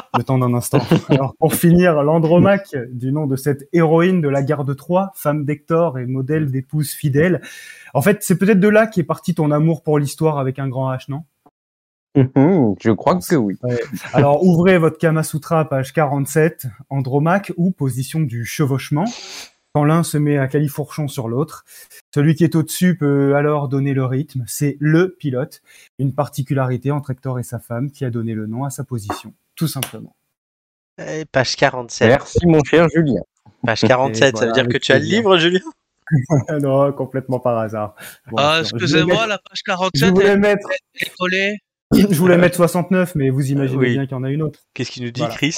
[0.17, 0.79] Le temps d'un instant.
[1.09, 5.43] Alors, pour finir, l'Andromaque, du nom de cette héroïne de la guerre de Troie, femme
[5.43, 7.41] d'Hector et modèle d'épouse fidèle.
[7.93, 10.93] En fait, c'est peut-être de là qu'est parti ton amour pour l'histoire avec un grand
[10.93, 11.23] H, non?
[12.15, 13.55] Mhm, Je crois que oui.
[14.13, 19.05] Alors, ouvrez votre Kama Sutra, page 47, Andromaque, ou position du chevauchement.
[19.73, 21.65] Quand l'un se met à califourchon sur l'autre,
[22.13, 24.43] celui qui est au-dessus peut alors donner le rythme.
[24.45, 25.63] C'est le pilote,
[25.97, 29.33] une particularité entre Hector et sa femme qui a donné le nom à sa position,
[29.55, 30.15] tout simplement.
[31.31, 32.07] Page 47.
[32.07, 33.21] Merci, mon cher Julien.
[33.65, 35.61] Page 47, ça veut dire que tu as le livre, Julien?
[36.61, 37.95] Non, complètement par hasard.
[38.29, 40.67] Bon, Ah, excusez-moi, la page mettre- 47, Je voulais elle mettre,
[41.01, 41.57] est collée.
[41.91, 43.93] Je voulais mettre 69, mais vous imaginez Oui.
[43.93, 44.59] bien qu'il y en a une autre.
[44.73, 45.35] Qu'est-ce qu'il nous dit, Voilà.
[45.35, 45.57] Chris?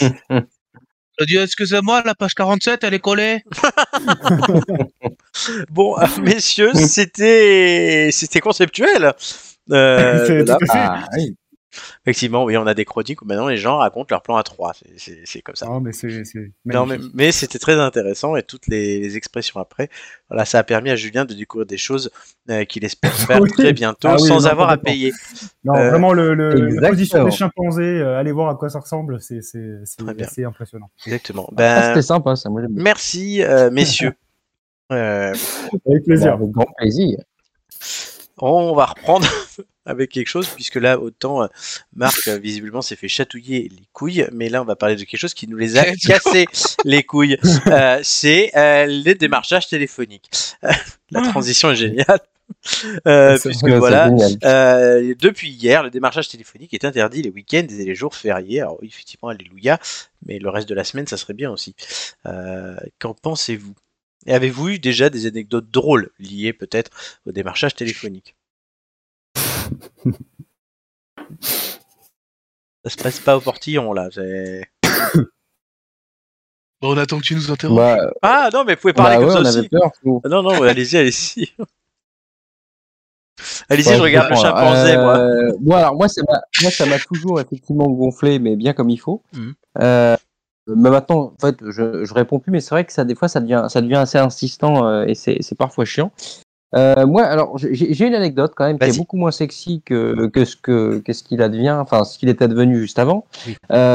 [1.19, 3.43] Excusez-moi, la page 47, elle est collée.
[5.69, 9.13] Bon, euh, messieurs, c'était c'était conceptuel.
[9.71, 10.57] Euh, C'est voilà.
[10.57, 10.79] tout à fait.
[10.79, 11.35] Ah, oui.
[12.05, 14.73] Effectivement, oui, on a des chroniques où maintenant les gens racontent leur plan à 3.
[14.97, 15.65] C'est comme ça.
[15.65, 19.89] Non, mais c'est c'est Non, mais, c'était très intéressant et toutes les, les expressions après,
[20.29, 22.11] voilà, ça a permis à Julien de découvrir des choses
[22.49, 23.51] euh, qu'il espère faire Oui.
[23.51, 25.11] très bientôt Ah oui, sans non, avoir à payer.
[25.63, 28.79] Non, Euh, vraiment, le, le, la position des chimpanzés, euh, allez voir à quoi ça
[28.79, 30.89] ressemble, c'est assez impressionnant.
[31.05, 31.47] Exactement.
[31.51, 32.49] Ah, Ben, C'était sympa, ça.
[32.49, 34.13] Moi, merci, euh, messieurs.
[34.91, 35.33] Euh,
[35.87, 36.37] Avec plaisir.
[36.37, 37.17] Bah, avec grand plaisir.
[38.37, 39.25] on va reprendre
[39.85, 41.47] avec quelque chose, puisque là, autant euh,
[41.95, 45.19] Marc, euh, visiblement, s'est fait chatouiller les couilles, mais là, on va parler de quelque
[45.19, 46.13] chose qui nous les a Let's go.
[46.13, 46.47] cassé
[46.83, 47.37] les couilles.
[47.67, 50.29] Euh, C'est euh, les démarchages téléphoniques.
[51.11, 52.19] La transition est géniale.
[53.07, 54.37] Euh, puisque voilà, génial.
[54.43, 58.61] Euh, depuis hier, le démarchage téléphonique est interdit les week-ends et les jours fériés.
[58.61, 59.79] Alors, oui, effectivement, alléluia,
[60.25, 61.75] mais le reste de la semaine, ça serait bien aussi.
[62.25, 63.73] Euh, Qu'en pensez-vous?
[64.27, 66.91] Et avez-vous eu déjà des anecdotes drôles liées peut-être
[67.25, 68.35] au démarchage téléphonique?
[72.83, 74.09] Ça se passe pas au portillon là.
[74.11, 74.69] c'est-
[76.81, 77.77] Bon, on attend que tu nous interromps.
[77.77, 79.69] Bah, Ah non, mais vous pouvez parler bah comme ouais, on ça avait aussi.
[79.69, 79.91] peur.
[80.25, 81.49] Ah, Non, non, ouais, allez-y, allez-y.
[83.69, 84.49] Allez-y, Ouais, je regarde le comprends.
[84.49, 85.17] chimpanzé, moi.
[85.17, 88.89] Euh, Moi, alors, moi, ça m'a, moi, ça m'a toujours effectivement gonflé, mais bien comme
[88.89, 89.23] il faut.
[89.33, 89.53] Mhm.
[89.79, 90.15] Euh,
[90.67, 93.27] mais maintenant, en fait, je, je réponds plus, mais c'est vrai que ça, des fois,
[93.27, 96.11] ça devient, ça devient assez insistant euh, et c'est, c'est parfois chiant.
[96.75, 100.43] Euh, moi, alors, j'ai, une anecdote quand même qui est beaucoup moins sexy que, que
[100.43, 103.25] ce que, que ce qu'il advient, enfin, ce qu'il était devenu juste avant.
[103.47, 103.55] Oui.
[103.71, 103.93] Euh,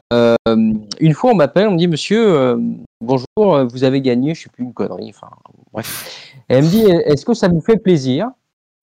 [0.98, 2.56] une fois, on m'appelle, on me dit, monsieur, euh,
[3.00, 5.30] bonjour, vous avez gagné, je sais plus une connerie, enfin,
[5.72, 6.34] bref.
[6.48, 8.30] Et elle me dit, est-ce que ça vous fait plaisir?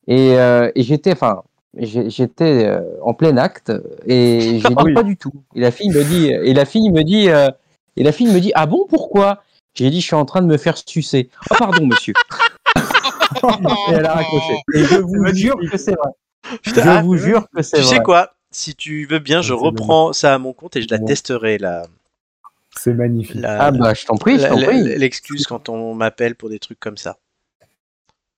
[0.08, 1.42] Et, et j'étais, enfin,
[1.76, 2.72] j'étais
[3.02, 3.74] en plein acte
[4.06, 4.94] et j'ai dit oui.
[4.94, 5.34] pas du tout.
[5.56, 8.52] Et la fille me dit, et la fille me dit, et la fille me dit,
[8.56, 9.42] ah bon, pourquoi?
[9.74, 11.30] J'ai dit, je suis en train de me faire sucer.
[11.52, 12.14] Oh pardon, monsieur.
[13.90, 14.54] Et elle a raccroché.
[14.74, 16.10] Et je vous jure que c'est vrai.
[16.62, 17.96] Putain, je ah, vous jure que c'est tu vrai.
[17.98, 18.34] sais quoi?
[18.52, 21.06] Si tu veux bien, je reprends ça à mon compte et je la Bon.
[21.06, 21.86] testerai la,
[22.78, 23.42] C'est magnifique.
[23.42, 24.84] la- Ah bah je t'en prie, je t'en prie.
[24.98, 27.18] l'excuse quand on m'appelle pour des trucs comme ça.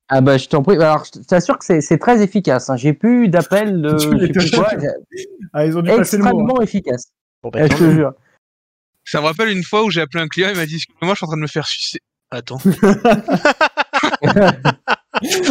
[0.08, 0.74] Ah bah je t'en prie.
[0.76, 2.68] Alors je t'assure que c'est c'est très efficace.
[2.68, 2.76] hein.
[2.76, 3.96] J'ai plus d'appels de
[4.32, 4.70] Tu je sais plus quoi.
[5.52, 6.28] Ah, ils ont dû passer le mot.
[6.28, 6.32] hein.
[6.32, 7.04] Extrêmement efficace.
[7.44, 8.12] Bon, bah, Eh, je te jure.
[9.04, 11.18] Ça me rappelle une fois où j'ai appelé un client, il m'a dit Excuse-moi, je
[11.18, 12.00] suis en train de me faire sucer.
[12.32, 12.58] Attends.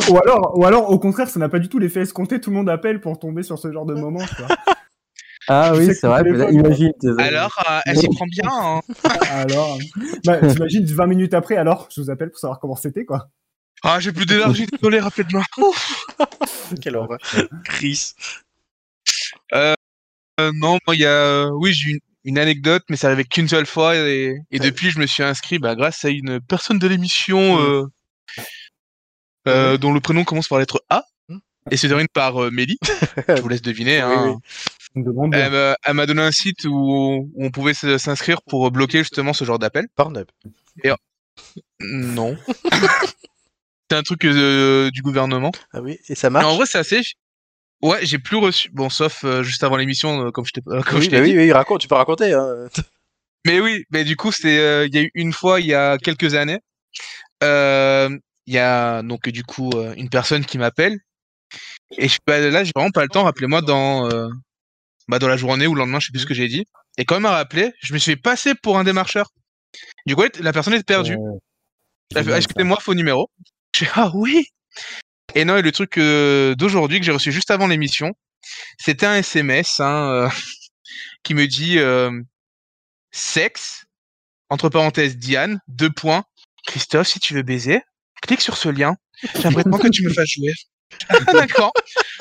[0.10, 2.40] ou alors, ou alors, au contraire, ça n'a pas du tout l'effet escompté.
[2.42, 4.26] Tout le monde appelle pour tomber sur ce genre de moment.
[4.26, 4.56] tu vois.
[5.48, 6.24] Ah Je oui, c'est vrai.
[6.24, 6.92] téléphone, Imagine.
[7.18, 8.50] Alors, euh, elle s'y prend bien.
[8.52, 8.82] Hein.
[9.32, 9.78] alors,
[10.26, 11.56] bah, t'imagines 20 minutes après.
[11.58, 13.30] Alors, je vous appelle pour savoir comment c'était, quoi.
[13.84, 15.44] Ah, j'ai plus d'énergie, désolé, rappelez-moi.
[16.82, 17.18] Quelle horreur.
[17.64, 18.14] Chris.
[19.56, 19.74] Euh,
[20.40, 21.10] non, moi, il y a.
[21.10, 23.96] euh, Oui, j'ai une, une anecdote, mais ça arrivait qu'une seule fois.
[23.96, 27.86] Et, et depuis, je me suis inscrit bah, grâce à une personne de l'émission euh,
[29.48, 31.04] euh, dont le prénom commence par la lettre A
[31.72, 32.78] et se termine par euh, Mélie.
[33.28, 34.00] Je vous laisse deviner.
[34.00, 34.36] Hein.
[34.96, 35.02] oui.
[35.34, 39.34] Elle m'a- elle m'a donné un site où, où on pouvait s'inscrire pour bloquer justement
[39.34, 39.88] ce genre d'appel.
[39.96, 40.28] Pornhub.
[41.82, 42.36] Non.
[43.90, 45.52] c'est un truc euh, du gouvernement.
[45.74, 47.02] Ah oui, et ça Mais marche en vrai, c'est assez.
[47.82, 48.70] Ouais, j'ai plus reçu.
[48.74, 51.32] Bon, sauf euh, juste avant l'émission, euh, comme je t'ai euh, oui, je bah dit.
[51.32, 52.34] oui, oui, raconte, tu peux raconter.
[52.34, 52.68] Hein.
[53.46, 55.74] Mais oui, mais du coup, c'est euh, il y a eu une fois il y
[55.74, 56.60] a quelques années.
[58.50, 60.98] Il y a donc du coup euh, une personne qui m'appelle
[61.92, 63.24] et je bah, là j'ai vraiment pas le temps.
[63.24, 64.28] Rappelez-moi dans euh,
[65.08, 66.66] bah, dans la journée ou le lendemain, je sais plus ce que j'ai dit.
[66.98, 69.30] Et quand elle m'a rappelé, je me suis fait passer pour un démarcheur.
[70.08, 71.16] Du coup, la personne est perdue.
[72.12, 72.38] Génial, ça.
[72.38, 73.30] Excusez-moi, faux numéro.
[73.76, 74.48] Je fais, ah oui.
[75.36, 78.14] Et non, et le truc euh, d'aujourd'hui que j'ai reçu juste avant l'émission,
[78.80, 80.30] c'était un SMS hein, euh,
[81.24, 81.78] qui me dit
[83.12, 83.86] sexe,
[84.50, 86.24] entre parenthèses Diane, deux points.
[86.66, 87.84] Christophe, si tu veux baiser,
[88.22, 88.96] clique sur ce lien.
[89.42, 90.54] J'aimerais tellement que tu me fasses jouer.
[91.10, 91.72] Ah, D'accord,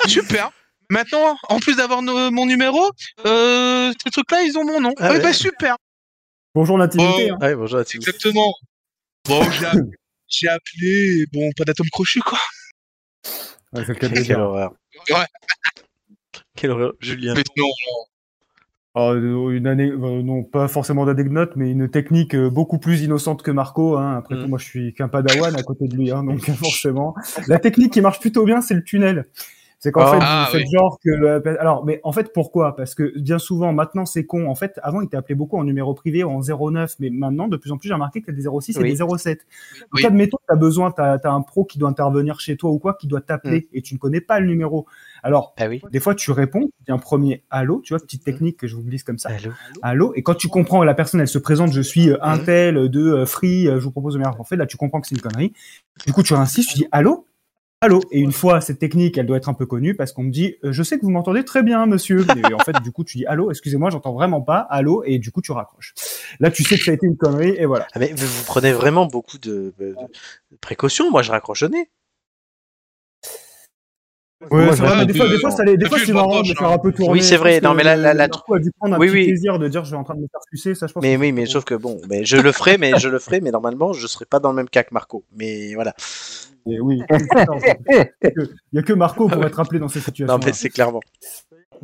[0.07, 0.51] super.
[0.89, 2.91] Maintenant, en plus d'avoir no- mon numéro,
[3.25, 4.93] euh, ces trucs-là, ils ont mon nom.
[4.97, 5.21] Ah ouais, ouais.
[5.23, 5.75] bah super.
[6.55, 7.29] Bonjour l'intimité.
[7.31, 7.35] Oh.
[7.35, 7.37] hein.
[7.47, 7.97] Ouais, bonjour à tous.
[7.97, 8.53] Exactement.
[9.25, 9.75] Bon, j'ai app-
[10.27, 12.39] j'ai appelé, bon, pas d'atome crochu, quoi.
[13.73, 14.39] Ouais, c'est le cas de le Quelle dire.
[14.39, 14.71] horreur.
[15.11, 15.25] Ouais.
[16.55, 17.33] Quelle horreur, Julien.
[17.35, 17.67] Mais non,
[18.95, 23.51] une année, euh, non, pas forcément d'anecdote, mais une technique euh, beaucoup plus innocente que
[23.51, 23.97] Marco.
[23.97, 24.17] Hein.
[24.17, 24.41] Après Mm.
[24.41, 27.15] tout, moi, je suis qu'un padawan à côté de lui, hein, donc forcément.
[27.47, 29.25] La technique qui marche plutôt bien, c'est le tunnel.
[29.81, 30.11] C'est qu'en Ah.
[30.11, 30.65] fait, Ah, oui.
[30.73, 31.09] genre que.
[31.09, 32.75] euh, Alors, mais en fait, pourquoi?
[32.75, 34.47] Parce que bien souvent, maintenant, c'est con.
[34.49, 37.55] En fait, avant, il t'appelait beaucoup en numéro privé ou en 09, mais maintenant, de
[37.55, 38.89] plus en plus, j'ai remarqué que des 06 et Oui.
[38.93, 39.39] des 07.
[39.93, 40.01] Oui.
[40.01, 42.77] Donc, admettons, tu as besoin, tu as, un pro qui doit intervenir chez toi ou
[42.79, 44.85] quoi, qui doit t'appeler et tu ne connais pas le numéro.
[45.23, 45.81] Alors, Ah oui.
[45.91, 48.75] des fois, tu réponds, tu dis un premier allô, tu vois, petite technique que je
[48.75, 49.29] vous glisse comme ça.
[49.29, 49.51] Allô.
[49.81, 52.43] Allô, et quand tu comprends, la personne, elle se présente, je suis euh, un Mhm.
[52.43, 54.39] tel de euh, Free, je vous propose de meilleur.
[54.41, 55.53] En fait, là, tu comprends que c'est une connerie.
[56.05, 57.25] Du coup, tu insistes, tu dis allô,
[57.81, 58.01] allô.
[58.11, 60.55] Et une fois cette technique, elle doit être un peu connue parce qu'on me dit,
[60.63, 62.25] euh, je sais que vous m'entendez très bien, monsieur.
[62.49, 65.31] Et en fait, du coup, tu dis allô, excusez-moi, j'entends vraiment pas, allô, et du
[65.31, 65.93] coup, tu raccroches.
[66.39, 67.87] Là, tu sais que ça a été une connerie, et voilà.
[67.93, 69.95] Ah, mais vous prenez vraiment beaucoup de, de-
[70.51, 71.09] de précautions.
[71.11, 71.89] Moi, je raccroche au nez.
[74.51, 76.47] Ouais, Moi, c'est vrai, des fois, des fois, ça les- des fois, c'est marrant de
[76.47, 77.11] faire un peu tourner.
[77.11, 77.59] Oui, c'est vrai.
[77.59, 79.25] Non, mais là, là, là, Marco a dû prendre un Oui, petit oui.
[79.27, 81.03] plaisir de dire, je suis en train de me faire sucer, ça, je pense.
[81.03, 83.41] Mais que oui, mais sauf que bon, mais je le ferai, mais je le ferai,
[83.41, 85.25] mais normalement, je serai pas dans le même cas que Marco.
[85.35, 85.93] Mais voilà.
[86.69, 87.01] Et oui.
[87.89, 90.33] Il y a que Marco pour être appelé dans ces situations.
[90.37, 91.01] Non, mais c'est clairement.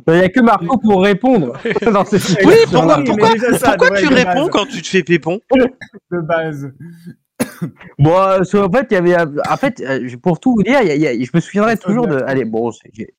[0.08, 1.58] Il n'y a que Marco pour répondre
[1.92, 3.28] dans cette Oui, pourquoi, pourquoi,
[3.58, 4.48] ça, pourquoi tu réponds base.
[4.50, 5.40] quand tu te fais pépon?
[6.10, 6.70] De base.
[7.98, 10.88] Bon, euh, en fait, il y avait, en fait, euh, pour tout vous dire, il
[10.88, 12.70] y a- il y a- je me souviendrai toujours de, allez, bon,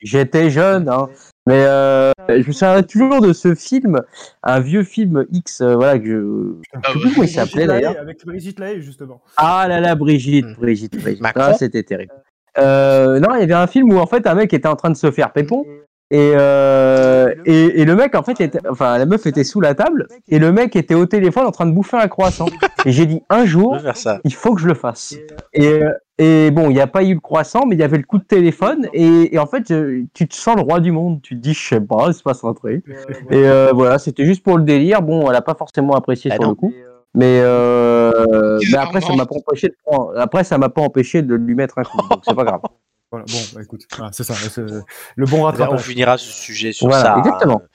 [0.01, 1.07] j'étais jeune, hein,
[1.47, 3.99] mais euh, je me souviendrai toujours de ce film,
[4.43, 7.01] un vieux film X, euh, voilà, que je, Ah je sais ouais.
[7.01, 7.95] plus comment il s'appelait d'ailleurs.
[7.99, 9.21] Avec Brigitte Lahaye, justement.
[9.37, 10.53] Ah là là, Brigitte, Hmm.
[10.61, 11.25] Brigitte, Brigitte.
[11.35, 12.13] Ah, c'était terrible.
[12.57, 14.89] Euh, non, il y avait un film où en fait un mec était en train
[14.89, 15.63] de se faire pépon
[16.09, 19.75] et, euh, et, et le mec en fait était, enfin la meuf était sous la
[19.75, 22.45] table et le mec était au téléphone en train de bouffer un croissant.
[22.85, 24.19] Et j'ai dit un jour ça.
[24.23, 25.15] il faut que je le fasse.
[25.53, 27.97] Et, euh, et bon, il n'y a pas eu le croissant, mais il y avait
[27.97, 28.87] le coup de téléphone.
[28.93, 31.21] Et, et en fait, je- tu te sens le roi du monde.
[31.21, 32.85] Tu te dis, je sais pas, il se passe un truc.
[33.29, 35.01] Et euh, voilà, c'était juste pour le délire.
[35.01, 36.49] Bon, elle a pas forcément apprécié Ah sur non.
[36.51, 36.73] le coup.
[37.13, 41.21] Mais, euh, mais après, ça m'a pas empêché de prendre- après, ça m'a pas empêché
[41.21, 41.97] de lui mettre un coup.
[42.09, 42.61] Donc c'est pas grave.
[43.11, 45.81] Voilà, bon, bah, écoute, voilà, c'est ça, c'est le bon On rattrapage.
[45.83, 47.19] finira ce sujet sur Voilà, ça.
[47.19, 47.61] exactement.
[47.63, 47.67] Euh,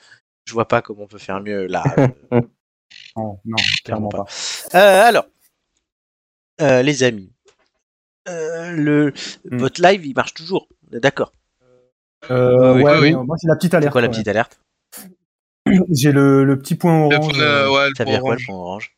[0.47, 1.83] Je vois pas comment on peut faire mieux là.
[2.33, 2.41] Euh,
[3.17, 4.25] Non, non, Clairement pas.
[4.75, 5.25] Euh, alors,
[6.61, 7.33] euh, les amis,
[8.29, 9.13] euh, le
[9.51, 9.57] Hmm.
[9.59, 10.69] votre live il marche toujours.
[10.93, 11.33] on D'accord?
[12.31, 13.13] Euh, Oui, ouais, oui.
[13.15, 13.93] moi, c'est la petite C'est alerte.
[13.93, 14.13] quoi la ouais.
[14.13, 14.61] petite alerte?
[15.91, 17.39] J'ai le, le petit point Le, orange.
[17.41, 18.95] euh, ouais, le Ça veut dire quoi le point orange?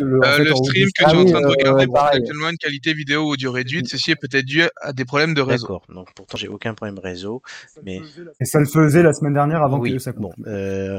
[0.00, 1.86] Le, en Euh, fait, le stream que Ah tu es en train de euh, regarder
[1.86, 3.88] porte actuellement une qualité vidéo ou audio réduite.
[3.88, 5.66] Ceci est peut-être dû à des problèmes de réseau.
[5.66, 5.82] D'accord.
[5.88, 7.42] Donc pourtant j'ai aucun problème réseau,
[7.82, 8.00] mais
[8.40, 9.92] Et ça le faisait la semaine dernière avant oui.
[9.92, 10.22] que ça coupe.
[10.22, 10.98] Bon, euh,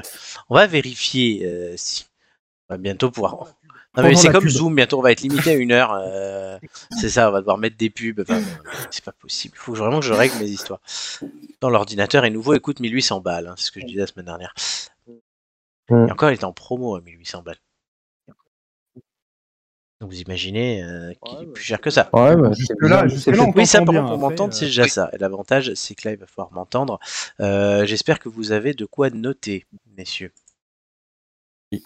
[0.49, 2.05] on va vérifier euh, si
[2.69, 3.55] on va bientôt pouvoir.
[3.97, 4.51] Non, mais c'est comme pub.
[4.51, 5.91] Zoom, bientôt on va être limité à une heure.
[5.93, 6.57] euh,
[7.01, 8.19] c'est ça, on va devoir mettre des pubs.
[8.21, 8.39] Enfin,
[8.91, 9.55] c'est pas possible.
[9.57, 10.79] Il faut vraiment que je règle mes histoires.
[11.59, 13.47] Dans l'ordinateur est nouveau, il coûte 1800 balles.
[13.47, 14.53] hein, c'est ce que je disais la semaine dernière.
[15.89, 16.07] Mm.
[16.07, 17.57] Et encore, il est en promo à 1800 balles.
[19.99, 22.09] Donc vous imaginez euh, qu'il est plus cher que ça.
[22.13, 22.53] Ouais, bah, bien.
[22.53, 25.09] jusque-là, C'est on Oui, ça par contre, pour m'entendre, euh, c'est déjà ça.
[25.11, 26.99] Et l'avantage, c'est que là, il va falloir m'entendre.
[27.41, 29.65] Euh, J'espère que vous avez de quoi noter,
[29.97, 30.31] messieurs.
[31.71, 31.81] Une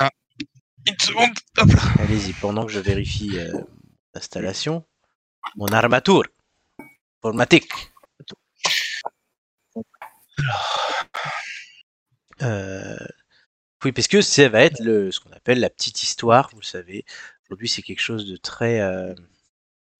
[1.00, 1.32] seconde.
[1.58, 1.82] Hop là.
[2.04, 3.52] Allez-y, pendant que je vérifie euh,
[4.14, 4.86] l'installation.
[5.56, 6.24] Mon armature.
[7.24, 7.72] Informatique.
[12.42, 12.98] Euh,
[13.84, 16.66] oui, parce que ça va être le, ce qu'on appelle la petite histoire, vous le
[16.66, 17.06] savez.
[17.54, 19.14] Aujourd'hui, c'est quelque chose de très euh,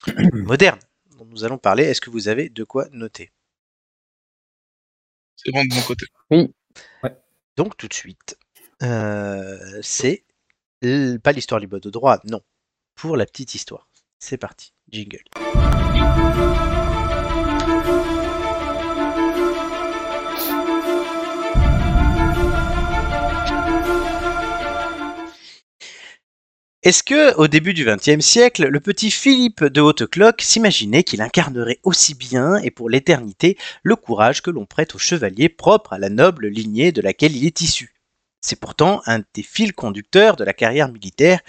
[0.34, 0.80] moderne
[1.20, 1.84] dont nous allons parler.
[1.84, 3.32] Est-ce que vous avez de quoi noter?
[5.36, 6.08] C'est bon de mon côté.
[7.56, 8.40] Donc, tout de suite,
[8.82, 10.26] euh, c'est
[11.22, 12.42] pas l'histoire du mode de droit, non.
[12.96, 13.88] Pour la petite histoire.
[14.18, 14.74] C'est parti.
[14.90, 15.22] Jingle.
[26.84, 31.80] Est-ce que, au début du XXe siècle, le petit Philippe de Haute-Cloque s'imaginait qu'il incarnerait
[31.84, 36.10] aussi bien et pour l'éternité le courage que l'on prête au chevalier propre à la
[36.10, 37.94] noble lignée de laquelle il est issu?
[38.42, 41.40] C'est pourtant un des fils conducteurs de la carrière militaire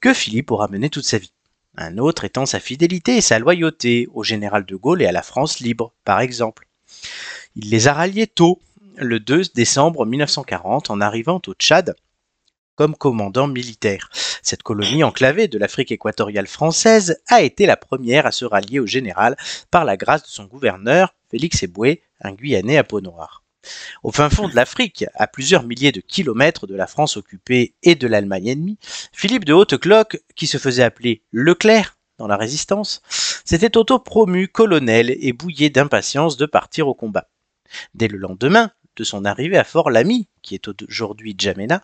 [0.00, 1.32] que Philippe aura mené toute sa vie.
[1.76, 5.22] Un autre étant sa fidélité et sa loyauté au général de Gaulle et à la
[5.22, 6.66] France libre, par exemple.
[7.54, 8.60] Il les a ralliés tôt,
[8.96, 11.94] le 2 décembre 1940, en arrivant au Tchad
[12.74, 14.08] comme commandant militaire.
[14.42, 18.86] Cette colonie enclavée de l'Afrique équatoriale française a été la première à se rallier au
[18.86, 19.36] général
[19.70, 23.42] par la grâce de son gouverneur, Félix Eboué, un Guyanais à peau noire.
[24.02, 27.94] Au fin fond de l'Afrique, à plusieurs milliers de kilomètres de la France occupée et
[27.94, 28.78] de l'Allemagne ennemie,
[29.12, 33.02] Philippe de Haute-Cloque, qui se faisait appeler Leclerc dans la résistance,
[33.44, 37.28] s'était auto-promu colonel et bouillé d'impatience de partir au combat.
[37.94, 41.82] Dès le lendemain de son arrivée à Fort-Lamy, qui est aujourd'hui Djamena,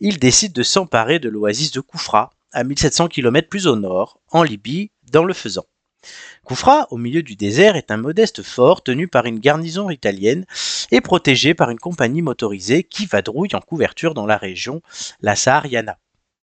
[0.00, 4.42] il décide de s'emparer de l'oasis de Koufra, à 1700 km plus au nord, en
[4.42, 5.64] Libye, dans le Faisan.
[6.44, 10.44] Koufra, au milieu du désert, est un modeste fort tenu par une garnison italienne
[10.90, 14.82] et protégé par une compagnie motorisée qui vadrouille en couverture dans la région,
[15.20, 15.98] la Sahariana.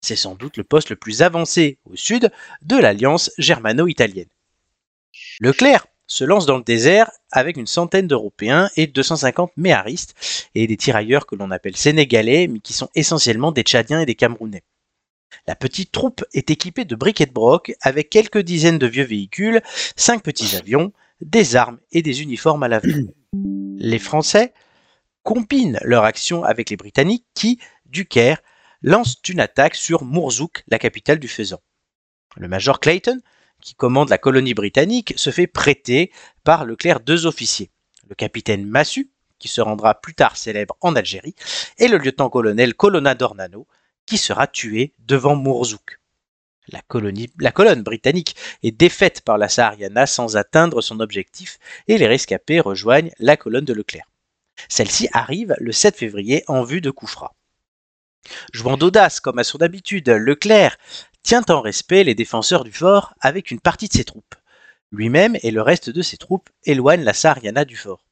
[0.02, 2.32] C'est sans doute le poste le plus avancé au sud
[2.64, 4.28] de l'alliance germano-italienne.
[5.40, 10.16] Leclerc se lance dans le désert avec une centaine d'Européens et 250 méharistes
[10.56, 14.16] et des tirailleurs que l'on appelle sénégalais, mais qui sont essentiellement des Tchadiens et des
[14.16, 14.64] Camerounais.
[15.48, 19.62] La petite troupe est équipée de briquets de broc avec quelques dizaines de vieux véhicules,
[19.96, 23.08] cinq petits avions, des armes et des uniformes à l'avenir.
[23.78, 24.54] Les Français
[25.24, 28.42] combinent leur action avec les Britanniques qui, du Caire,
[28.82, 31.60] lancent une attaque sur Mourzouk, la capitale du Faisan.
[32.36, 33.20] Le major Clayton,
[33.64, 36.12] qui commande la colonie britannique, se fait prêter
[36.44, 37.72] par Leclerc deux officiers.
[38.10, 39.10] Le capitaine Massu,
[39.40, 41.36] qui se rendra plus tard célèbre en Algérie,
[41.80, 43.66] et le lieutenant-colonel Colonna d'Ornano,
[44.06, 46.00] qui sera tué devant Mourzouk.
[46.68, 52.08] La, colonie, colonne britannique est défaite par la Sahariana sans atteindre son objectif et les
[52.08, 54.10] rescapés rejoignent la colonne de Leclerc.
[54.70, 57.36] Celle-ci arrive le 7 février en vue de Koufra.
[58.54, 60.78] Jouant d'audace comme à son habitude, Leclerc
[61.24, 64.36] tient en respect les défenseurs du fort avec une partie de ses troupes.
[64.92, 68.06] Lui-même et le reste de ses troupes éloignent la Sahariana du fort.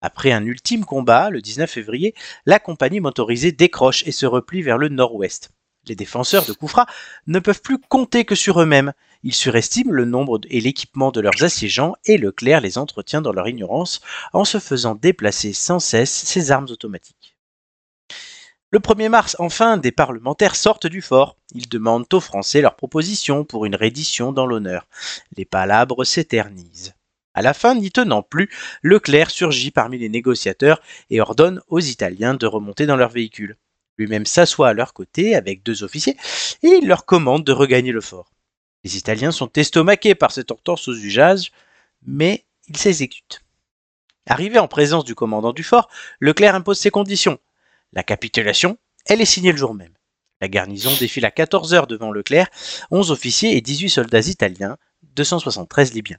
[0.00, 2.14] Après un ultime combat, le 19 février,
[2.46, 5.50] la compagnie motorisée décroche et se replie vers le nord-ouest.
[5.86, 6.86] Les défenseurs de Koufra
[7.26, 8.92] ne peuvent plus compter que sur eux-mêmes.
[9.22, 13.48] Ils surestiment le nombre et l'équipement de leurs assiégeants et Leclerc les entretient dans leur
[13.48, 14.00] ignorance
[14.32, 17.33] en se faisant déplacer sans cesse ses armes automatiques.
[18.74, 21.36] Le 1er mars, enfin, des parlementaires sortent du fort.
[21.54, 24.88] Ils demandent aux Français leur proposition pour une reddition dans l'honneur.
[25.36, 26.92] Les palabres s'éternisent.
[27.34, 28.50] À la fin, n'y tenant plus,
[28.82, 33.58] Leclerc surgit parmi les négociateurs et ordonne aux Italiens de remonter dans leur véhicule.
[33.96, 36.16] Lui-même s'assoit à leur côté avec deux officiers
[36.64, 38.32] et il leur commande de regagner le fort.
[38.82, 41.52] Les Italiens sont estomaqués par cette entorse aux usages,
[42.04, 43.44] mais ils s'exécutent.
[44.26, 45.88] Arrivé en présence du commandant du fort,
[46.18, 47.38] Leclerc impose ses conditions.
[47.94, 48.76] La capitulation,
[49.06, 49.94] elle est signée le jour même.
[50.40, 52.50] La garnison défile à 14 heures devant Leclerc,
[52.90, 54.76] 11 officiers et 18 soldats italiens,
[55.14, 56.18] 273 libyens.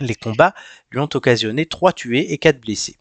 [0.00, 0.54] Les combats
[0.90, 2.96] lui ont occasionné 3 tués et 4 blessés.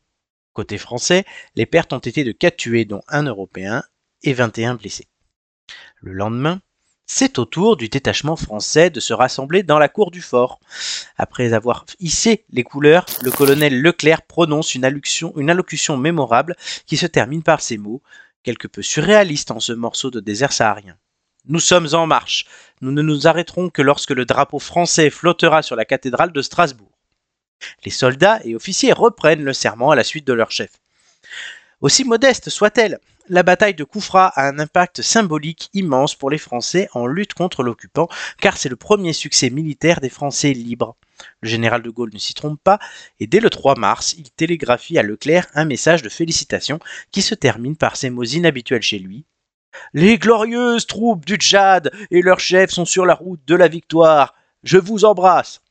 [0.54, 1.26] Côté français,
[1.56, 3.84] les pertes ont été de 4 tués dont un Européen
[4.22, 5.08] et 21 blessés.
[5.98, 6.62] Le lendemain,
[7.06, 10.60] c'est au tour du détachement français de se rassembler dans la cour du fort.
[11.18, 16.56] Après avoir hissé les couleurs, le colonel Leclerc prononce une allocution, une allocution mémorable
[16.86, 18.02] qui se termine par ces mots,
[18.44, 20.98] quelque peu surréalistes en ce morceau de désert saharien.
[21.46, 22.46] Nous sommes en marche.
[22.82, 26.92] Nous ne nous arrêterons que lorsque le drapeau français flottera sur la cathédrale de Strasbourg.
[27.86, 30.72] Les soldats et officiers reprennent le serment à la suite de leur chef.
[31.82, 36.90] Aussi modeste soit-elle, la bataille de Koufra a un impact symbolique immense pour les Français
[36.94, 38.10] en lutte contre l'occupant,
[38.40, 40.95] car c'est le premier succès militaire des Français libres.
[41.41, 42.80] Le général de Gaulle ne s'y trompe pas,
[43.20, 46.80] et dès le 3 mars, il télégraphie à Leclerc un message de félicitations
[47.12, 49.26] qui se termine par ces mots inhabituels chez lui.
[49.94, 54.36] Les glorieuses troupes du Tchad et leurs chefs sont sur la route de la victoire.
[54.64, 55.62] Je vous embrasse.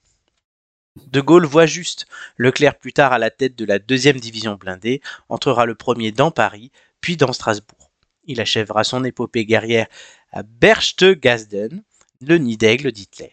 [1.06, 2.06] De Gaulle voit juste.
[2.36, 6.30] Leclerc, plus tard à la tête de la deuxième division blindée, entrera le premier dans
[6.30, 6.70] Paris,
[7.02, 7.90] puis dans Strasbourg.
[8.24, 9.88] Il achèvera son épopée guerrière
[10.30, 11.82] à Berchtesgaden,
[12.22, 13.32] le nid d'aigle d'Hitler.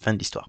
[0.00, 0.48] Fin de l'histoire.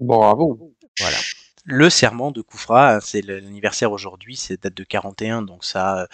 [0.00, 0.74] Bravo.
[0.98, 1.18] Voilà.
[1.64, 6.06] Le serment de Koufra, c'est l'anniversaire aujourd'hui, c'est date de 41, donc ça a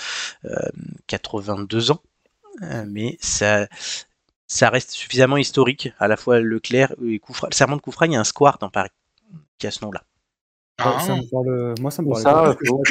[0.45, 0.69] euh,
[1.09, 2.03] 82 ans.
[2.63, 3.69] Euh, mais ça,
[4.47, 7.49] ça reste suffisamment historique, à la fois Leclerc et Koufra.
[7.49, 8.91] Le serment de Koufra, il y a un square dans Paris
[9.59, 10.05] qui a ce nom-là.
[10.83, 12.23] Ah, ça me parle- Moi, ça me parle.
[12.23, 12.57] Ça, pas.
[12.65, 12.83] Flo.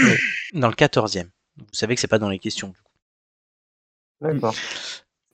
[0.53, 1.29] Dans le 14e.
[1.57, 2.69] Vous savez que c'est pas dans les questions.
[2.69, 2.91] du coup.
[4.21, 4.55] D'accord.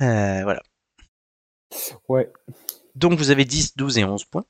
[0.02, 0.62] Euh, voilà.
[2.08, 2.32] Ouais.
[2.96, 4.46] Donc vous avez 10, 12 et 11 points.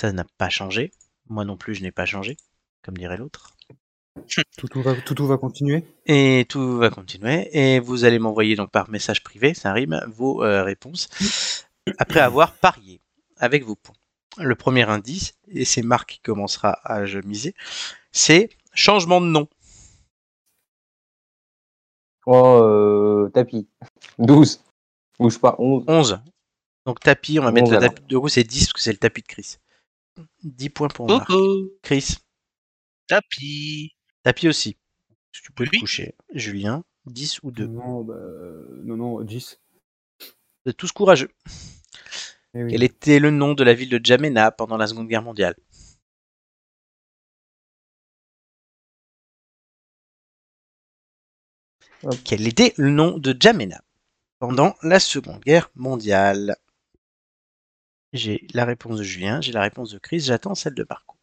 [0.00, 0.92] Ça n'a pas changé.
[1.28, 2.36] Moi non plus, je n'ai pas changé,
[2.82, 3.56] comme dirait l'autre.
[4.58, 5.84] Tout, tout va, tout, tout va continuer?
[6.04, 7.48] Et tout va continuer.
[7.56, 11.08] Et vous allez m'envoyer donc par message privé, ça rime, vos euh, réponses,
[11.96, 13.00] après avoir parié
[13.36, 13.94] avec vos points.
[14.38, 17.54] Le premier indice, et c'est Marc qui commencera à je miser,
[18.12, 19.48] c'est changement de nom.
[22.26, 23.66] Oh, euh, tapis.
[24.18, 24.62] 12.
[25.18, 25.56] Bouge pas.
[25.58, 25.84] 11.
[25.88, 26.20] 11.
[26.86, 28.02] Donc tapis, on va mettre 11 le tapis.
[28.08, 29.56] De coup, c'est 10 parce que c'est le tapis de Chris.
[30.44, 31.30] 10 points pour Marc.
[31.82, 32.16] Chris,
[33.06, 33.94] tapis.
[34.22, 34.76] tapis aussi.
[35.32, 35.80] Si tu peux te Oui.
[35.80, 36.14] coucher.
[36.34, 37.66] Julien, 10 ou 2.
[37.66, 39.60] Non, bah, euh, non, non, 10.
[40.20, 41.30] Vous êtes tous courageux.
[42.54, 42.70] Eh oui.
[42.72, 45.54] Quel était le nom de la ville de Djamena pendant la Seconde Guerre mondiale?
[52.02, 52.14] Hop.
[52.24, 53.80] Quel était le nom de Djamena
[54.38, 56.56] pendant la Seconde Guerre mondiale?
[58.12, 61.16] J'ai la réponse de Julien, j'ai la réponse de Chris, j'attends celle de Marco.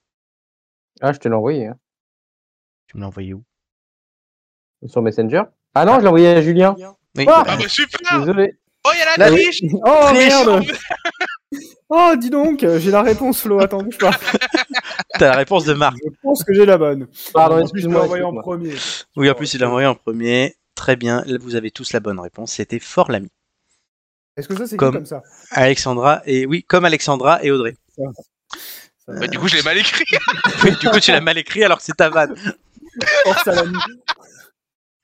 [1.02, 1.68] Ah, je te l'ai envoyé.
[1.68, 1.78] hein.
[2.88, 3.44] Tu me l'as envoyé où?
[4.86, 5.44] Sur Messenger?
[5.76, 6.76] Ah non, je l'ai envoyé à Julien.
[7.18, 8.58] Oui, Ah Ah bah super Désolé.
[8.86, 10.28] Oh, il y a Là, la triche Oh Triche.
[10.28, 10.64] merde
[11.90, 13.60] Oh, dis donc, euh, j'ai la réponse, Flo.
[13.60, 14.12] Attends, bouge pas.
[15.20, 15.96] T'as la réponse de Marc.
[16.04, 17.08] Je pense que j'ai la bonne.
[17.34, 18.04] Pardon, excuse-moi.
[18.04, 18.74] envoyé en premier.
[19.16, 20.56] Oui, en plus, il l'a envoyé en premier.
[20.76, 22.52] Très bien, là, vous avez tous la bonne réponse.
[22.54, 23.30] C'était Fort Lamy.
[24.36, 25.06] Est-ce que ça, c'est Comme- comme...
[25.06, 27.76] ça Alexandra et oui, comme Alexandra et Audrey.
[27.96, 28.04] Ça-
[29.08, 30.06] Bah, du coup, je l'ai mal écrit.
[30.82, 32.36] Du coup, tu l'as mal écrit alors que c'est ta vanne.
[33.24, 33.74] Force à la nuit.
[33.74, 34.02] Force à la nuit.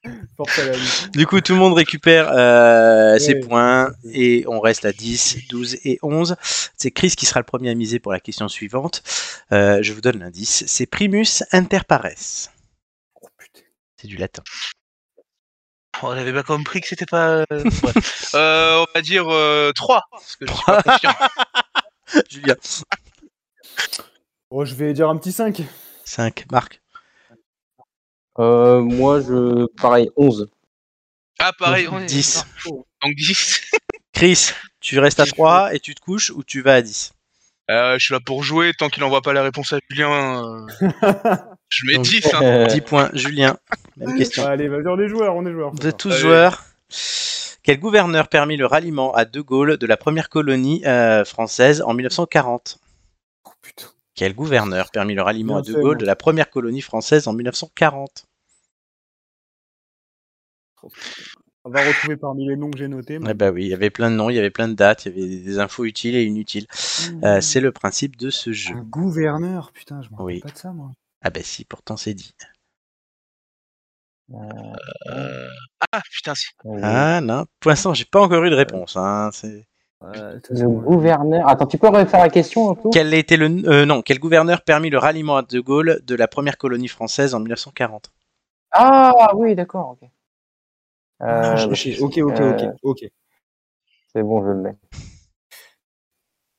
[1.14, 3.40] Du coup, tout le monde récupère euh, ses Ouais.
[3.40, 6.36] points et on reste à 10, 12 et 11.
[6.78, 9.02] C'est Chris qui sera le premier à miser pour la question suivante.
[9.52, 10.64] Euh, je vous donne l'indice.
[10.68, 12.08] C'est primus inter pares.
[13.22, 13.28] Oh.
[14.02, 14.44] C'est du latin.
[16.02, 17.46] On avait pas compris que c'était pas.
[17.52, 18.20] euh, bref.
[18.36, 19.26] Euh, on va dire
[19.76, 20.02] 3.
[20.12, 21.14] Parce que je suis pas confiant.
[22.30, 22.56] Julien.
[24.50, 25.62] Oh, je vais dire un petit 5.
[26.04, 26.46] 5.
[26.52, 26.82] Marc.
[28.40, 29.66] Euh, moi, je.
[29.82, 30.50] Pareil, 11.
[31.40, 31.88] Ah, pareil.
[31.92, 32.46] on est 10.
[32.66, 32.86] d'accord.
[33.04, 33.62] Donc 10.
[34.14, 34.50] Chris,
[34.80, 37.14] tu restes à 3 et tu te couches ou tu vas à 10
[37.72, 38.72] Euh, je suis là pour jouer.
[38.78, 41.38] Tant qu'il envoie pas la réponse à Julien, euh,
[41.70, 42.34] je mets Donc, 10.
[42.34, 42.68] Hein.
[42.68, 43.10] 10 points.
[43.14, 43.58] Julien.
[43.98, 44.46] Même question.
[44.46, 45.72] Allez, vas-y, on est joueurs, on est joueurs.
[45.74, 46.20] Vous êtes tous Allez.
[46.22, 46.64] joueurs.
[47.64, 51.94] Quel gouverneur permit le ralliement à De Gaulle de la première colonie euh, française en
[51.94, 52.78] 1940
[53.46, 53.88] Oh, putain.
[54.16, 57.34] Quel gouverneur permit le ralliement Bien à De Gaulle de la première colonie française en
[57.34, 58.26] 1940
[61.66, 63.18] On va retrouver parmi les noms que j'ai notés.
[63.28, 65.06] Eh ben oui, il y avait plein de noms, il y avait plein de dates,
[65.06, 66.68] il y avait des infos utiles et inutiles.
[67.24, 68.76] Euh, c'est le principe de ce jeu.
[68.76, 70.40] Un gouverneur, putain, je me rappelle Oui.
[70.42, 70.92] pas de ça, moi.
[71.22, 72.34] Ah ben si, pourtant c'est dit.
[74.32, 75.48] Euh,
[75.92, 76.48] Ah, putain, si.
[76.82, 78.96] Ah non, pour l'instant j'ai pas encore eu de réponse.
[78.98, 79.30] Hein.
[79.34, 79.66] c'est-
[80.04, 81.48] Euh, Le gouverneur.
[81.48, 84.62] Attends, tu peux refaire la question un peu Quel était le euh, non Quel gouverneur
[84.64, 88.12] permit le ralliement à De Gaulle de la première colonie française en 1940
[88.72, 90.10] Ah oui, d'accord, ok.
[91.22, 93.06] ah, Euh, je- ok, ok, euh, ok, ok.
[94.12, 94.76] C'est bon, je l'ai.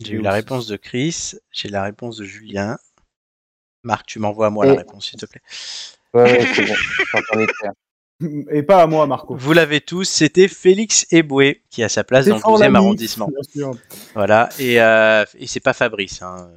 [0.01, 2.79] J'ai eu la réponse de Chris, j'ai la réponse de Julien.
[3.83, 5.43] Marc, tu m'envoies à moi la réponse, s'il te plaît.
[6.15, 6.75] Ouais, ouais, c'est bon.
[8.51, 9.35] Et pas à moi, Marco.
[9.37, 12.77] Vous l'avez tous, c'était Félix Eboué qui a sa place dans le Défends 12e l'ami,
[12.77, 13.29] arrondissement.
[13.29, 13.73] bien sûr.
[14.15, 16.23] Voilà, et, euh, et c'est pas Fabrice.
[16.23, 16.49] Hein.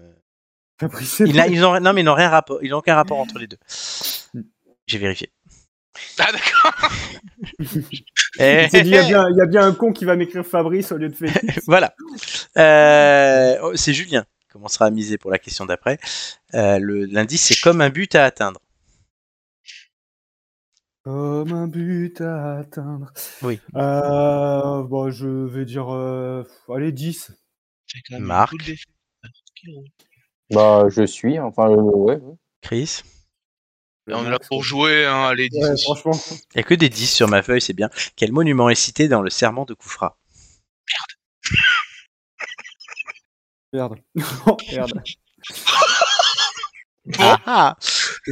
[0.80, 3.18] Fabrice Ils, n'a- ils ont, non, mais ils n'ont rien rapport, ils n'ont aucun rapport
[3.18, 3.58] entre les deux.
[4.86, 5.32] J'ai vérifié.
[6.20, 6.90] Ah, d'accord.
[8.40, 10.06] Eh, Il s'est dit, il y, a bien- il y a bien un con qui
[10.06, 11.64] va m'écrire Fabrice au lieu de Félix.
[11.66, 11.96] voilà.
[12.56, 15.98] Euh, oh, c'est Julien qui commencera à miser pour la question d'après.
[16.54, 18.60] Euh, le- L'indice, c'est comme un but à atteindre.
[21.08, 23.14] Comme un but à atteindre.
[23.42, 23.62] Oui.
[23.78, 27.32] Euh, bon, je vais dire, euh, allez, 10.
[27.86, 28.54] J'ai quand même une Marc.
[30.52, 31.40] Bah, je suis.
[31.40, 32.18] Enfin, euh, ouais.
[32.18, 32.36] ouais.
[32.62, 33.04] Chris
[34.10, 35.64] Et on est là pour jouer, hein, allez, 10.
[35.64, 36.12] Ouais, franchement.
[36.32, 37.90] Il n'y a que des 10 sur ma feuille, c'est bien.
[38.18, 40.18] Quel monument est cité dans le serment de Koufra
[43.72, 43.96] Merde.
[44.46, 45.04] Oh, merde.
[47.18, 47.78] Ah, ah.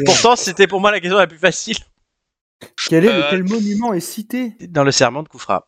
[0.05, 1.77] Pourtant, c'était pour moi la question la plus facile.
[2.89, 5.67] Quel, est, Euh, quel monument est cité Dans le serment de Koufra.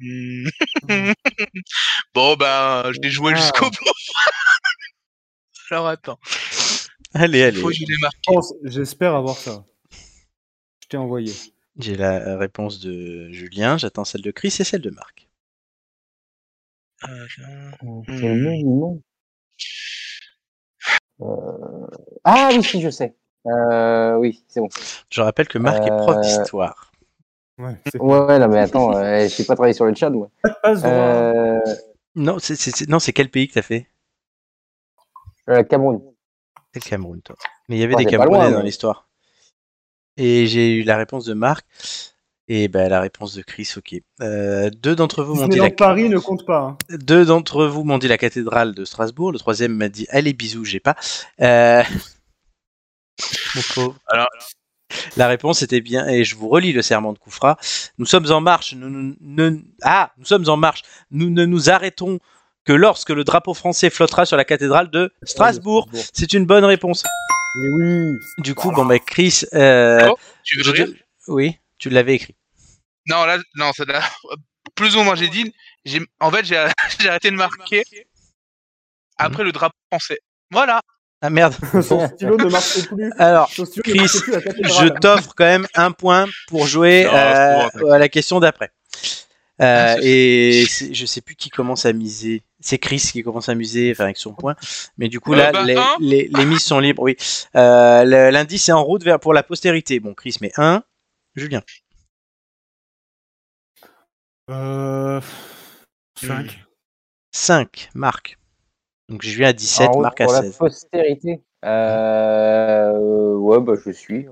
[0.00, 0.48] Hmm.
[2.14, 3.40] bon, ben, je l'ai joué Ah.
[3.40, 3.92] jusqu'au bout.
[5.70, 6.18] Alors, attends.
[7.14, 7.60] Allez, allez.
[7.60, 7.84] Faut que je
[8.64, 9.64] J'espère avoir ça.
[10.82, 11.32] Je t'ai envoyé.
[11.78, 15.28] J'ai la réponse de Julien, j'attends celle de Chris et celle de Marc.
[17.08, 17.26] Euh,
[18.06, 19.00] Quel monument?
[21.20, 21.86] Euh,
[22.24, 23.14] Ah oui, si, je sais.
[23.46, 24.68] Euh, oui, c'est bon.
[25.10, 26.90] Je rappelle que Marc est prof Euh, d'histoire.
[27.58, 30.28] Ouais, Ouais, ouais, non, mais attends, euh, je n'ai pas travaillé sur le chat, moi.
[30.66, 31.60] Euh,
[32.16, 33.86] Non, c'est non, quel pays que t'as fait?
[35.48, 36.00] Euh, Cameroun.
[36.72, 37.36] C'est le Cameroun, toi.
[37.68, 39.08] Mais il y avait Oh, des Camerounais loin, dans mais- l'histoire.
[40.16, 41.66] Et j'ai eu la réponse de Marc
[42.48, 43.96] et ben, la réponse de Chris, ok.
[44.20, 46.60] Euh, deux d'entre vous m'ont dit la Paris ne compte pas.
[46.60, 46.78] hein.
[46.90, 49.32] deux d'entre vous m'ont dit la cathédrale de Strasbourg.
[49.32, 50.94] Le troisième m'a dit allez bisous, j'ai pas.
[53.54, 53.96] Mon pauvre.
[54.08, 54.28] Alors-
[55.16, 57.56] La réponse était bien, et je vous relis le serment de Koufra.
[57.98, 58.74] Nous sommes en marche.
[58.74, 60.82] Nous, nous- ne- ah, nous sommes en marche.
[61.10, 62.20] Nous ne nous arrêtons
[62.64, 65.88] que lorsque le drapeau français flottera sur la cathédrale de Strasbourg.
[66.12, 67.02] C'est une bonne réponse.
[67.56, 68.18] Mais oui.
[68.38, 70.94] Du coup, bon, bah, Chris, euh, Oh, Tu veux te-
[71.28, 72.36] oui, tu l'avais écrit.
[73.06, 74.00] Non, là, non, ça là,
[74.76, 75.52] plus ou moins, j'ai dit,
[75.84, 76.66] j'ai, en fait, j'ai,
[77.00, 77.82] j'ai arrêté de marquer
[79.18, 80.18] après le drapeau français.
[80.50, 80.80] Voilà.
[81.26, 81.54] Ah merde.
[81.82, 83.10] Son stylo ne marchait plus.
[83.18, 83.50] Alors,
[83.82, 88.10] Chris, marchait plus je t'offre quand même un point pour jouer Non, euh, à la
[88.10, 88.70] question d'après.
[89.62, 92.42] Euh, Ah, et je sais plus qui commence à miser.
[92.60, 94.54] C'est Chris qui commence à miser, enfin avec son point.
[94.98, 97.02] Mais du coup Euh, là, bah, les, les, les mises sont libres.
[97.02, 97.16] Oui.
[97.56, 100.00] Euh, L'indice est en route vers pour la postérité.
[100.00, 100.82] Bon, Chris met 1.
[101.36, 101.62] Julien.
[104.50, 105.22] Euh...
[106.20, 106.64] 5.
[107.32, 107.88] 5.
[107.94, 108.36] Marc.
[109.08, 110.56] Donc Julien à 17, En Marc à pour la 16.
[110.56, 111.42] postérité.
[111.64, 114.26] Euh, ouais, bah, je suis.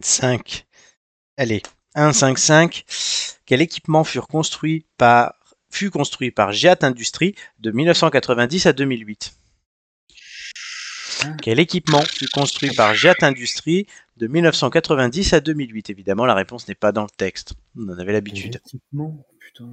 [0.00, 0.66] 5.
[1.36, 1.62] Allez.
[1.94, 2.84] 1, 5, 5.
[3.46, 5.34] Quel équipement furent construits par
[5.70, 9.32] fut construit par Giat Industries de 1990 à 2008
[11.42, 13.86] Quel équipement fut construit par Giat Industries
[14.16, 17.54] de 1990 à 2008 Évidemment, la réponse n'est pas dans le texte.
[17.76, 18.60] On en avait l'habitude.
[18.66, 19.68] Équipement, putain.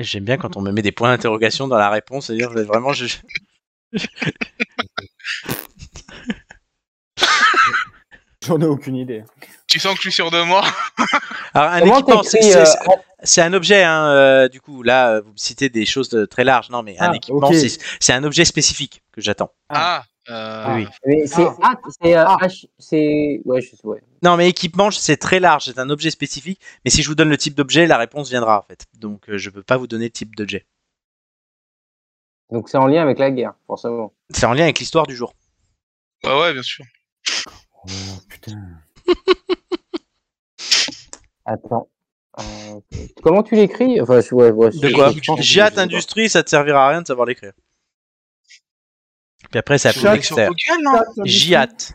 [0.00, 2.92] J'aime bien quand on me met des points d'interrogation dans la réponse, c'est-à-dire que vraiment
[2.92, 3.06] je...
[8.46, 9.24] J'en ai aucune idée.
[9.66, 10.62] Tu sens que je suis sûr de moi?
[11.52, 12.92] Alors un Comment équipement, c'est t'écris, c'est- euh,
[13.24, 16.44] c'est un objet, hein, euh, du coup, là, vous me citez des choses de- très
[16.44, 16.70] larges.
[16.70, 17.50] Non, mais un Ah, équipement,
[18.00, 19.50] c'est un objet spécifique que j'attends.
[19.68, 21.22] Ah, euh, Oui.
[21.26, 21.56] C'est Ah.
[21.62, 24.02] ah, c'est euh, H, c'est ouais, je sais, ouais.
[24.22, 26.60] Non, mais équipement, c'est très large, c'est un objet spécifique.
[26.84, 28.86] Mais si je vous donne le type d'objet, la réponse viendra, en fait.
[28.94, 30.66] Donc, euh, je peux pas vous donner le type d'objet.
[32.50, 34.14] Donc c'est en lien avec la guerre, forcément.
[34.30, 35.34] C'est en lien avec l'histoire du jour.
[36.24, 36.84] ouais, ouais, bien sûr.
[37.84, 37.88] Oh,
[38.28, 38.56] putain.
[41.44, 41.88] Attends.
[42.38, 42.80] Euh,
[43.22, 44.00] comment tu l'écris?
[44.00, 45.12] Enfin, ouais, ouais, De quoi?
[45.12, 45.80] pas.
[45.82, 47.52] Industries, ça te servira à rien de savoir l'écrire.
[49.50, 50.52] Puis après, ça sur l'extérieur.
[50.52, 51.02] Google, non?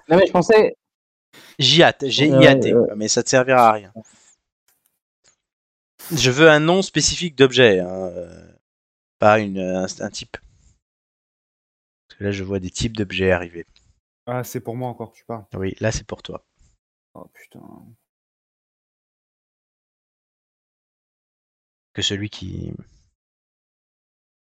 [0.09, 0.75] Mais je pensais.
[1.59, 3.93] G-I-A-T, quoi, mais ça te servira à rien.
[6.11, 8.53] Je veux un nom spécifique d'objet, hein, euh,
[9.19, 10.37] pas une, un, un type.
[12.07, 13.65] Parce que là, je vois des types d'objets arriver.
[14.25, 15.45] Ah, c'est pour moi encore que tu parles.
[15.53, 16.45] Oui, là, c'est pour toi.
[17.13, 17.61] Oh putain.
[21.93, 22.73] Que celui qui.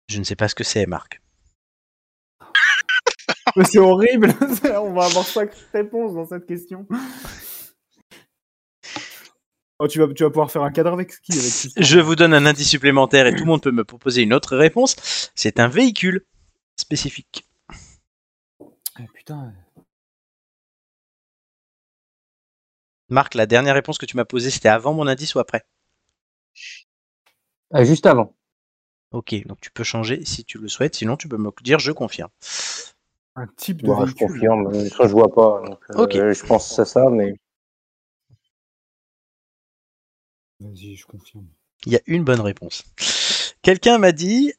[0.09, 1.21] Je ne sais pas ce que c'est, Marc.
[3.65, 4.35] C'est horrible.
[4.65, 6.87] On va avoir cinq réponses dans cette question.
[9.79, 11.81] Oh, tu vas, tu vas pouvoir faire un cadre avec ski avec tout ça.
[11.81, 14.57] Je vous donne un indice supplémentaire et tout le monde peut me proposer une autre
[14.57, 15.31] réponse.
[15.35, 16.25] C'est un véhicule
[16.77, 17.47] spécifique.
[18.95, 19.53] Ah, putain.
[23.09, 25.67] Marc, la dernière réponse que tu m'as posée, c'était avant mon indice ou après?
[27.71, 28.35] Ah, juste avant.
[29.13, 31.93] Ok, donc tu peux changer si tu le souhaites, sinon tu peux me dire je
[31.93, 32.31] confirme.
[33.37, 34.73] Un type de Ouais, je confirme.
[34.89, 35.63] Ça, je vois pas.
[35.67, 36.13] Donc, euh, Ok.
[36.15, 37.35] Je pense que c'est ça, mais.
[40.61, 41.47] Vas-y, je confirme.
[41.85, 42.83] Il y a une bonne réponse.
[43.63, 44.53] Quelqu'un m'a dit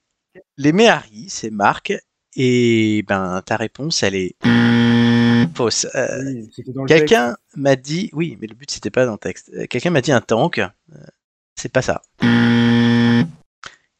[0.58, 1.92] les Méharis, c'est Marc,
[2.36, 4.36] et ben ta réponse elle est
[5.56, 5.88] fausse.
[5.96, 9.50] Euh, Oui, Quelqu'un m'a dit oui, mais le but c'était pas dans le texte.
[9.56, 10.68] Euh, Quelqu'un m'a dit un tank, euh,
[11.56, 12.02] c'est pas ça.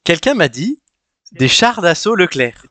[0.04, 0.80] Quelqu'un m'a dit
[1.32, 2.68] des chars d'assaut Leclerc,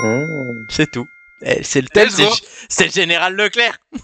[0.00, 0.66] Mmh.
[0.70, 1.06] c'est tout.
[1.42, 2.08] Eh, C'est le thème,
[2.68, 3.78] c'est le général Leclerc.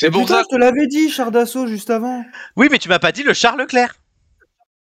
[0.00, 0.42] C'est pour ça.
[0.42, 2.24] je te l'avais dit, char d'assaut, juste avant.
[2.56, 3.94] Oui, mais tu m'as pas dit le char Leclerc.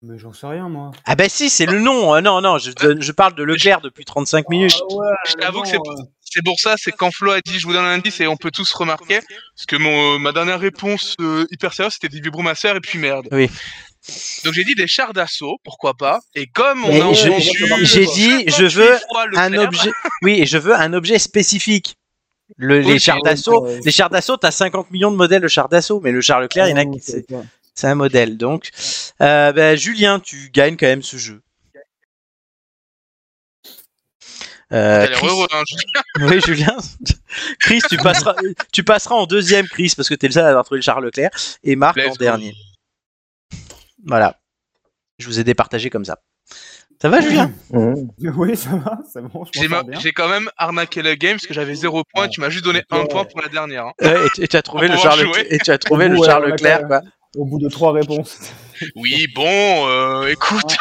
[0.02, 0.92] Mais j'en sais rien, moi.
[1.04, 2.14] Ah ben si, c'est le nom.
[2.14, 4.74] Euh, non, non, je, je parle de Leclerc depuis 35 minutes.
[4.90, 7.66] ouais, Je t'avoue que c'est pour, c'est pour ça, c'est quand Flo a dit je
[7.66, 9.20] vous donne un indice et on peut tous remarquer.
[9.54, 13.28] Parce que mon, ma dernière réponse euh, hyper sérieuse c'était des vibromasseurs et puis merde.
[13.32, 13.50] Oui.
[14.44, 16.20] Donc j'ai dit des chars d'assaut, pourquoi pas.
[16.34, 19.90] Et comme on Mais a je- entendu j'ai dit, je 58 veux fois un objet.
[20.22, 21.96] Oui, et je veux un objet spécifique.
[22.56, 23.80] Le- les chars ouais, d'assaut, ouais.
[23.84, 26.68] les chars d'assaut, t'as 50 millions de modèles de chars d'assaut, mais le char Leclerc,
[26.68, 27.26] il y en a qui- c'est
[27.74, 28.36] c'est un modèle.
[28.38, 28.70] Donc,
[29.20, 31.42] euh, ben, Julien, tu gagnes quand même ce jeu.
[34.72, 36.76] Euh, T'as l'air Chris- heureux, hein, je- oui, Julien.
[37.60, 38.34] Chris, tu passeras,
[38.72, 41.00] tu passeras en deuxième, Chris, parce que t'es le seul à avoir trouvé le char
[41.00, 41.30] Leclerc,
[41.62, 42.16] et Marc Let's en go.
[42.16, 42.54] dernier.
[44.06, 44.38] Voilà.
[45.18, 46.18] Je vous ai départagé comme ça.
[47.00, 47.52] Ça va, Julien?
[47.72, 47.94] Mmh.
[48.36, 50.00] Oui, ça va, c'est bon, je J'ai m'en ma- sors bien.
[50.00, 52.24] j'ai quand même arnaqué le game parce que j'avais zéro point.
[52.24, 52.28] Ouais.
[52.30, 52.98] Tu m'as juste donné Ouais.
[53.00, 53.86] un point pour la dernière.
[53.86, 53.92] hein.
[54.02, 55.26] Euh, et, tu- et tu as trouvé le va char jouer.
[55.26, 57.00] Leclerc, et tu as trouvé Au le ouais, Leclerc, quoi.
[57.36, 58.38] Au bout de trois réponses.
[58.94, 60.76] Oui, bon, euh, écoute.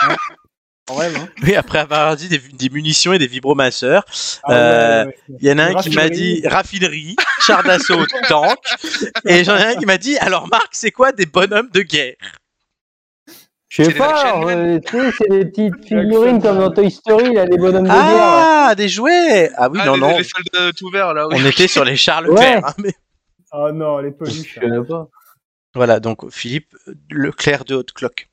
[0.89, 1.29] Rêve, hein.
[1.43, 4.03] Oui, après avoir dit des, des munitions et des vibromasseurs,
[4.43, 5.37] Ah Euh, ouais, ouais.
[5.41, 8.57] il y en a un qui m'a dit raffinerie, char d'assaut, tank,
[9.25, 12.15] et j'en ai un qui m'a dit alors Marc, c'est quoi des bonhommes de guerre?
[13.77, 16.89] Je C'est sais des pas, euh, tu sais, c'est des petites figurines comme dans Toy
[16.89, 17.97] Story, là, les bonhommes de guerre.
[17.97, 21.27] Ah, des jouets Ah oui, Ah, non, les, non, les soldats tout verts là.
[21.27, 21.35] oui.
[21.37, 22.61] on était sur les chars Leclerc.
[22.65, 22.93] hein, mais-
[23.51, 24.59] Ah non, les Je peluches.
[24.59, 25.09] connais pas.
[25.73, 26.73] Voilà, donc Philippe
[27.11, 28.29] Leclerc de Haute Cloque.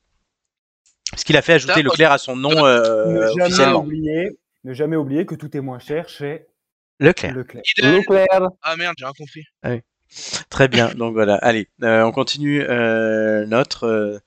[1.11, 1.83] Parce qu'il a fait ajouter.
[1.83, 3.81] Leclerc à son nom euh, ne, jamais officiellement.
[3.81, 6.47] oublier, ne jamais oublier que tout est moins cher chez
[7.01, 7.35] Leclerc.
[7.35, 8.49] Leclerc.
[8.63, 9.45] Ah merde, j'ai rien compris.
[10.51, 13.87] Très bien, donc voilà, allez, euh, on continue euh, notre...
[13.89, 14.19] euh,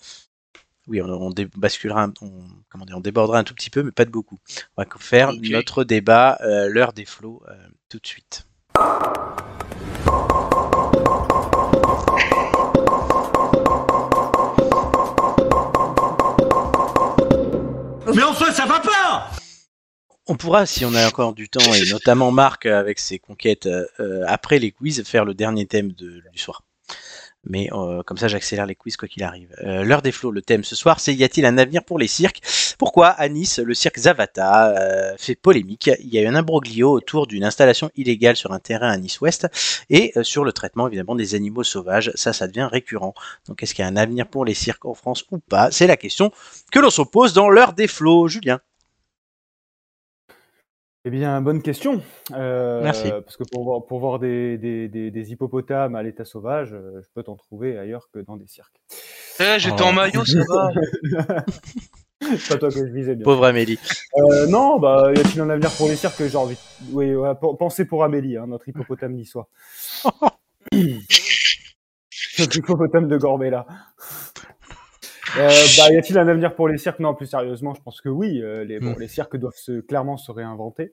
[0.88, 2.32] Oui, on, basculera, on,
[2.70, 4.38] comment dire, on débordera un tout petit peu, mais pas de beaucoup.
[4.78, 7.56] On va faire notre débat, euh, l'heure des flots, euh,
[7.90, 8.46] tout de suite.
[18.14, 19.32] Mais enfin, ça va pas
[20.28, 24.24] On pourra, si on a encore du temps, et notamment Marc avec ses conquêtes, euh,
[24.28, 26.62] après les quiz, faire le dernier thème de, du soir.
[27.48, 29.50] Mais euh, comme ça, j'accélère les quiz quoi qu'il arrive.
[29.64, 32.08] Euh, L'heure des flots, le thème ce soir, c'est y a-t-il un avenir pour les
[32.08, 32.42] cirques?
[32.78, 35.90] Pourquoi à Nice, le cirque Zavata euh, fait polémique?
[36.00, 39.48] Il y a eu un imbroglio autour d'une installation illégale sur un terrain à Nice-Ouest
[39.90, 42.12] et euh, sur le traitement évidemment des animaux sauvages.
[42.16, 43.14] Ça, ça devient récurrent.
[43.48, 45.72] Donc, est-ce qu'il y a un avenir pour les cirques en France ou pas?
[45.72, 46.32] C'est la question
[46.72, 48.28] que l'on se pose dans l'heure des flots.
[48.28, 48.60] Julien
[51.08, 52.02] Eh bien, bonne question.
[52.34, 53.12] Euh, Merci.
[53.12, 57.00] Parce que pour voir, pour voir des, des, des, des hippopotames à l'état sauvage, euh,
[57.00, 58.82] je peux t'en trouver ailleurs que dans des cirques.
[59.40, 59.90] Eh, j'étais Oh.
[59.90, 60.70] en maillot, ça va.
[62.22, 63.24] C'est pas toi que je visais bien.
[63.24, 63.78] Pauvre Amélie.
[64.18, 66.58] Euh, non, bah, y a-t-il un avenir pour les cirques J'ai envie.
[66.92, 69.48] Oui, ouais, pensez pour Amélie, hein, notre hippopotame niçois.
[72.40, 73.68] notre hippopotame de Gorbella.
[75.38, 77.00] Euh, bah, y a-t-il un avenir pour les cirques?
[77.00, 78.42] Non, plus sérieusement, je pense que oui.
[78.42, 79.00] Euh, les, bon, Mm.
[79.00, 80.92] les cirques doivent se, clairement se réinventer.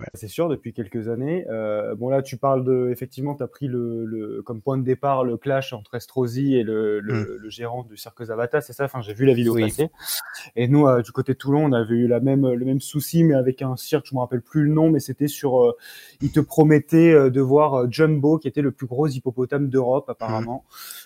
[0.00, 0.06] Ouais.
[0.14, 1.46] C'est sûr, depuis quelques années.
[1.48, 2.88] Euh, bon, là, tu parles de.
[2.90, 6.64] Effectivement, tu as pris le, le, comme point de départ le clash entre Estrosi et
[6.64, 7.26] le, le, Mm.
[7.38, 8.86] le gérant du cirque Zavata, c'est ça?
[8.86, 9.62] Enfin, j'ai vu la vidéo Oui.
[9.62, 9.90] passer.
[10.56, 13.22] Et nous, euh, du côté de Toulon, on avait eu la même, le même souci,
[13.22, 15.62] mais avec un cirque, je me rappelle plus le nom, mais c'était sur.
[15.64, 15.76] Euh,
[16.20, 20.64] il te promettait euh, de voir Jumbo, qui était le plus gros hippopotame d'Europe, apparemment.
[20.66, 21.03] Euh,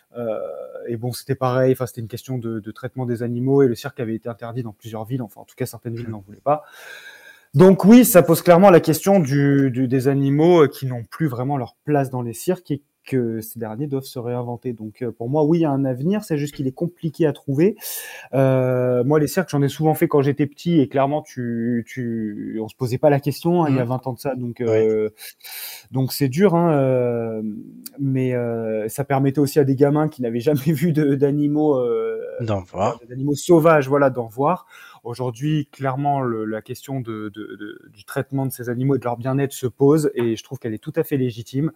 [0.88, 1.72] et bon, c'était pareil.
[1.72, 4.62] Enfin, c'était une question de, de traitement des animaux, et le cirque avait été interdit
[4.62, 5.22] dans plusieurs villes.
[5.22, 6.64] Enfin, en tout cas, certaines villes n'en voulaient pas.
[7.54, 11.28] Donc oui, ça pose clairement la question du, du- des animaux euh, qui n'ont plus
[11.28, 14.72] vraiment leur place dans les cirques et que ces derniers doivent se réinventer.
[14.72, 16.22] Donc euh, pour moi, oui, il y a un avenir.
[16.22, 17.74] C'est juste qu'il est compliqué à trouver.
[18.34, 22.58] Euh, moi, les cirques, j'en ai souvent fait quand j'étais petit et clairement, tu, tu,
[22.62, 24.34] on se posait pas la question hein, il y a 20 ans de ça.
[24.36, 25.10] Donc euh,
[25.90, 27.42] donc c'est dur, hein, euh,
[27.98, 28.34] mais
[28.88, 31.76] ça permettait aussi à des gamins qui n'avaient jamais vu d'animaux
[33.08, 34.66] d'animaux sauvages, voilà, d'en voir.
[35.04, 39.04] Aujourd'hui, clairement, le- la question de, de- de- du traitement de ces animaux et de
[39.04, 41.72] leur bien-être se pose, et je trouve qu'elle est tout à fait légitime.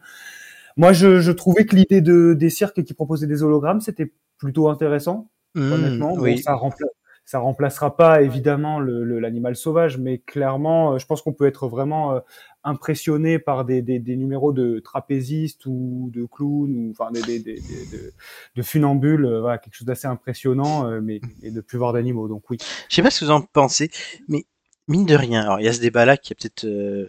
[0.77, 4.69] Moi, je, je trouvais que l'idée de, des cirques qui proposaient des hologrammes, c'était plutôt
[4.69, 6.17] intéressant, Mmh, honnêtement.
[6.17, 6.39] Bon, oui.
[6.39, 6.87] ça, rempla-
[7.27, 11.47] ça remplacera pas évidemment le- le- l'animal sauvage, mais clairement, euh, je pense qu'on peut
[11.47, 12.21] être vraiment euh,
[12.65, 17.39] impressionné par des, des, des numéros de trapézistes ou de clowns, ou enfin des, des,
[17.41, 18.13] de,
[18.57, 22.29] de funambules, euh, voilà, quelque chose d'assez impressionnant, euh, mais et de plus voir d'animaux.
[22.29, 22.57] Donc oui.
[22.89, 23.91] Je sais pas ce que vous en pensez,
[24.29, 24.45] mais
[24.89, 27.07] mine de rien, alors il y a ce débat-là qui a peut-être euh,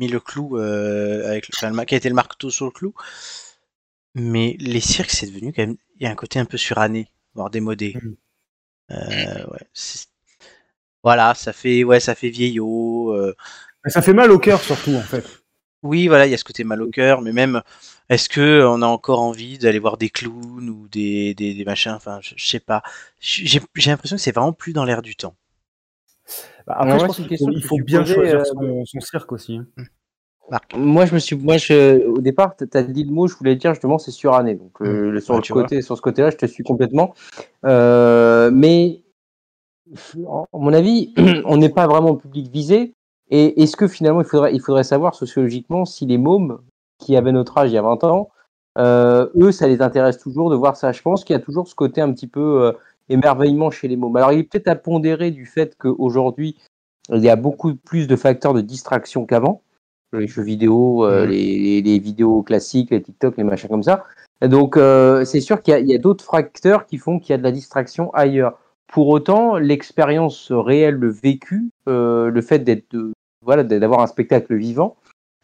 [0.00, 2.72] mis le clou euh, avec le, enfin, le qui a été le marteau sur le
[2.72, 2.94] clou,
[4.14, 7.08] mais les cirques c'est devenu quand même, il y a un côté un peu suranné,
[7.34, 7.96] voire démodé.
[8.02, 8.16] Mhm.
[8.92, 9.66] Euh, ouais,
[11.02, 13.14] voilà, ça fait, ouais, ça fait vieillot.
[13.14, 13.34] euh,
[13.86, 15.24] ça fait mal au cœur surtout en fait.
[15.82, 17.62] Oui, voilà, il y a ce côté mal au cœur, mais même,
[18.10, 21.92] est-ce que on a encore envie d'aller voir des clowns ou des, des, des machins,
[21.92, 22.82] enfin, je, je sais pas.
[23.18, 25.34] J'ai l'impression que c'est vraiment plus dans l'air du temps.
[26.66, 28.04] Bah, après, Ouais, je ouais, pense c'est une qu'il question faut, que il faut bien
[28.04, 29.56] choisir euh, son, son cirque aussi.
[29.56, 29.66] hein.
[30.76, 33.54] Moi, je me suis, moi, je, au départ, tu as dit le mot, je voulais
[33.54, 34.56] dire justement, c'est suranné.
[34.56, 35.62] Donc, euh, sur Ouais, le tu vois.
[35.62, 37.14] côté, sur ce côté-là, je te suis complètement.
[37.64, 39.02] Euh, mais,
[40.26, 41.14] à mon avis,
[41.44, 42.94] on n'est pas vraiment public visé.
[43.30, 46.58] Et est-ce que finalement, il faudrait, il faudrait savoir sociologiquement si les mômes
[46.98, 48.30] qui avaient notre âge il y a 20 ans,
[48.78, 50.90] euh, eux, ça les intéresse toujours de voir ça?
[50.90, 52.72] Je pense qu'il y a toujours ce côté un petit peu euh,
[53.10, 54.16] émerveillement chez les mômes.
[54.16, 56.56] Alors, il est peut-être à pondérer du fait qu'aujourd'hui,
[57.12, 59.62] il y a beaucoup plus de facteurs de distraction qu'avant
[60.12, 61.30] les jeux vidéo, euh, Mhm.
[61.30, 64.04] les, vidéos classiques, les TikTok, les machins comme ça.
[64.42, 67.38] Et donc, euh, c'est sûr qu'il y a, d'autres facteurs qui font qu'il y a
[67.38, 68.58] de la distraction ailleurs.
[68.92, 72.96] Pour autant, l'expérience réelle, le vécu, euh, le fait d'être,
[73.44, 74.96] voilà, d'avoir un spectacle vivant,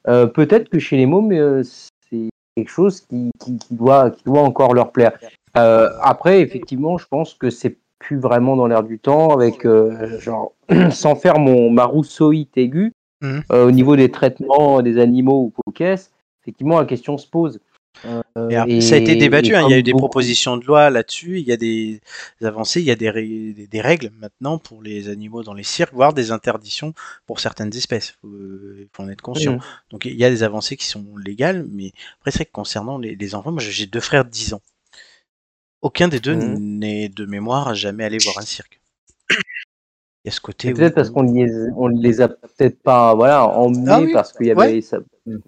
[0.04, 4.72] peut-être que chez les mômes, c'est quelque chose qui, qui, qui doit, qui doit encore
[4.74, 5.18] leur plaire.
[5.56, 10.18] Euh, après, effectivement, je pense que c'est plus vraiment dans l'air du temps, avec euh,
[10.20, 10.52] genre,
[10.90, 12.92] sans faire mon ma rousseauite aiguë,
[13.22, 13.42] Mhm.
[13.50, 16.12] euh, au niveau des traitements des animaux ou caisses,
[16.42, 17.58] effectivement, la question se pose.
[18.04, 20.90] Et ça a été débattu, hein, il y a eu des beaucoup- propositions de loi
[20.90, 22.02] là-dessus, il y a des
[22.42, 25.94] avancées, il y a des, ré- des- règles maintenant pour les animaux dans les cirques,
[25.94, 26.92] voire des interdictions
[27.24, 28.18] pour certaines espèces.
[28.22, 29.54] Il faut, en être conscient.
[29.54, 29.60] Mhm.
[29.92, 32.98] Donc il y a des avancées qui sont légales, mais après c'est vrai que concernant
[32.98, 34.60] les, les enfants, moi j'ai deux frères de 10 ans.
[35.80, 36.58] Aucun des deux Mhm.
[36.78, 38.75] n'est de mémoire à jamais aller voir un cirque.
[40.26, 40.72] Il y a ce côté.
[40.72, 44.46] Peut-être parce qu'on les, on les a peut-être pas voilà, emmenés Ah oui, parce qu'il
[44.46, 44.80] y avait ouais.
[44.80, 44.98] ça.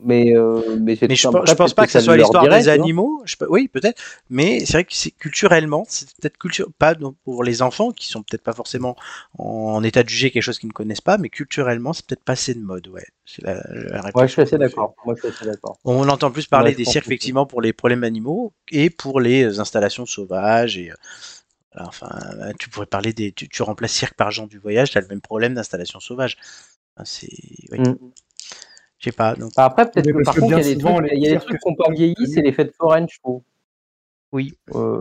[0.04, 3.22] Mais, euh, mais, je, pense- je pense pas que ce soit l'histoire des animaux.
[3.24, 4.00] Je, oui, peut-être.
[4.30, 6.94] Mais c'est vrai que c'est culturellement, c'est peut-être culture, pas
[7.24, 8.96] pour les enfants qui sont peut-être pas forcément
[9.38, 12.54] en état de juger quelque chose qu'ils ne connaissent pas, mais culturellement, c'est peut-être passé
[12.54, 12.88] de mode.
[12.88, 13.62] Ouais, c'est la,
[14.14, 14.94] Ouais, je suis assez d'accord.
[15.04, 15.76] Moi, je suis assez d'accord.
[15.84, 19.60] On entend plus parler Ouais, des cirques effectivement pour les problèmes animaux et pour les
[19.60, 20.94] installations sauvages et euh,
[21.72, 22.08] voilà, enfin
[22.40, 25.00] euh, tu pourrais parler des tu, tu remplaces cirque par gens du voyage, tu as
[25.00, 26.36] le même problème d'installation sauvage.
[26.96, 27.28] Enfin, c'est,
[27.70, 27.80] oui.
[27.80, 27.96] Mm.
[28.98, 29.34] Je sais pas.
[29.36, 31.26] Donc, Bah, Après, peut-être que par contre, il y a des trucs, les il y
[31.26, 33.42] a des cirques trucs qui n'ont pas vieilli, c'est les fêtes foraines, je trouve.
[34.32, 34.54] oui.
[34.74, 34.98] Euh,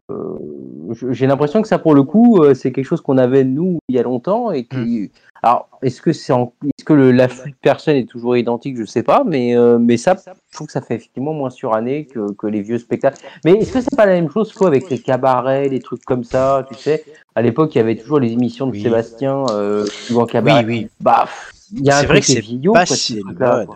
[1.12, 3.96] j'ai l'impression que ça, pour le coup, euh, c'est quelque chose qu'on avait nous il
[3.96, 5.12] y a longtemps et qui.
[5.44, 6.54] Alors, est-ce que c'est en...
[6.64, 8.76] est-ce que le- l'afflux de personnes est toujours identique?
[8.78, 12.06] Je sais pas, mais euh, mais ça, je trouve que ça fait effectivement moins suranné
[12.06, 13.20] que, que les vieux spectacles.
[13.46, 16.24] Mais est-ce que c'est pas la même chose, Flo, avec les cabarets, les trucs comme
[16.24, 17.06] ça Tu sais,
[17.36, 18.82] à l'époque, il y avait toujours les émissions de Oui.
[18.82, 20.66] Sébastien euh, Oui, cabaret.
[20.66, 20.88] oui.
[21.00, 23.70] Bah, pff, il y a un C'est vrai que c'est vieillot, pas quoi, si mode.
[23.70, 23.76] ouais.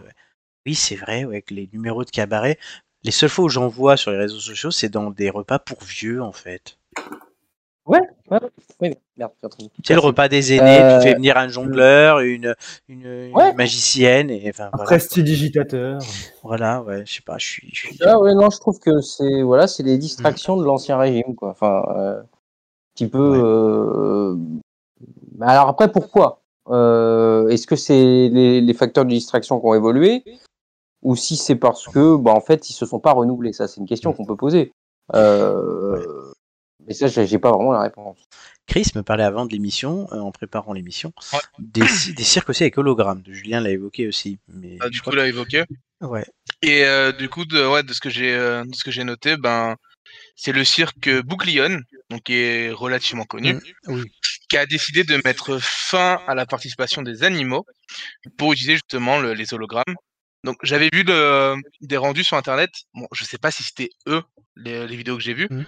[0.66, 2.58] Oui, c'est vrai, ouais, que les numéros de cabaret,
[3.04, 5.80] les seules fois où j'en vois sur les réseaux sociaux, c'est dans des repas pour
[5.84, 6.78] vieux, en fait.
[7.86, 8.00] Ouais,
[8.30, 8.40] ouais.
[8.80, 9.50] Oui, merde, de-
[9.84, 12.56] C'est le repas des aînés, Euh, tu fais venir un jongleur, une,
[12.88, 13.54] une, une Ouais.
[13.54, 14.86] magicienne, et enfin, Un voilà.
[14.86, 16.00] prestidigitateur.
[16.44, 17.70] Voilà, ouais, je sais pas, je suis.
[17.74, 17.98] Je suis...
[18.06, 21.50] Ah ouais, non, je trouve que c'est voilà, c'est les distractions de l'ancien régime, quoi.
[21.50, 22.26] Enfin, euh, un
[22.94, 23.32] petit peu.
[23.32, 23.40] Ouais.
[23.44, 24.36] euh,
[25.38, 26.42] mais Alors après, pourquoi?
[26.70, 30.24] Euh, Est-ce que c'est les, les facteurs de distraction qui ont évolué,
[31.02, 33.54] ou si c'est parce que, bah, en fait, ils se sont pas renouvelés?
[33.54, 34.72] Ça, c'est une question qu'on peut poser.
[35.16, 36.00] Euh,
[36.88, 38.18] Mais ça, j'ai pas vraiment la réponse.
[38.68, 41.40] Chris me parlait avant de l'émission, euh, en préparant l'émission, Ouais.
[41.60, 43.24] des, ci- des cirques aussi avec hologramme.
[43.28, 44.40] Julien l'a évoqué aussi.
[44.48, 45.64] Mais Ah, du coup, l'a évoqué.
[46.02, 46.26] ouais.
[46.62, 49.04] Et euh, du coup, de, ouais, de ce que j'ai, euh, de ce que j'ai
[49.04, 49.76] noté, ben,
[50.36, 54.04] c'est le cirque Bouglione, donc qui est relativement connu, Mm, oui.
[54.50, 57.66] qui a décidé de mettre fin à la participation des animaux
[58.38, 59.96] pour utiliser justement le- les hologrammes.
[60.44, 62.72] Donc, j'avais vu le- des rendus sur Internet.
[62.94, 64.24] Bon, je sais pas si c'était eux
[64.56, 65.64] les, les vidéos que j'ai vues, Mm.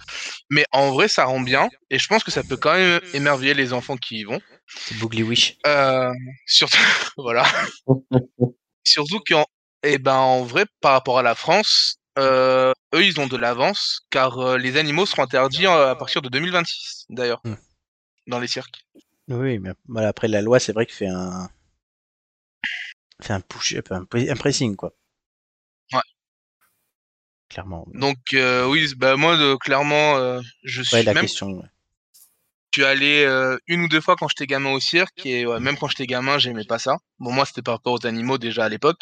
[0.50, 1.70] mais en vrai, ça rend bien.
[1.90, 4.42] Et je pense que ça peut quand même émerveiller les enfants qui y vont.
[4.68, 5.58] C'est Boogly Wish.
[5.68, 6.12] Euh,
[6.48, 6.78] surtout,
[7.18, 7.44] voilà.
[8.86, 9.46] Surtout qu'en,
[9.84, 14.02] eh ben, en vrai, par rapport à la France, euh, eux, ils ont de l'avance,
[14.10, 17.56] car euh, les animaux seront interdits euh, à partir de 2026, d'ailleurs, Hmm.
[18.28, 18.84] dans les cirques.
[19.30, 19.72] Oui, mais
[20.06, 21.50] après la loi, c'est vrai qu'il fait un.
[23.24, 24.94] Fait un push un, pre- un pressing, quoi.
[25.92, 26.00] Ouais.
[27.50, 27.86] Clairement.
[27.94, 31.52] Donc, euh, oui, bah, moi, clairement, euh, je suis Ouais, la même, question.
[31.52, 31.68] ouais.
[32.72, 35.78] je suis allé euh, une ou deux fois quand j'étais gamin au cirque, et même
[35.78, 36.98] quand j'étais gamin, j'aimais pas ça.
[37.20, 39.02] Bon, moi, c'était par rapport aux animaux déjà à l'époque.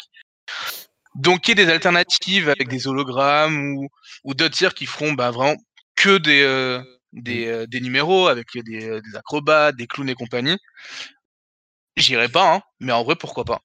[1.14, 3.88] Donc, il y ait des alternatives avec des hologrammes ou,
[4.24, 5.56] ou d'autres cirques qui feront bah, vraiment
[5.96, 6.80] que des,
[7.12, 8.62] des, des numéros avec des,
[9.00, 10.58] des acrobates, des clowns et compagnie.
[11.96, 13.60] J'irai pas, hein, mais en vrai, pourquoi pas.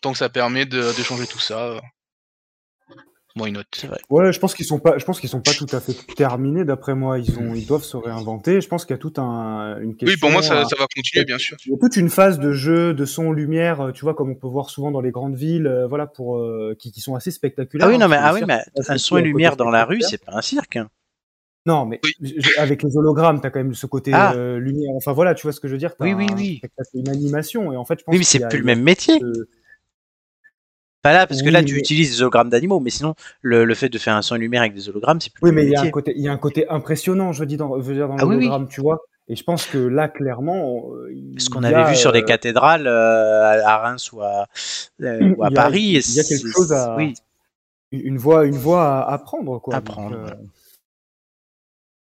[0.00, 1.72] Tant que ça permet de, de changer tout ça.
[1.72, 1.80] Euh...
[3.36, 3.60] Why not?
[3.72, 4.00] C'est vrai.
[4.10, 6.64] Ouais, je pense qu'ils sont pas, je pense qu'ils sont pas tout à fait terminés
[6.64, 7.18] d'après moi.
[7.20, 8.60] Ils ont, ils doivent se réinventer.
[8.60, 10.12] Je pense qu'il y a tout un, une question.
[10.12, 11.56] Oui, pour moi, ça, à- ça va continuer, bien sûr.
[11.64, 14.30] Il y a toute une phase de jeu, de son, lumière, euh, tu vois, comme
[14.30, 17.14] on peut voir souvent dans les grandes villes, euh, voilà, pour euh, qui, qui sont
[17.14, 17.86] assez spectaculaires.
[17.86, 19.70] Ah oui, non, hein, mais, parce ah oui, mais un c'est son et lumière dans
[19.70, 20.76] la rue, c'est pas un cirque.
[20.76, 20.88] hein.
[21.66, 22.10] Non, mais Oui.
[22.20, 24.32] je- je- avec les hologrammes, t'as quand même ce côté Ah.
[24.34, 24.90] euh, lumière.
[24.96, 25.94] Enfin voilà, tu vois ce que je veux dire.
[26.00, 26.60] Oui, oui, un- oui.
[26.62, 28.12] t'as une animation et en fait, je pense.
[28.12, 29.20] Oui, mais c'est plus le même métier.
[31.02, 33.64] Pas là, parce que Oui, là, tu mais- utilises des hologrammes d'animaux, mais sinon, le,
[33.64, 35.64] le fait de faire un son et lumière avec des hologrammes, c'est plus Oui, mais
[35.64, 37.76] il y a un côté, il y a un côté impressionnant, je veux dire dans,
[37.80, 38.44] je veux dire dans Ah oui, oui.
[38.44, 39.00] l'hologramme, tu vois.
[39.28, 42.86] Et je pense que là, clairement, euh, Ce qu'on avait vu sur les euh, cathédrales
[42.86, 44.46] euh, à Reims ou à,
[45.02, 45.80] euh, ou à il y a- Paris.
[45.80, 47.14] il y a quelque c'est- chose à- Oui,
[47.92, 49.74] une voie, une voie à, à prendre, quoi.
[49.76, 50.36] À Donc, prendre, euh, voilà.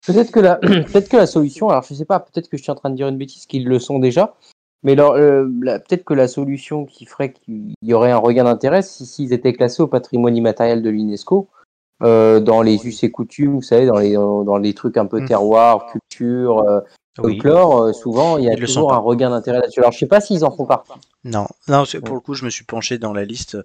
[0.07, 0.57] Peut-être que la,
[0.93, 2.97] peut-être que la solution, alors je sais pas, peut-être que je suis en train de
[2.97, 4.35] dire une bêtise, qu'ils le sont déjà,
[4.83, 8.83] mais alors, euh, peut-être que la solution qui ferait qu'il y aurait un regain d'intérêt,
[8.83, 11.49] si s'ils étaient classés au patrimoine immatériel de l'UNESCO,
[12.03, 15.21] euh, dans les us et coutumes, vous savez, dans les, dans, les trucs un peu
[15.21, 15.27] Mm.
[15.27, 16.81] terroir, culture, euh,
[17.19, 17.35] oui.
[17.35, 19.81] folklore, euh, souvent il y a Ils toujours un regain d'intérêt là-dessus.
[19.81, 20.93] Alors je sais pas s'ils en font partie.
[21.25, 23.57] Non, non pour le coup, je me suis penché dans la liste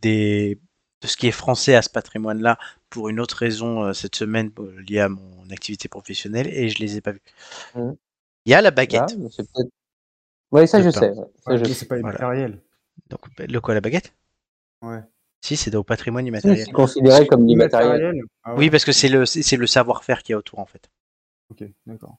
[0.00, 0.58] des
[1.02, 2.58] de ce qui est français à ce patrimoine-là
[2.88, 4.52] pour une autre raison euh, cette semaine
[4.88, 7.22] liée à mon activité professionnelle et je les ai pas vus.
[7.74, 7.96] Mhm.
[8.46, 9.16] Il y a la Ah, baguette.
[9.18, 9.28] mais
[10.52, 11.00] Ouais, ça je pain.
[11.00, 11.08] sais.
[11.10, 11.14] ouais,
[11.44, 11.74] ça, ouais, je mais sais.
[11.74, 12.18] c'est pas Voilà.
[12.18, 12.60] immatériel.
[13.10, 14.14] Donc, le quoi, la baguette?
[14.82, 15.00] Ouais.
[15.40, 16.64] Si, c'est au patrimoine immatériel.
[16.66, 18.22] C'est considéré comme l'immatériel.
[18.44, 20.60] Ah ouais Oui, parce que c'est le c'est c'est le savoir-faire qu'il y a autour
[20.60, 20.90] en fait.
[21.50, 22.16] Ok, d'accord.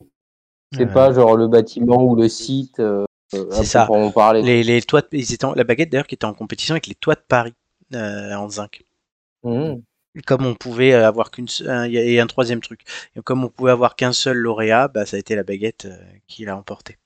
[0.74, 2.80] C'est Euh, pas genre le bâtiment ou le site.
[2.80, 3.86] euh, euh, C'est ça.
[3.86, 4.42] Pour en parler.
[4.42, 6.88] Les, les toits, de- ils étaient en- la baguette d'ailleurs qui était en compétition avec
[6.88, 7.54] les toits de Paris
[7.94, 8.84] euh, en zinc.
[9.44, 9.84] Mhm.
[10.26, 12.82] Comme on pouvait avoir qu'une un- et un troisième truc.
[13.16, 15.98] Et comme on pouvait avoir qu'un seul lauréat, bah, ça a été la baguette euh,
[16.28, 16.98] qui l'a emporté.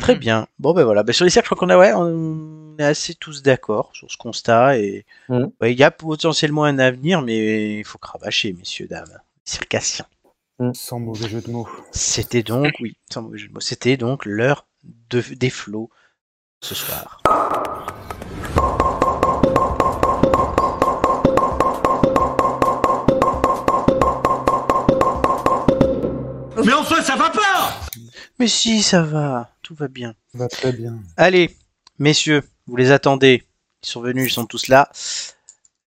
[0.00, 0.20] Très Mhm.
[0.20, 0.46] bien.
[0.58, 1.02] Bon ben voilà.
[1.02, 4.10] Ben, sur les cirques, je crois qu'on a ouais, on est assez tous d'accord sur
[4.10, 5.50] ce constat et Mhm.
[5.60, 10.06] ouais, il y a potentiellement un avenir, mais il faut cravacher, messieurs dames, circassiens.
[10.74, 11.68] Sans mauvais jeu de mots.
[11.90, 14.66] C'était donc, oui, sans mauvais jeu de mots, c'était donc l'heure
[15.10, 15.90] de, des flots
[16.62, 17.20] ce soir.
[28.42, 30.16] Mais si, ça va, tout va bien.
[30.32, 30.98] Ça va très bien.
[31.16, 31.56] Allez,
[32.00, 33.44] Messieurs, vous les attendez.
[33.84, 34.90] Ils sont venus, ils sont tous là.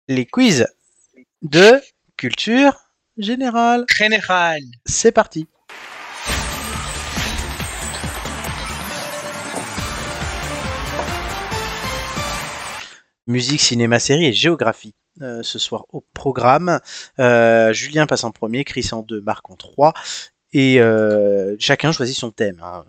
[0.07, 0.67] Les quiz
[1.41, 1.81] de
[2.15, 2.77] culture
[3.17, 3.85] générale.
[3.97, 4.61] Général.
[4.85, 5.47] C'est parti.
[13.25, 14.93] Musique, cinéma, série et géographie.
[15.21, 16.79] euh, ce soir au programme.
[17.19, 19.93] Euh, Julien passe en premier, Chris en deux, Marc en trois.
[20.53, 22.85] Et euh, chacun choisit son thème hein,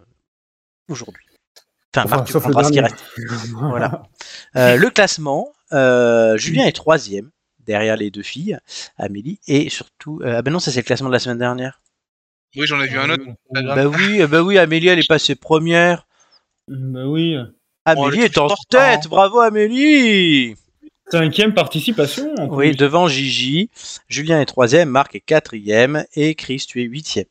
[0.88, 1.24] aujourd'hui.
[1.96, 3.04] Enfin, Enfin, Marc, tu sauf le prendras ce qui reste.
[3.52, 4.02] Voilà.
[4.56, 7.30] Euh, le classement, euh, Julien est troisième,
[7.60, 8.58] derrière les deux filles,
[8.98, 10.20] Amélie, et surtout...
[10.24, 11.80] euh, ah ben non, ça c'est le classement de la semaine dernière.
[12.56, 13.22] Oui, j'en ai vu un autre.
[13.50, 16.06] Bah oui, bah oui, Amélie, elle est passée première.
[16.68, 17.36] Bah oui.
[17.84, 20.56] Amélie le est en tête, bravo Amélie
[21.10, 22.34] Cinquième participation.
[22.38, 22.76] en Oui, plus.
[22.76, 23.70] devant Gigi,
[24.08, 27.26] Julien est troisième, Marc est quatrième, et Chris, tu es huitième.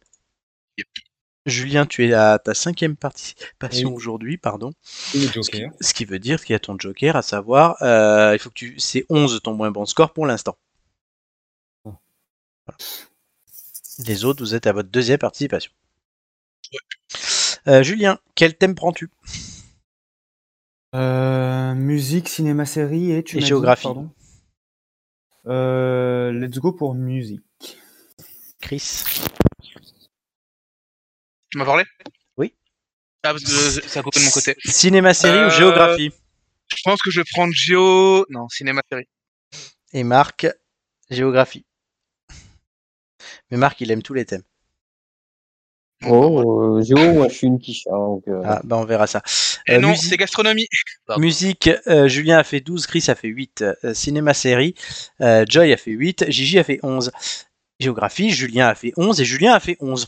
[1.46, 3.96] Julien, tu es à ta cinquième participation Oui.
[3.96, 4.72] aujourd'hui, pardon.
[4.84, 5.72] Ce qui, Joker.
[5.82, 8.54] ce qui veut dire qu'il y a ton joker, à savoir, euh, il faut que
[8.56, 10.58] tu, c'est 11 ton moins bon score pour l'instant.
[11.84, 12.78] Voilà.
[14.08, 15.72] Les autres, vous êtes à votre deuxième participation.
[17.68, 19.10] Euh, Julien, quel thème prends-tu?
[20.96, 23.88] Euh, musique, cinéma, série et tu Et dit, géographie.
[25.48, 27.42] Euh, let's go pour musique.
[28.62, 29.04] Chris
[31.54, 31.84] Tu m'as parlé?
[32.38, 32.52] Oui.
[33.22, 34.56] Ah, parce que ça a coupé de mon côté.
[34.66, 36.12] Cinéma, série ou Euh, géographie?
[36.76, 38.26] Je pense que je vais prendre Géo.
[38.32, 39.08] Non, cinéma série.
[39.94, 40.48] Et Marc,
[41.12, 41.64] géographie.
[43.52, 44.42] Mais Marc, il aime tous les thèmes.
[46.08, 47.86] Oh, euh, Géo, moi je suis une quiche.
[47.86, 49.22] hein, donc, euh, Ah, bah on verra ça.
[49.68, 50.68] Et Euh, non, musique- c'est gastronomie.
[51.06, 51.22] Pardon.
[51.22, 53.64] Musique, euh, Julien a fait 12, Chris a fait 8.
[53.84, 54.74] Euh, cinéma, série,
[55.22, 57.12] euh, Joy a fait 8, Gigi a fait 11.
[57.80, 60.08] Géographie, Julien a fait 11 et Julien a fait 11.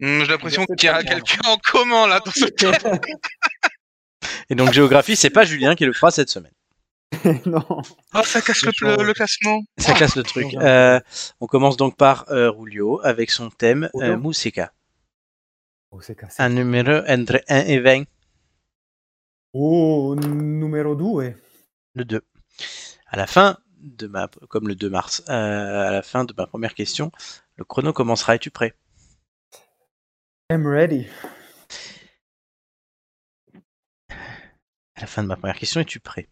[0.00, 2.72] Hum, J'ai l'impression qu'il y a quelqu'un en commun là dans ce cas.
[4.50, 6.52] Et donc géographie, c'est pas Julien qui le fera cette semaine.
[7.46, 7.64] non.
[7.68, 9.62] Oh, ça casse le, le- le classement.
[9.78, 10.54] Ça casse le truc.
[10.54, 11.00] Euh,
[11.40, 14.16] on commence donc par euh, Rulio avec son thème euh.
[14.18, 14.72] Musica.
[16.38, 18.04] Un numéro entre 1 et 20,
[19.54, 21.34] Oh, numéro 2.
[21.94, 22.20] le 2.
[23.06, 26.46] À la fin de ma, comme le 2 mars, euh, à la fin de ma
[26.46, 27.10] première question,
[27.56, 28.34] le chrono commencera.
[28.34, 28.74] Es-tu prêt?
[30.50, 31.06] I'm ready.
[34.96, 36.28] À la fin de ma première question, es-tu prêt?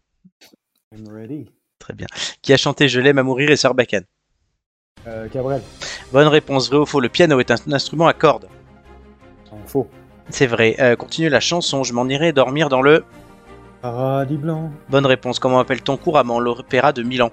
[0.91, 1.51] I'm ready.
[1.77, 2.07] Très bien.
[2.41, 4.05] Qui a chanté Je l'aime à mourir et Sarbacane
[5.05, 5.61] Euh, Cabrel.
[6.11, 8.49] Bonne réponse, vrai ou faux Le piano est un instrument à cordes.
[9.67, 9.87] Faux.
[10.29, 10.75] C'est vrai.
[10.79, 11.83] Euh, continue la chanson.
[11.83, 13.05] Je m'en irai dormir dans le.
[13.83, 14.71] Paradis blanc.
[14.89, 15.37] Bonne réponse.
[15.37, 17.31] Comment appelle-t-on couramment l'opéra de Milan?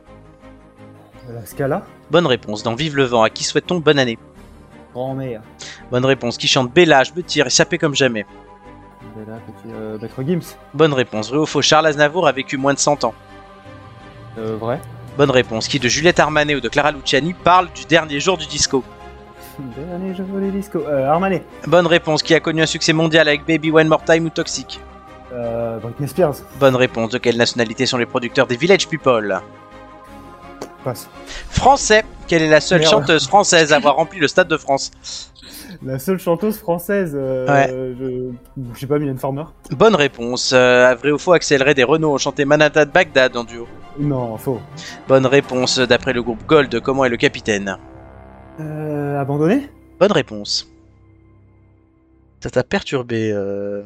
[1.31, 1.87] La Scala.
[2.11, 2.63] Bonne réponse.
[2.63, 3.23] Dans Vive le vent.
[3.23, 4.19] À qui souhaite-t-on bonne année?
[4.95, 5.43] Grand-mère.
[5.91, 6.39] Bonne réponse.
[6.39, 8.25] Qui chante Bella, je me tire et sapé comme jamais.
[9.17, 10.57] Bella, petit, euh, Maître Gims.
[10.73, 11.31] Bonne réponse.
[11.31, 13.15] Vrai ou faux Charles Aznavour a vécu moins de 100 ans.
[14.39, 14.81] Euh, vrai.
[15.19, 15.69] Bonne réponse.
[15.69, 18.85] Qui de Juliette Armanet ou de Clara Luciani parle du dernier jour du disco?
[19.77, 20.81] Dernier jeu les disco.
[20.81, 21.45] Euh, Armanet.
[21.67, 22.23] Bonne réponse.
[22.23, 24.81] Qui a connu un succès mondial avec Baby One More Time ou Toxic?
[25.33, 26.37] Euh, Britney Spears.
[26.61, 27.11] Bonne réponse.
[27.11, 29.41] De quelle nationalité sont les producteurs des Village People?
[30.85, 31.09] Passe.
[31.51, 32.05] Français.
[32.29, 32.91] Quelle est la seule Merde.
[32.93, 34.91] chanteuse française à avoir rempli le Stade de France
[35.83, 37.13] La seule chanteuse française.
[37.15, 37.69] Euh, Ouais.
[37.71, 38.31] je...
[38.75, 39.45] je sais pas, Mylène Farmer.
[39.71, 40.53] Bonne réponse.
[40.55, 43.67] Euh, à vrai ou faux, Axel Red et Renault ont chanté Manhattan Bagdad en duo.
[43.99, 44.61] Non, faux.
[45.09, 45.79] Bonne réponse.
[45.79, 47.77] D'après le groupe Gold, comment est le capitaine
[48.61, 49.69] Euh, abandonné?
[50.01, 50.69] Bonne réponse.
[52.41, 53.83] Ça t'a perturbé euh,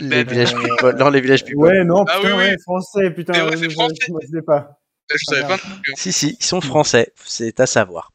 [0.00, 0.96] les villages people.
[0.98, 1.62] Non, les villages people.
[1.62, 2.44] Ouais, non, Ah putain, oui, oui.
[2.50, 3.32] ouais, français, putain.
[3.46, 3.94] Ouais, euh, je- français.
[4.08, 4.78] Je ne sais pas.
[5.14, 5.58] Je savais pas.
[5.94, 7.12] Si, si, ils sont français.
[7.24, 8.12] C'est à savoir.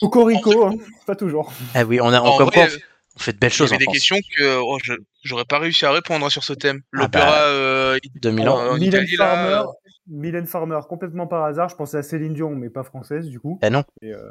[0.00, 0.74] Cocorico, hein,
[1.06, 1.52] pas toujours.
[1.74, 2.68] Ah oui, on a, on, En comme vrai,
[3.16, 3.94] on fait de belles Il y choses avait en des France.
[3.94, 6.80] questions que oh, je j'aurais pas réussi à répondre sur ce thème.
[6.94, 8.58] Ah L'opéra bah, euh, 2000 ans.
[8.70, 9.72] en Mylène Italie, là, Farmer, euh,
[10.06, 11.68] Mylène Farmer, complètement par hasard.
[11.68, 13.58] Je pensais à Céline Dion, mais pas française, du coup.
[13.62, 13.84] Ah non.
[14.00, 14.30] Et, euh,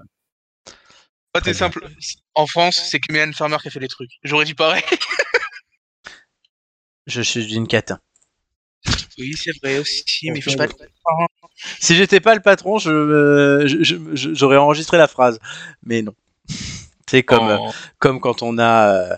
[1.32, 1.88] pas Très très simple.
[2.34, 4.12] En France, c'est que Mylène Farmer qui a fait les trucs.
[4.24, 4.84] J'aurais dit pareil.
[7.06, 8.00] Je suis une catin.
[9.18, 10.68] Oui, c'est vrai aussi, mais sais pas.
[11.80, 15.40] Si j'étais pas le patron, je, euh, je- je- je- j'aurais enregistré la phrase.
[15.84, 16.14] Mais non.
[17.10, 17.72] C'est comme, euh, Oh.
[18.00, 18.94] comme quand on a.
[18.94, 19.16] euh,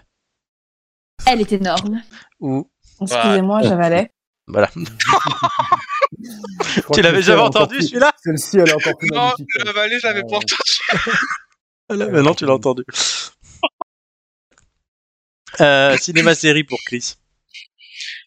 [1.27, 2.01] Elle est énorme.
[2.39, 2.67] ou.
[3.01, 4.11] Excusez-moi, j'avalais.
[4.47, 4.69] Voilà.
[4.75, 4.85] je
[6.81, 8.11] crois Tu que l'avais celle-ci, jamais elle est encore entendu plus- celui-là?
[8.23, 9.47] Celle-ci, elle est encore plus Non, magnifique.
[9.65, 10.53] le valet, j'avais pas Euh, entendu.
[11.89, 12.83] Là, Maintenant, tu l'as entendu.
[15.59, 17.15] Euh, cinéma série pour Chris.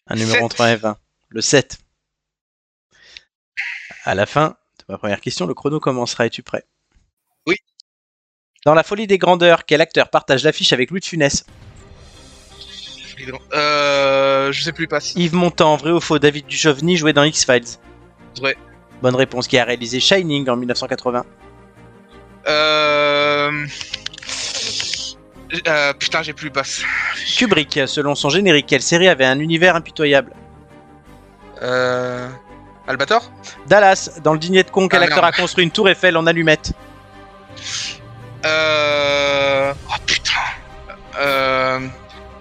[0.07, 0.43] Un numéro Sept.
[0.43, 0.97] entre 1 et 20.
[1.29, 1.79] Le 7.
[4.05, 6.27] À la fin de ma première question, le chrono commencera.
[6.27, 6.63] Es-tu prêt?
[7.47, 7.55] Oui.
[8.65, 11.43] Dans La folie des grandeurs, quel acteur partage l'affiche avec Louis de Funès?
[13.53, 15.15] Euh, je sais plus, passe.
[15.15, 16.19] Yves Montand, vrai ou faux?
[16.19, 17.79] David Duchovny jouait dans X-Files?
[18.39, 18.55] Vrai.
[19.01, 19.47] Bonne réponse.
[19.47, 21.25] Qui a réalisé Shining en 1980
[22.47, 23.65] Euh...
[25.67, 26.51] euh, putain, j'ai plus.
[27.37, 30.31] Kubrick, selon son générique, quelle série avait un univers impitoyable?
[31.63, 32.29] Euh...
[32.87, 33.31] Albator
[33.67, 35.33] Dallas, dans le dîner de con, quel Ah, acteur merde.
[35.35, 36.71] a construit une tour Eiffel en allumette
[38.45, 39.73] Euh...
[39.89, 40.31] Oh putain.
[41.19, 41.79] Euh...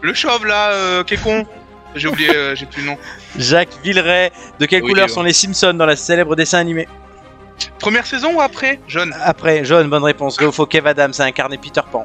[0.02, 1.46] Le chauve là, euh, qui est con.
[1.94, 2.98] J'ai oublié, euh, j'ai plus le nom.
[3.38, 6.88] Jacques Villeray, de quelle Oui, couleur sont les Simpsons dans la célèbre dessin animé?
[7.78, 8.80] Première saison ou après?
[8.88, 9.14] Jaune.
[9.22, 10.36] Après, jaune, bonne réponse.
[10.36, 12.04] Vrai ou faux Kev Adams a incarné Peter Pan.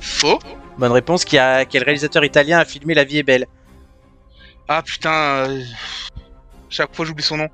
[0.00, 0.38] Faux.
[0.78, 1.24] Bonne réponse.
[1.24, 3.46] Qui a, quel réalisateur italien a filmé La vie est belle?
[4.68, 5.10] Ah putain.
[5.10, 5.60] euh,
[6.68, 7.48] Chaque fois j'oublie son nom.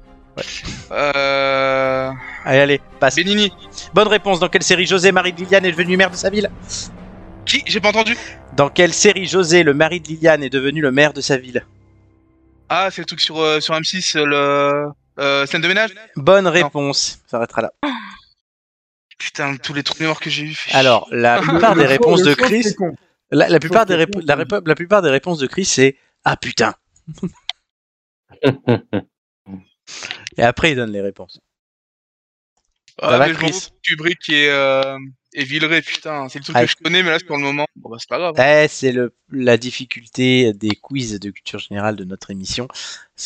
[0.91, 2.11] Euh...
[2.45, 3.17] Allez, allez, passe.
[3.17, 3.53] Benigni.
[3.93, 4.41] Bonne réponse.
[4.41, 6.51] Dans quelle série José, mari de Liliane, est devenu maire de sa ville?
[7.47, 7.63] Qui?
[7.67, 8.17] J'ai pas entendu.
[8.57, 11.65] Dans quelle série José, le mari de Liliane, est devenu le maire de sa ville?
[12.69, 14.93] Ah, c'est le truc sur, euh, sur M6, euh, le...
[15.21, 15.95] Euh, scène de ménage?
[16.17, 17.21] Bonne réponse.
[17.27, 17.73] Ça s'arrêtera là.
[19.19, 20.57] Putain, tous les trous mémoire que j'ai eu.
[20.73, 22.75] Alors, la plupart des réponses de Chris,
[23.31, 26.75] la, la plupart des la plupart des réponses de Chris, c'est ah putain.
[30.37, 31.41] Et après, il donne les réponses.
[33.03, 34.97] Ah, mais je Kubrick et, euh,
[35.33, 36.65] et Villeray, putain, c'est le truc Ah.
[36.65, 37.67] que je connais, mais là, pour le moment.
[37.75, 38.35] Bon, bah, c'est pas grave.
[38.39, 42.69] Eh, c'est le la difficulté des quiz de culture générale de notre émission.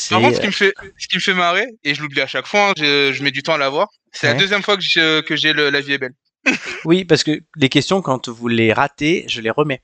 [0.09, 2.27] Par contre, ce qui me fait, ce qui me fait marrer, et je l'oublie à
[2.27, 4.33] chaque fois, hein, je, je mets du temps à l'avoir, c'est Ouais.
[4.33, 6.15] la deuxième fois que j'ai, que j'ai la vie est belle.
[6.87, 9.83] oui, parce que les questions, quand vous les ratez, je les remets.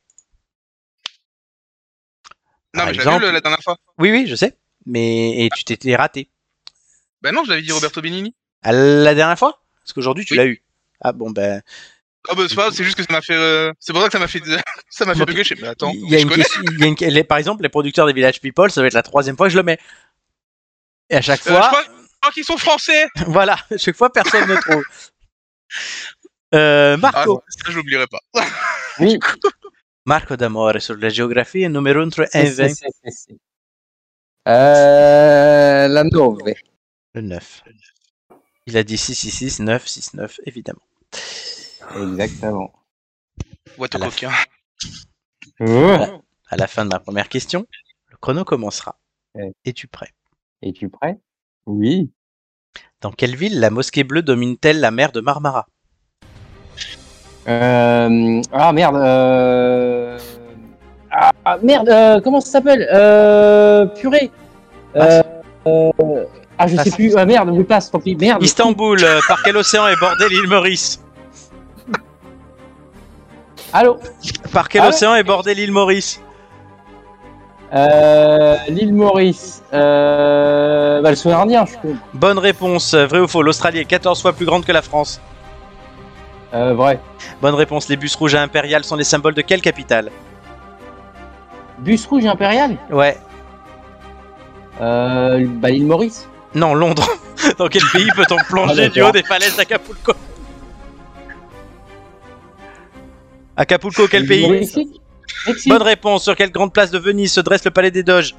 [2.73, 3.77] Non, Par mais je exemple- eu la dernière fois.
[3.99, 4.57] Oui, oui, je sais.
[4.87, 6.29] Mais et tu t'étais raté.
[7.23, 8.35] Bah non, je l'avais dit Roberto Benigni.
[8.63, 9.63] À la dernière fois?
[9.83, 10.39] Parce qu'aujourd'hui, tu Oui.
[10.39, 10.63] l'as eu.
[11.01, 11.63] Ah bon, ben.
[12.29, 14.19] Ah bah c'est pas, juste que ça m'a fait, euh, c'est pour ça que ça
[14.19, 14.41] m'a fait,
[14.89, 15.45] ça m'a fait bugger.
[15.45, 16.43] Je sais, mais attends, il y a je une connais.
[16.45, 18.87] question- il y a une- les- par exemple, les producteurs des Village People, ça va
[18.87, 19.79] être la troisième fois que je le mets.
[21.11, 21.89] Et à chaque Euh, fois, je crois, je
[22.21, 23.07] crois qu'ils sont français.
[23.27, 24.85] voilà, à chaque fois, personne ne trouve.
[26.55, 27.43] Euh, Ah, Marco.
[27.49, 28.21] ça, je l'oublierai pas.
[29.01, 29.19] Oui.
[30.07, 32.69] Marco d'Amore sur la géographie, numéro 1 Sì, 20.
[34.47, 36.39] Euh, la 9.
[37.15, 37.65] Le 9.
[38.67, 40.83] Il a dit 666, 9, 6, 9, évidemment.
[41.97, 42.73] Exactement.
[43.79, 44.31] Au La- coquin.
[45.61, 46.07] Euh.
[46.49, 47.67] À la fin de ma première question,
[48.11, 48.99] le chrono commencera.
[49.35, 49.53] Ouais.
[49.65, 50.11] Es-tu prêt?
[50.63, 51.19] Es-tu prêt?
[51.67, 52.11] Oui.
[53.01, 55.67] Dans quelle ville la mosquée bleue domine-t-elle la mer de Marmara?
[57.47, 58.97] Euh, ah merde.
[58.97, 60.19] Euh...
[61.17, 61.89] Ah ah, merde.
[61.89, 64.31] euh, comment ça s'appelle euh, Purée.
[64.97, 65.23] Euh,
[65.67, 65.91] euh,
[66.59, 66.85] ah je Passe.
[66.85, 67.15] sais plus.
[67.17, 67.51] Ah merde.
[67.53, 67.91] Oui passe.
[67.91, 68.17] Tant pis.
[68.17, 68.43] Merde.
[68.43, 71.01] Istanbul, par quel océan est bordé l'île Maurice
[73.73, 73.99] Allô.
[74.53, 76.21] Par quel Ah océan est bordé l'île Maurice
[77.73, 79.63] Euh, L'île Maurice.
[79.73, 81.65] Euh, bah, le indien.
[81.67, 81.91] Je crois.
[82.13, 82.95] Bonne réponse.
[82.95, 85.21] Vrai ou faux L'Australie est 14 fois plus grande que la France.
[86.55, 87.01] Euh, vrai.
[87.43, 87.89] Bonne réponse.
[87.89, 90.11] Les bus rouges à impérial sont les symboles de quelle capitale?
[91.79, 92.77] Bus rouge impérial.
[92.91, 93.17] Ouais.
[94.81, 96.29] Euh, bah, l'île Maurice.
[96.55, 97.07] Non, Londres.
[97.59, 99.13] Dans quel pays peut-on plonger Ah, du haut d'accord.
[99.13, 100.13] des falaises d'Acapulco
[103.57, 105.01] Acapulco, quel pays Mexique.
[105.47, 105.69] Mexique.
[105.73, 106.25] Bonne réponse.
[106.25, 108.35] Sur quelle grande place de Venise se dresse le palais des Doges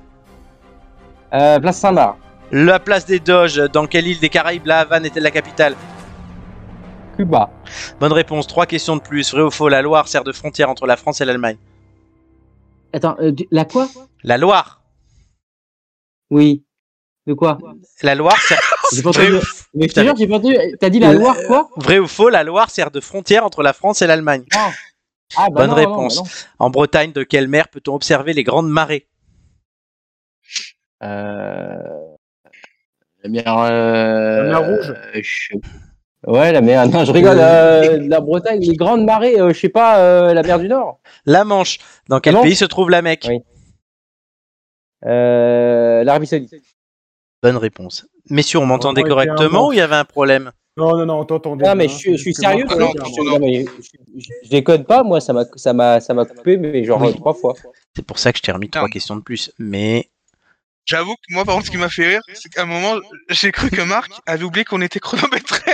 [1.33, 2.15] Euh, place Saint-Marc.
[2.51, 3.57] La place des Doges.
[3.71, 5.75] Dans quelle île des Caraïbes la Havane était la capitale
[7.17, 7.49] Cuba.
[7.99, 8.47] Bonne réponse.
[8.47, 9.31] Trois questions de plus.
[9.33, 11.57] Vrai ou faux La Loire sert de frontière entre la France et l'Allemagne.
[12.95, 13.15] Attends.
[13.19, 13.87] euh, du- la quoi
[14.23, 14.81] La Loire.
[16.29, 16.63] Oui.
[17.27, 17.57] De quoi
[18.03, 18.59] La Loire sert.
[18.93, 19.41] J'ai pas Vrai ou-
[19.73, 20.55] Mais je te Putain, jure, j'ai pas entendu.
[20.79, 23.63] T'as dit la Euh, Loire quoi Vrai ou faux La Loire sert de frontière entre
[23.63, 24.45] la France et l'Allemagne.
[24.53, 24.69] Non.
[25.35, 26.17] Ah, bah Bonne non, réponse.
[26.17, 29.07] non, bah En Bretagne, de quelle mer peut-on observer les grandes marées.
[31.03, 31.77] Euh...
[33.23, 33.57] La mer.
[33.57, 34.93] euh, La mer Rouge.
[34.95, 35.21] euh,
[36.27, 36.87] Ouais, la mer.
[36.89, 37.37] Non, je rigole.
[37.39, 40.99] euh, la Bretagne, les grandes marées, euh, je sais pas, euh, la mer du Nord.
[41.25, 41.77] La Manche.
[42.09, 43.39] Dans quel Manche pays se trouve la Mecque Oui.
[45.05, 46.55] Euh, L'Arabie Saoudite.
[47.43, 48.07] Bonne réponse.
[48.29, 50.51] Messieurs, on m'entendait correctement ou il y avait un problème?
[50.77, 51.65] Non, non, non, on t'entendait.
[51.65, 52.65] Non, mais bien, je, suis- je sérieux.
[52.65, 53.69] Non, je, non,
[54.49, 57.09] déconne pas, moi, ça m'a, ça m'a, ça m'a coupé, mais genre Oui.
[57.09, 57.53] euh, trois fois.
[57.95, 58.89] C'est pour ça que je t'ai remis trois Non.
[58.89, 59.53] questions de plus.
[59.57, 60.09] Mais
[60.85, 62.95] J'avoue que moi, par contre, ce qui m'a fait rire, c'est qu'à un moment,
[63.29, 65.73] j'ai cru que Marc avait oublié qu'on était chronométré.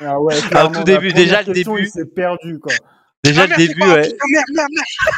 [0.00, 1.70] Ah ouais, Ah, tout début, déjà, le début.
[1.82, 2.72] Il s'est perdu, quoi.
[3.24, 3.88] déjà Ah, le c'est début, ouais.
[4.02, 4.14] Merde,
[4.54, 5.14] merde, merde.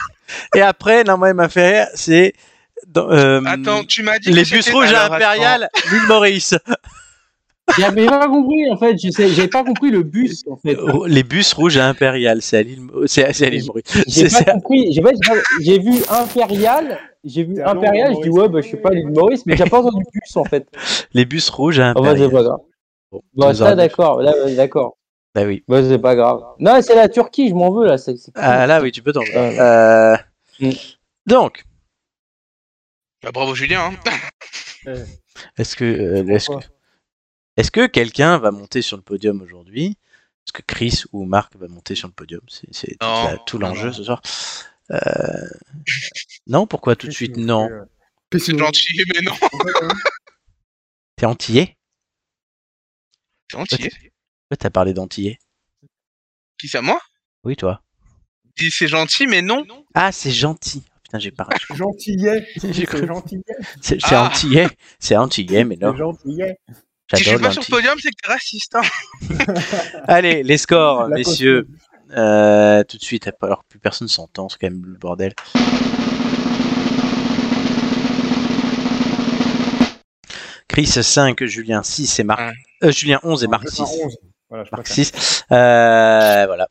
[0.55, 2.33] Et après, non, moi, il m'a fait rire, c'est
[2.97, 6.55] euh, Attends, tu m'as dit les bus rouges à Impérial, l'île Maurice.
[7.79, 8.95] J'avais pas compris en fait.
[8.99, 10.77] J'avais pas compris le bus en fait.
[11.07, 13.85] Les bus rouges à Impérial, c'est à l'île c'est c'est à Maurice.
[14.07, 14.93] J'ai C'est- pas c'est- compris.
[15.63, 16.99] J'ai vu Impérial.
[17.25, 18.15] J'ai vu C'est à Impérial.
[18.17, 20.45] Je dis ouais, bah je sais pas l'île Maurice, mais j'ai pas entendu bus en
[20.45, 20.67] fait.
[21.15, 22.53] Les bus rouges à Ah bah c'est Impérial.
[23.35, 24.23] Bon, ça d'accord.
[24.57, 24.97] D'accord.
[25.35, 25.65] Bah oui.
[25.69, 26.41] Bah c'est pas grave.
[26.59, 27.49] Non, c'est la Turquie.
[27.49, 27.99] Je m'en veux là.
[27.99, 28.43] c'est- c'est cool.
[28.45, 29.21] Ah là, oui, tu peux t'en.
[29.21, 29.59] Ouais.
[29.61, 30.17] Euh,
[30.61, 30.71] Mm.
[31.27, 31.65] Donc,
[33.23, 33.91] Bah, bravo Julien.
[33.91, 33.95] hein.
[35.59, 36.71] est-ce que, euh, est-ce que, Pourquoi
[37.57, 39.97] est-ce que quelqu'un va monter sur le podium aujourd'hui?
[40.47, 42.41] Est-ce que Chris ou Marc va monter sur le podium?
[42.49, 42.97] C'est
[43.47, 44.21] tout l'enjeu ce soir.
[44.93, 44.97] Euh,
[46.47, 47.37] Non, pourquoi tout de suite?
[47.37, 47.69] non
[48.33, 49.33] C'est gentil, mais non.
[51.17, 51.77] T'es antillais?
[53.55, 53.89] T'es entier.
[53.91, 55.39] Pourquoi t'as parlé d'antillais
[56.59, 57.01] Qui c'est à moi?
[57.45, 57.83] Oui, toi.
[58.59, 59.65] Dis c'est gentil, mais non.
[59.95, 60.83] Ah, c'est gentil.
[60.87, 61.49] Oh, Putain, j'ai pas.
[61.75, 62.47] Gentillet.
[62.59, 62.73] C'est
[63.07, 63.43] gentillet.
[63.81, 64.25] C'est Ah.
[64.27, 64.69] antillais.
[64.99, 65.97] C'est antillais, mais non.
[65.97, 66.59] gentillet.
[67.15, 68.75] Si je suis pas sur podium, c'est que t'es raciste.
[68.77, 68.83] Hein.
[70.09, 71.69] Allez, les scores, La messieurs.
[72.17, 75.35] Euh, tout de suite, alors plus personne s'entend, c'est quand même le bordel.
[80.69, 82.55] Chris 5, Julien 6 et Marc.
[82.85, 83.77] Euh, Julien 11 et Marc Je 6.
[83.77, 84.17] fais un 11.
[84.51, 85.05] Voilà, je Marc préfère.
[85.07, 85.45] 6.
[85.53, 86.69] Euh, voilà.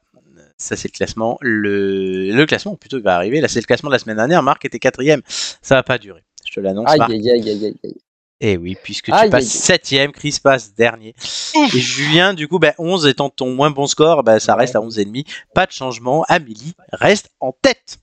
[0.57, 1.37] Ça, c'est le classement.
[1.41, 3.41] Le, le classement, plutôt, il va arriver.
[3.41, 4.41] Là, c'est le classement de la semaine dernière.
[4.43, 5.21] Marc était quatrième.
[5.61, 6.23] Ça va pas durer.
[6.45, 7.95] Je te l'annonce, Aïe aïe aïe aïe.
[8.39, 11.15] Et oui, puisque tu passes septième, Chris passe dernier.
[11.55, 14.79] Et Julien, du coup, bah, 11 étant ton moins bon score, bah, ça reste à
[14.79, 15.25] 11,5.
[15.55, 16.25] Pas de changement.
[16.27, 17.99] Amélie reste en tête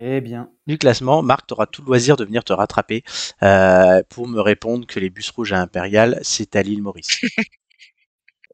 [0.00, 0.50] Eh bien.
[0.66, 1.22] du classement.
[1.22, 3.02] Marc, tu auras tout le loisir de venir te rattraper
[3.42, 7.20] euh, pour me répondre que les bus rouges à Impérial, c'est à l'île Maurice.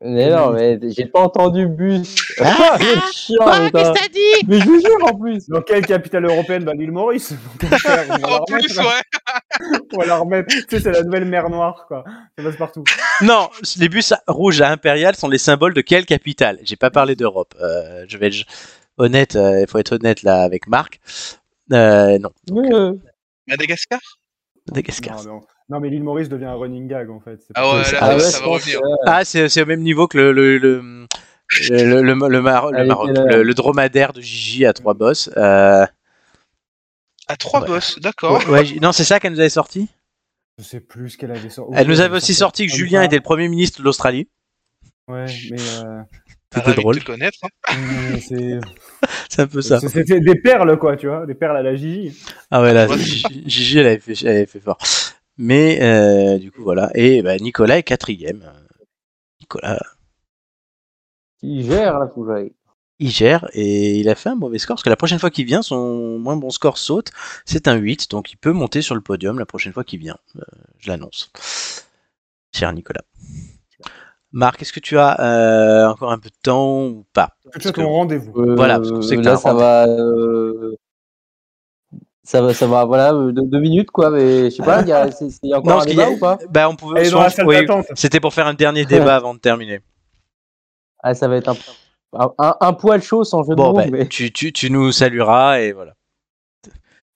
[0.05, 2.16] Mais non, mais j'ai pas entendu bus.
[2.40, 3.93] Ah, c'est chiant, putain.
[4.12, 4.47] dit?
[4.48, 5.48] Mais je vous jure en plus.
[5.48, 6.64] Dans quelle capitale européenne?
[6.64, 7.35] Bah, l'île Maurice.
[8.24, 9.78] En plus, remettre, ouais.
[9.93, 10.48] On va la remettre.
[10.48, 12.02] Tu sais, c'est la nouvelle mer Noire, quoi.
[12.36, 12.82] Ça passe partout.
[13.20, 13.48] Non,
[13.78, 16.59] les bus rouges à Impérial sont les symboles de quelle capitale?
[16.64, 17.55] J'ai pas parlé d'Europe.
[17.60, 18.31] Euh, je vais
[18.98, 21.01] honnête, euh, il faut être honnête là avec Marc.
[21.73, 22.94] Euh, non, Euh,
[23.47, 24.01] Madagascar?
[24.69, 25.24] Madagascar.
[25.24, 25.40] Non, non.
[25.69, 27.40] Non, mais l'île Maurice devient un running gag, en fait.
[27.55, 28.81] Ah ouais, là, ah ça, ouais, ça va revenir.
[29.06, 31.06] Ah, c'est c'est au même niveau que le le le
[31.70, 33.36] le, le, le- le Mar- le Elle Maroc, était là.
[33.36, 35.31] le, le dromadaire de Gigi à trois bosses.
[35.36, 35.86] Euh,
[37.28, 37.69] À trois Ouais.
[37.69, 38.39] boss, d'accord.
[38.39, 39.89] ouais, ouais, J- non, c'est ça qu'elle nous avait sorti?
[40.59, 41.73] Je sais plus ce qu'elle avait sorti.
[41.77, 44.28] Elle nous avait aussi sorti que Julien était le premier ministre de l'Australie.
[45.09, 45.60] Ouais, mais.
[45.60, 46.02] Euh...
[46.55, 46.97] C'était drôle.
[46.97, 47.39] de te connaître.
[47.43, 48.19] hein.
[48.20, 49.41] c'est.
[49.41, 49.81] Un peu ça.
[49.81, 51.24] c'est- C'était des perles, quoi, tu vois.
[51.27, 52.16] Des perles à la Gigi.
[52.51, 52.87] Ah ouais, là.
[52.97, 54.79] Gigi, elle avait fait, elle avait fait fort.
[55.39, 56.91] Mais euh, du coup, voilà.
[56.95, 58.53] Et bah, Nicolas est quatrième.
[59.41, 59.81] Nicolas,
[61.41, 62.53] Qui gère que j'aille.
[63.01, 65.47] il gère et il a fait un mauvais score parce que la prochaine fois qu'il
[65.47, 67.11] vient, son moins bon score saute.
[67.45, 70.19] C'est un 8, donc il peut monter sur le podium la prochaine fois qu'il vient.
[70.37, 70.43] Euh,
[70.79, 71.33] je l'annonce.
[72.55, 73.03] Cher Nicolas.
[74.33, 77.31] Marc, est-ce que tu as euh, encore un peu de temps ou pas?
[77.43, 78.33] Tu Parce as que- ton rendez-vous.
[78.41, 80.75] Euh, Voilà, parce qu'on sait que là ça va, euh,
[82.25, 84.93] ça va, ça va, voilà, deux, deux minutes quoi, mais je sais pas, il y
[84.93, 86.19] a, c'est- c'est- il y a encore Non, un parce qu'il y a- débat ou
[86.19, 86.39] pas?
[86.49, 87.07] Bah, on pouvait.
[87.07, 87.57] Est oui.
[87.95, 89.81] C'était pour faire un dernier débat avant de terminer.
[91.05, 91.57] Ah, ça va être un,
[92.17, 94.93] un, un- un poil chaud sans jeu de mots, bah, mais tu, tu, tu nous
[94.93, 95.95] salueras et voilà.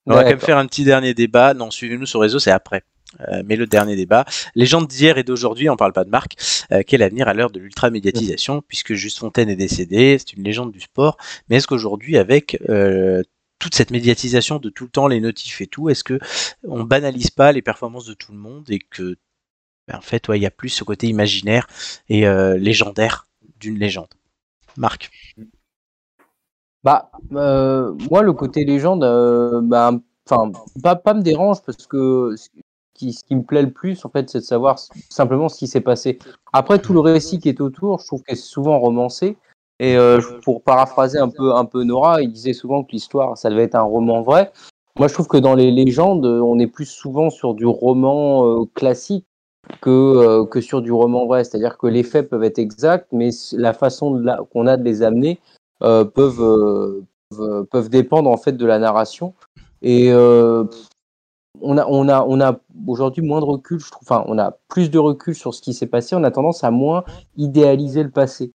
[0.05, 1.53] On va quand même faire un petit dernier débat.
[1.53, 2.83] Non, suivez-nous sur réseau, c'est après.
[3.21, 4.25] Euh, mais le dernier débat,
[4.55, 6.35] légende d'hier et d'aujourd'hui, on parle pas de Marc,
[6.71, 10.71] euh, quel avenir à l'heure de l'ultra-médiatisation, puisque Juste Fontaine est décédé, c'est une légende
[10.71, 11.17] du sport,
[11.49, 13.23] mais est-ce qu'aujourd'hui, avec euh,
[13.59, 16.19] toute cette médiatisation de tout le temps, les notifs et tout, est-ce que
[16.63, 19.17] on banalise pas les performances de tout le monde et que,
[19.87, 21.67] ben, en fait, ouais, il y a plus ce côté imaginaire
[22.09, 23.27] et euh, légendaire
[23.59, 24.13] d'une légende?
[24.77, 25.09] Marc.
[26.83, 29.91] Bah, euh, moi, le côté légende, euh, bah,
[30.29, 30.51] enfin,
[30.83, 32.35] pas, pas me dérange parce que
[32.97, 34.77] ce qui me plaît le plus, en fait, c'est de savoir
[35.09, 36.19] simplement ce qui s'est passé.
[36.53, 39.37] Après, tout le récit qui est autour, je trouve que c'est souvent romancé.
[39.79, 43.75] Et euh, pour paraphraser un peu, Nora, il disait souvent que l'histoire, ça devait être
[43.75, 44.51] un roman vrai.
[44.97, 48.65] Moi, je trouve que dans les légendes, on est plus souvent sur du roman euh,
[48.73, 49.25] classique
[49.81, 51.43] que, euh, que sur du roman vrai.
[51.43, 55.39] C'est-à-dire que les faits peuvent être exacts, mais la façon qu'on a de les amener
[55.79, 57.03] peuvent,
[57.69, 59.35] peuvent, dépendre en fait de la narration.
[59.83, 60.11] Et
[61.61, 64.07] on a, on a, on a aujourd'hui moins de recul, je trouve.
[64.09, 66.15] Enfin, on a plus de recul sur ce qui s'est passé.
[66.15, 67.03] On a tendance à moins
[67.35, 68.51] idéaliser le passé.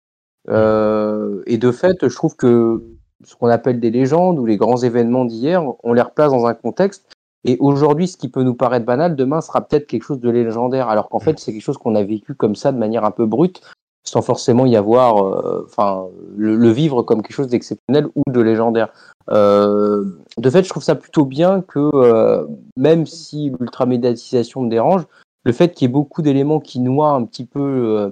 [0.48, 2.82] Euh, et de fait, je trouve que
[3.24, 6.54] ce qu'on appelle des légendes ou les grands événements d'hier, on les replace dans un
[6.54, 7.04] contexte.
[7.44, 10.88] Et aujourd'hui, ce qui peut nous paraître banal, demain sera peut-être quelque chose de légendaire,
[10.88, 13.26] alors qu'en fait, c'est quelque chose qu'on a vécu comme ça de manière un peu
[13.26, 13.60] brute,
[14.04, 16.06] sans forcément y avoir, euh, enfin,
[16.36, 18.92] le, le vivre comme quelque chose d'exceptionnel ou de légendaire.
[19.30, 20.04] Euh,
[20.38, 22.46] de fait, je trouve ça plutôt bien que, euh,
[22.76, 25.04] même si l'ultramédiatisation me dérange,
[25.44, 28.10] le fait qu'il y ait beaucoup d'éléments qui noient un petit peu, euh,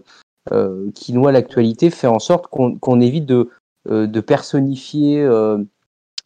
[0.53, 3.51] euh, qui noient l'actualité, fait en sorte qu'on évite de,
[3.89, 5.27] de personnifier,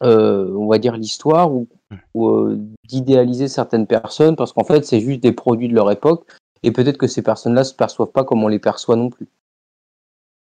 [0.03, 1.67] euh, on va dire, l'histoire ou,
[2.15, 6.25] ou, euh, d'idéaliser certaines personnes, parce qu'en fait, c'est juste des produits de leur époque,
[6.63, 9.27] et peut-être que ces personnes-là se perçoivent pas comme on les perçoit non plus.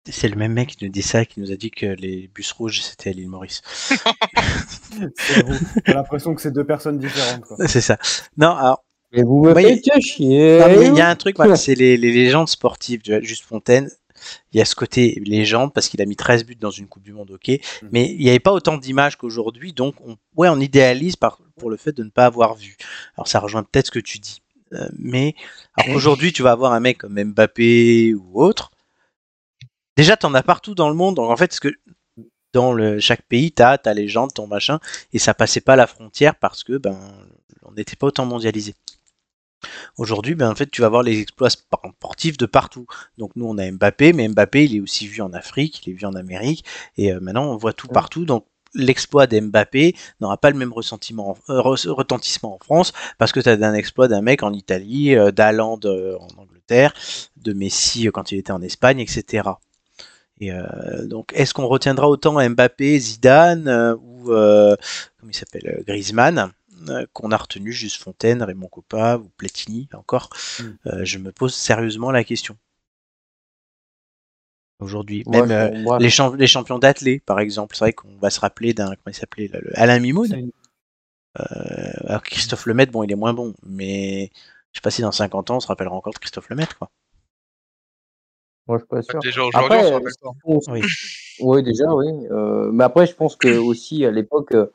[0.10, 2.52] C'est le même mec qui nous dit ça, qui nous a dit que les bus
[2.52, 3.62] rouges c'était à l'île Maurice.
[5.16, 5.56] C'est vous.
[5.86, 7.42] J'ai l'impression que c'est deux personnes différentes.
[7.42, 7.68] Quoi.
[7.68, 7.98] C'est ça.
[8.38, 8.84] Non, alors
[9.14, 10.62] vous me faites chier.
[10.82, 13.02] Il y a un truc, voilà, c'est les, les légendes sportives.
[13.02, 13.90] Tu vois, Juste Fontaine,
[14.54, 17.04] il y a ce côté légende parce qu'il a mis 13 buts dans une Coupe
[17.04, 17.60] du Monde, ok.
[17.92, 21.70] Mais il n'y avait pas autant d'images qu'aujourd'hui, donc on, ouais, on idéalise par, pour
[21.70, 22.78] le fait de ne pas avoir vu.
[23.18, 24.42] Alors ça rejoint peut-être ce que tu dis.
[24.74, 25.36] Euh, mais
[25.78, 28.72] alors aujourd'hui, tu vas avoir un mec comme Mbappé ou autre.
[29.98, 31.16] Déjà, tu en as partout dans le monde.
[31.16, 31.70] Donc en fait, ce que
[32.54, 34.80] dans le, chaque pays, tu as ta légende, ton machin,
[35.14, 36.98] et ça passait pas la frontière parce que ben
[37.64, 38.76] on n'était pas autant mondialisé.
[39.98, 41.64] Aujourd'hui, ben, en fait, tu vas voir les exploits sp-
[41.98, 42.86] sportifs de partout.
[43.18, 45.94] Donc nous, on a Mbappé, mais Mbappé, il est aussi vu en Afrique, il est
[45.94, 46.64] vu en Amérique,
[46.98, 48.26] et euh, maintenant, on voit tout partout.
[48.26, 53.32] Donc l'exploit d'Mbappé n'aura pas le même ressentiment, en- euh, re- retentissement en France, parce
[53.32, 56.94] que tu as un exploit d'un mec en Italie, euh, euh, en Angleterre,
[57.38, 59.50] de Messi quand il était en Espagne, etc.
[60.40, 64.76] Et euh, donc, est-ce qu'on retiendra autant Mbappé, Zidane euh, ou euh,
[65.18, 66.52] comment il s'appelle euh, Griezmann
[67.14, 70.30] qu'on a retenu juste Fontaine, Raymond Coppa ou Platini encore?
[70.60, 71.04] Mm.
[71.04, 72.58] Je me pose sérieusement la question.
[74.80, 75.50] Aujourd'hui, même
[76.00, 79.08] les, champ- les champions d'athlé, par exemple, c'est vrai qu'on va se rappeler d'un comment
[79.08, 80.52] il s'appelait Alain Mimoun.
[82.08, 84.32] Alors Christophe Lemaitre, bon, il est moins bon, mais
[84.72, 86.92] je sais pas si dans 50 ans on se rappellera encore de Christophe Lemaitre, quoi.
[88.68, 89.20] Moi, je suis pas sûr.
[89.20, 90.30] Déjà aujourd'hui, Après, on s'en rappelle pas.
[90.46, 90.82] on- Oui.
[91.42, 92.08] Oui, déjà, oui.
[92.32, 94.68] Euh, mais après, je pense que aussi à l'époque, euh,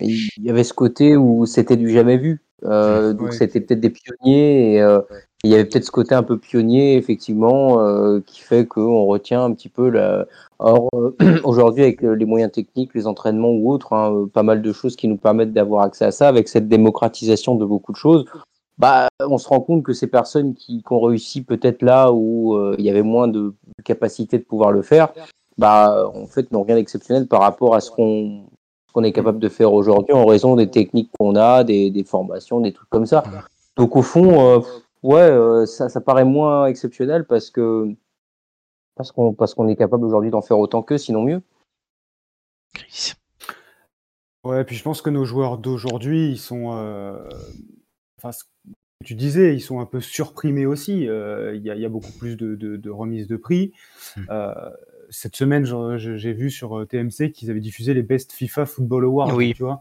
[0.00, 2.40] il y avait ce côté où c'était du jamais vu.
[2.64, 5.00] Euh, donc c'était peut-être des pionniers et euh,
[5.44, 9.44] il y avait peut-être ce côté un peu pionnier, effectivement, euh, qui fait qu'on retient
[9.44, 10.26] un petit peu la.
[10.58, 14.42] Or, euh, aujourd'hui, avec euh, les moyens techniques, les entraînements ou autres, hein, euh, pas
[14.42, 17.92] mal de choses qui nous permettent d'avoir accès à ça, avec cette démocratisation de beaucoup
[17.92, 18.24] de choses.
[18.78, 22.54] Bah, on se rend compte que ces personnes qui, qui ont réussi peut-être là où
[22.54, 23.52] euh, il y avait moins de
[23.84, 25.12] capacité de pouvoir le faire,
[25.56, 28.46] bah, en fait, n'ont rien d'exceptionnel par rapport à ce qu'on
[29.02, 32.72] est capable de faire aujourd'hui en raison des techniques qu'on a, des, des formations, des
[32.72, 33.24] trucs comme ça.
[33.76, 34.60] Donc au fond, euh,
[35.02, 37.92] ouais, euh, ça, ça paraît moins exceptionnel parce que
[38.96, 41.42] parce qu'on parce qu'on est capable aujourd'hui d'en faire autant qu'eux, sinon mieux.
[42.74, 43.12] Chris.
[44.44, 46.72] Ouais, puis je pense que nos joueurs d'aujourd'hui, ils sont.
[46.76, 47.18] euh,
[48.18, 51.08] Enfin, ce que tu disais, ils sont un peu surprimés aussi.
[51.08, 53.72] Euh, Il y, a, il y a beaucoup plus de, de, de remises de prix.
[54.16, 54.20] Mm.
[54.30, 54.54] Euh,
[55.10, 55.64] cette semaine,
[55.96, 59.34] j'ai vu sur euh, TMC qu'ils avaient diffusé les Best FIFA Football Awards.
[59.34, 59.54] Oui.
[59.54, 59.80] Tu vois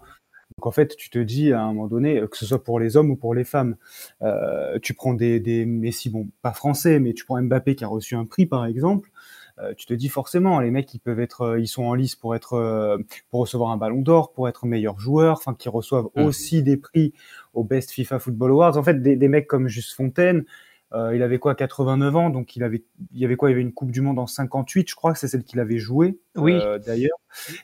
[0.57, 2.95] donc en fait, tu te dis à un moment donné, que ce soit pour les
[2.95, 3.76] hommes ou pour les femmes,
[4.22, 7.88] euh, tu prends des, des Messi, bon, pas français, mais tu prends Mbappé qui a
[7.88, 9.11] reçu un prix par exemple,
[9.59, 12.34] euh, tu te dis forcément, les mecs, ils peuvent être, ils sont en lice pour
[12.34, 12.97] être,
[13.30, 16.23] pour recevoir un Ballon d'Or, pour être meilleur joueur, enfin, qui reçoivent Mm.
[16.23, 17.14] aussi des prix
[17.58, 18.78] au Best FIFA Football Awards.
[18.78, 20.46] En fait, des, des mecs comme Juste Fontaine,
[20.94, 23.56] euh, il avait quoi, 89 ans, donc il avait, il y avait quoi, il y
[23.56, 26.18] avait une Coupe du Monde en 58, je crois que c'est celle qu'il avait jouée,
[26.38, 26.54] Oui.
[26.54, 27.18] euh, d'ailleurs.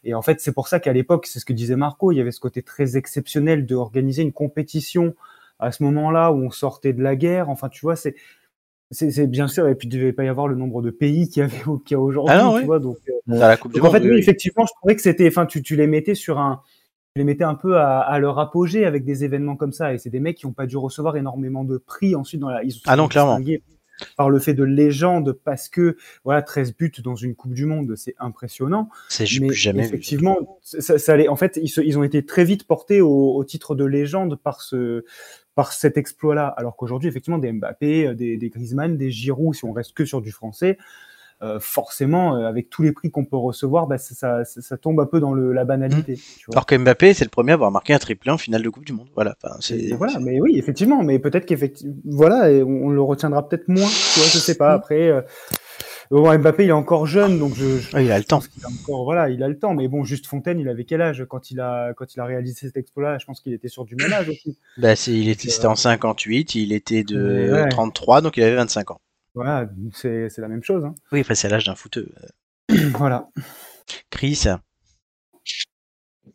[0.03, 2.21] Et en fait, c'est pour ça qu'à l'époque, c'est ce que disait Marco, il y
[2.21, 5.15] avait ce côté très exceptionnel de organiser une compétition
[5.59, 7.49] à ce moment-là où on sortait de la guerre.
[7.49, 8.15] Enfin, tu vois, c'est
[8.91, 11.41] c'est bien sûr, et puis il devait pas y avoir le nombre de pays qu'il
[11.41, 12.65] y avait qu'il y a aujourd'hui, Ah non, tu oui.
[12.65, 12.79] vois.
[12.79, 14.01] Donc, euh, Dans la Coupe du donc en Monde.
[14.03, 16.61] fait, oui, effectivement, je trouvais que c'était, enfin, tu, tu les mettais sur un,
[17.15, 20.09] les mettais un peu à, à leur apogée avec des événements comme ça, et c'est
[20.09, 22.79] des mecs qui ont pas dû recevoir énormément de prix ensuite dans la, ils se
[22.85, 23.39] Ah non, sont clairement.
[24.17, 27.95] par le fait de légende parce que voilà 13 buts dans une Coupe du Monde
[27.95, 29.87] c'est impressionnant C'est jamais vu.
[29.87, 31.27] effectivement, ça, ça allait.
[31.27, 34.35] En fait, ils, se- ils ont été très vite portés au, au titre de légende
[34.35, 35.05] par ce,
[35.53, 36.47] par cet exploit-là.
[36.47, 40.03] Alors qu'aujourd'hui, effectivement, des Mbappé, euh, des, des Griezmann, des Giroud, si on reste que
[40.05, 40.79] sur du français,
[41.41, 44.77] euh, forcément, euh, avec tous les prix qu'on peut recevoir, bah, ça, ça, ça- ça
[44.77, 46.15] tombe un peu dans le, la banalité.
[46.15, 46.55] tu vois.
[46.55, 48.85] Alors que Mbappé, c'est le premier à avoir marqué un triplé en finale de Coupe
[48.85, 49.09] du Monde.
[49.15, 49.35] Voilà.
[49.43, 49.55] Enfin,
[49.97, 53.87] voilà, mais oui, effectivement, mais peut-être qu'effectivement, voilà, et on, on le retiendra peut-être moins,
[53.87, 54.71] tu vois, je sais pas.
[54.73, 55.21] Après, euh,
[56.11, 58.39] bon, Mbappé, il est encore jeune, donc je, je il a le temps.
[58.39, 59.73] qu'il a encore, voilà, il a le temps.
[59.73, 62.67] Mais bon, juste Fontaine, il avait quel âge quand il a, quand il a réalisé
[62.67, 63.17] cet exploit-là?
[63.17, 64.57] Je pense qu'il était sur du même âge aussi.
[64.77, 67.69] Bah, c'est, il était, c'était en 58, il était de Ouais.
[67.69, 69.01] 33, donc il avait 25 ans.
[69.35, 70.85] Voilà, c'est, c'est la même chose.
[70.85, 70.93] Hein.
[71.11, 72.09] Oui, enfin, c'est l'âge d'un footeux.
[72.93, 73.27] voilà.
[74.09, 74.45] Chris,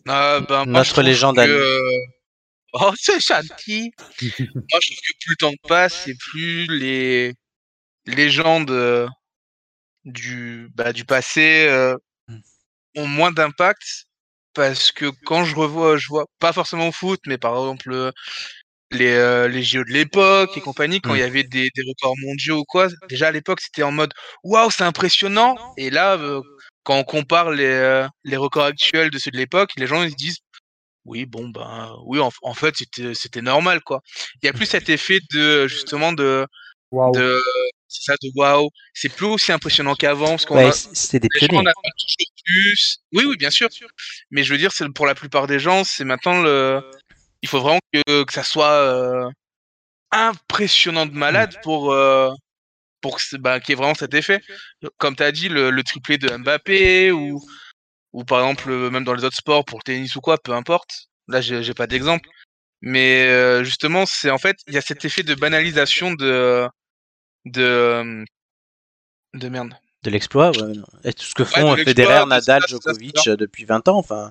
[0.07, 1.91] Ah, ben, moi, Notre légende que, euh,
[2.75, 3.93] Oh, c'est gentil.
[4.21, 7.35] moi, je trouve que plus le temps passe et plus les
[8.07, 9.09] légendes euh,
[10.05, 11.97] du, bah, du passé euh,
[12.97, 14.07] ont moins d'impact
[14.55, 18.11] parce que quand je revois, je vois pas forcément au foot, mais par exemple, euh,
[18.93, 21.17] les, euh, les JO de l'époque et compagnie, quand Mm.
[21.17, 24.13] il y avait des, des records mondiaux ou quoi, déjà à l'époque c'était en mode
[24.45, 25.57] waouh, c'est impressionnant.
[25.77, 26.41] Et là, euh,
[26.85, 30.11] quand on compare les, euh, les records actuels de ceux de l'époque, les gens ils
[30.11, 30.39] se disent
[31.05, 34.01] oui, bon, ben oui, en, en fait c'était c'était normal quoi.
[34.43, 36.47] Il y a plus cet effet de justement de,
[36.91, 37.13] Waouh.
[37.13, 37.41] de
[37.89, 41.49] c'est ça de waouh, c'est plus aussi impressionnant qu'avant parce qu'on Ouais, a, des gens
[41.49, 41.59] pionniers.
[41.61, 42.99] attendent toujours plus.
[43.13, 43.69] Oui, oui, bien sûr.
[44.31, 46.83] Mais je veux dire, c'est pour la plupart des gens, c'est maintenant le.
[47.43, 49.31] Il faut vraiment que, que ça soit euh,
[50.11, 52.31] impressionnant de malade pour euh,
[53.01, 54.41] pour bah, qu'il y ait vraiment cet effet.
[54.97, 57.41] Comme tu as dit, le, le triplé de Mbappé ou
[58.13, 60.53] ou par exemple euh, même dans les autres sports pour le tennis ou quoi, peu
[60.53, 61.09] importe.
[61.29, 62.29] Là, j'ai pas d'exemple.
[62.81, 66.67] Mais euh, justement, c'est en fait, il y a cet effet de banalisation de
[67.45, 68.25] de
[69.35, 69.75] de merde.
[70.05, 73.99] De l'exploit, ouais, tout ce que font de Federer, Nadal, Djokovic depuis 20 ans.
[73.99, 74.31] Enfin,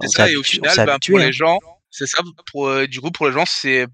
[0.00, 1.24] on C'est ça, et au final, ben, pour hein.
[1.24, 1.58] les gens,
[1.96, 3.86] c'est ça, pour, euh, du coup, pour les gens, c'est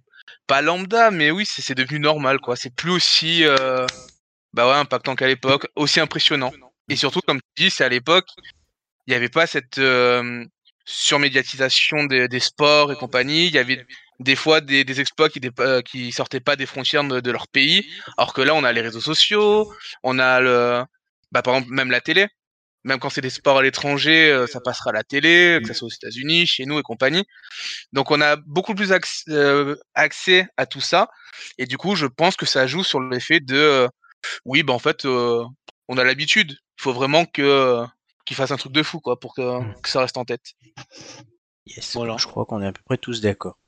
[0.49, 2.57] pas lambda, mais oui, c'est devenu normal, quoi.
[2.57, 3.87] C'est plus aussi, euh,
[4.53, 6.53] bah ouais, impactant qu'à l'époque, aussi impressionnant.
[6.89, 8.27] Et surtout, comme tu dis, c'est à l'époque,
[9.07, 10.45] il n'y avait pas cette euh,
[10.85, 13.47] surmédiatisation des, des sports et compagnie.
[13.47, 13.87] Il y avait
[14.21, 15.41] des fois des, des exploits qui,
[15.85, 17.89] qui sortaient pas des frontières de, de leur pays,
[18.19, 19.73] alors que là, on a les réseaux sociaux,
[20.03, 20.85] on a le,
[21.33, 22.27] bah, par exemple, même la télé.
[22.85, 25.75] Même quand c'est des sports à l'étranger, euh, ça passera à la télé, que ce
[25.75, 27.25] soit aux États-Unis, chez nous et compagnie.
[27.93, 31.09] Donc on a beaucoup plus acc- euh, accès à tout ça.
[31.59, 33.89] Et du coup, je pense que ça joue sur l'effet de euh,
[34.45, 35.45] oui, bah en fait, euh,
[35.89, 36.53] on a l'habitude.
[36.53, 37.85] Il faut vraiment que euh,
[38.25, 40.53] qu'il fasse un truc de fou, quoi, pour que, que ça reste en tête.
[41.67, 42.17] Yes, Voilà.
[42.19, 43.59] Je crois qu'on est à peu près tous d'accord.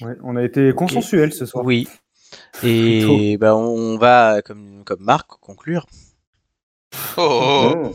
[0.00, 1.64] Ouais, on a été consensuels ce soir.
[1.64, 1.88] Oui.
[2.62, 5.86] Et bah, on va, comme, comme Marc, conclure
[7.16, 7.94] Oh, oh, oh.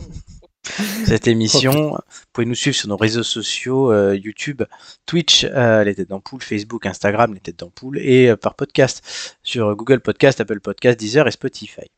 [1.06, 1.90] cette émission.
[1.92, 1.98] Vous
[2.32, 4.62] pouvez nous suivre sur nos réseaux sociaux, euh, YouTube,
[5.06, 9.74] Twitch, euh, Les Têtes d'Ampoule, Facebook, Instagram, Les Têtes d'Ampoule, et euh, par podcast sur
[9.76, 11.90] Google Podcast, Apple Podcast, Deezer et Spotify.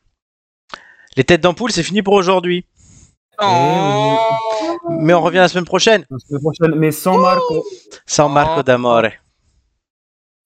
[1.16, 2.66] Les Têtes d'Ampoule, c'est fini pour aujourd'hui.
[3.42, 4.18] Oh.
[4.90, 7.64] Mais on revient la semaine prochaine, La semaine prochaine, mais sans Marco.
[8.06, 9.06] sans Marco d'Amore.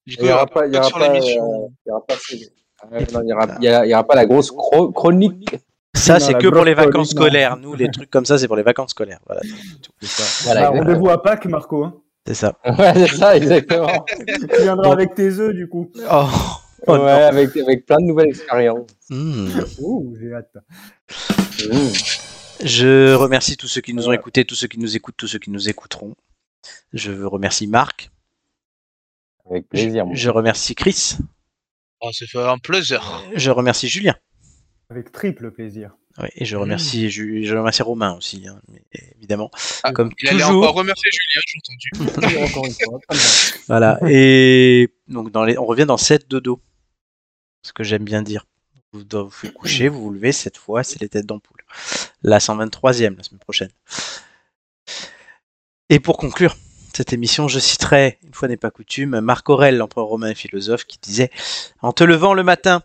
[0.07, 1.25] Il n'y aura pas, il y aura il
[3.65, 5.57] y aura la grosse chro- chronique.
[5.95, 7.21] Ça, c'est que pour les vacances non.
[7.21, 7.57] scolaires.
[7.57, 9.21] Nous, les trucs comme ça, c'est pour les vacances scolaires.
[9.27, 9.43] Voilà,
[10.45, 10.79] Voilà, Bah.
[10.79, 11.85] Rendez-vous à Pâques, Marco.
[11.85, 11.95] Hein.
[12.27, 12.59] c'est ça.
[12.65, 14.05] Ouais, c'est ça, exactement.
[14.27, 15.91] Tu viendras avec tes œufs, du coup.
[16.11, 16.27] Oh,
[16.87, 17.07] oh ouais, non.
[17.07, 18.91] avec, avec plein de nouvelles expériences.
[19.09, 19.49] Hmm.
[19.81, 20.53] Ouh, j'ai hâte.
[21.71, 22.65] Mmh.
[22.65, 25.39] Je remercie tous ceux qui nous ont écoutés, tous ceux qui nous écoutent, tous ceux
[25.39, 26.15] qui nous écouteront.
[26.93, 28.11] Je remercie Marc.
[29.51, 30.07] Avec plaisir.
[30.13, 31.17] Je remercie Chris.
[32.01, 33.23] Oh, ça fait un plaisir.
[33.35, 34.15] Je remercie Julien.
[34.95, 35.97] Avec triple plaisir.
[36.23, 38.81] Ouais, et je remercie, je remercie Romain aussi, hein, mais
[39.17, 39.51] évidemment.
[39.83, 40.63] Ah, Comme Il allait toujours.
[40.63, 43.03] encore remercier Julien, j'ai entendu.
[43.67, 43.99] Voilà.
[44.09, 46.61] Et donc, dans les, on revient dans 7 dodo.
[47.63, 48.47] Ce que j'aime bien dire.
[48.93, 51.65] Vous vous faites coucher, vous vous levez, cette fois, c'est les têtes d'ampoule.
[52.23, 53.71] La 123e, la semaine prochaine.
[55.89, 56.55] Et pour conclure
[56.95, 60.85] cette émission, je citerai, une fois n'est pas coutume, Marc Aurèle, l'empereur romain et philosophe,
[60.85, 61.33] qui disait
[61.83, 62.85] En te levant le matin,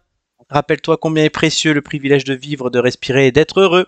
[0.50, 3.88] rappelle-toi combien est précieux le privilège de vivre, de respirer et d'être heureux.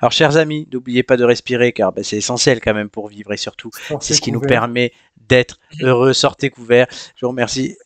[0.00, 3.32] Alors, chers amis, n'oubliez pas de respirer, car ben, c'est essentiel quand même pour vivre
[3.32, 3.70] et surtout
[4.00, 6.12] c'est ce qui nous permet d'être heureux.
[6.12, 6.86] Sortez couverts.
[7.16, 7.76] Je vous remercie.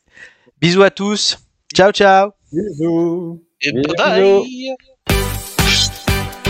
[0.61, 1.39] Bisous à tous.
[1.75, 2.31] Ciao, ciao.
[2.53, 3.43] Bisous.
[3.63, 3.95] Et Bisous.
[3.97, 4.77] bye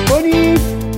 [0.08, 0.89] Bonnie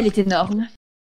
[0.00, 0.66] Elle est énorme.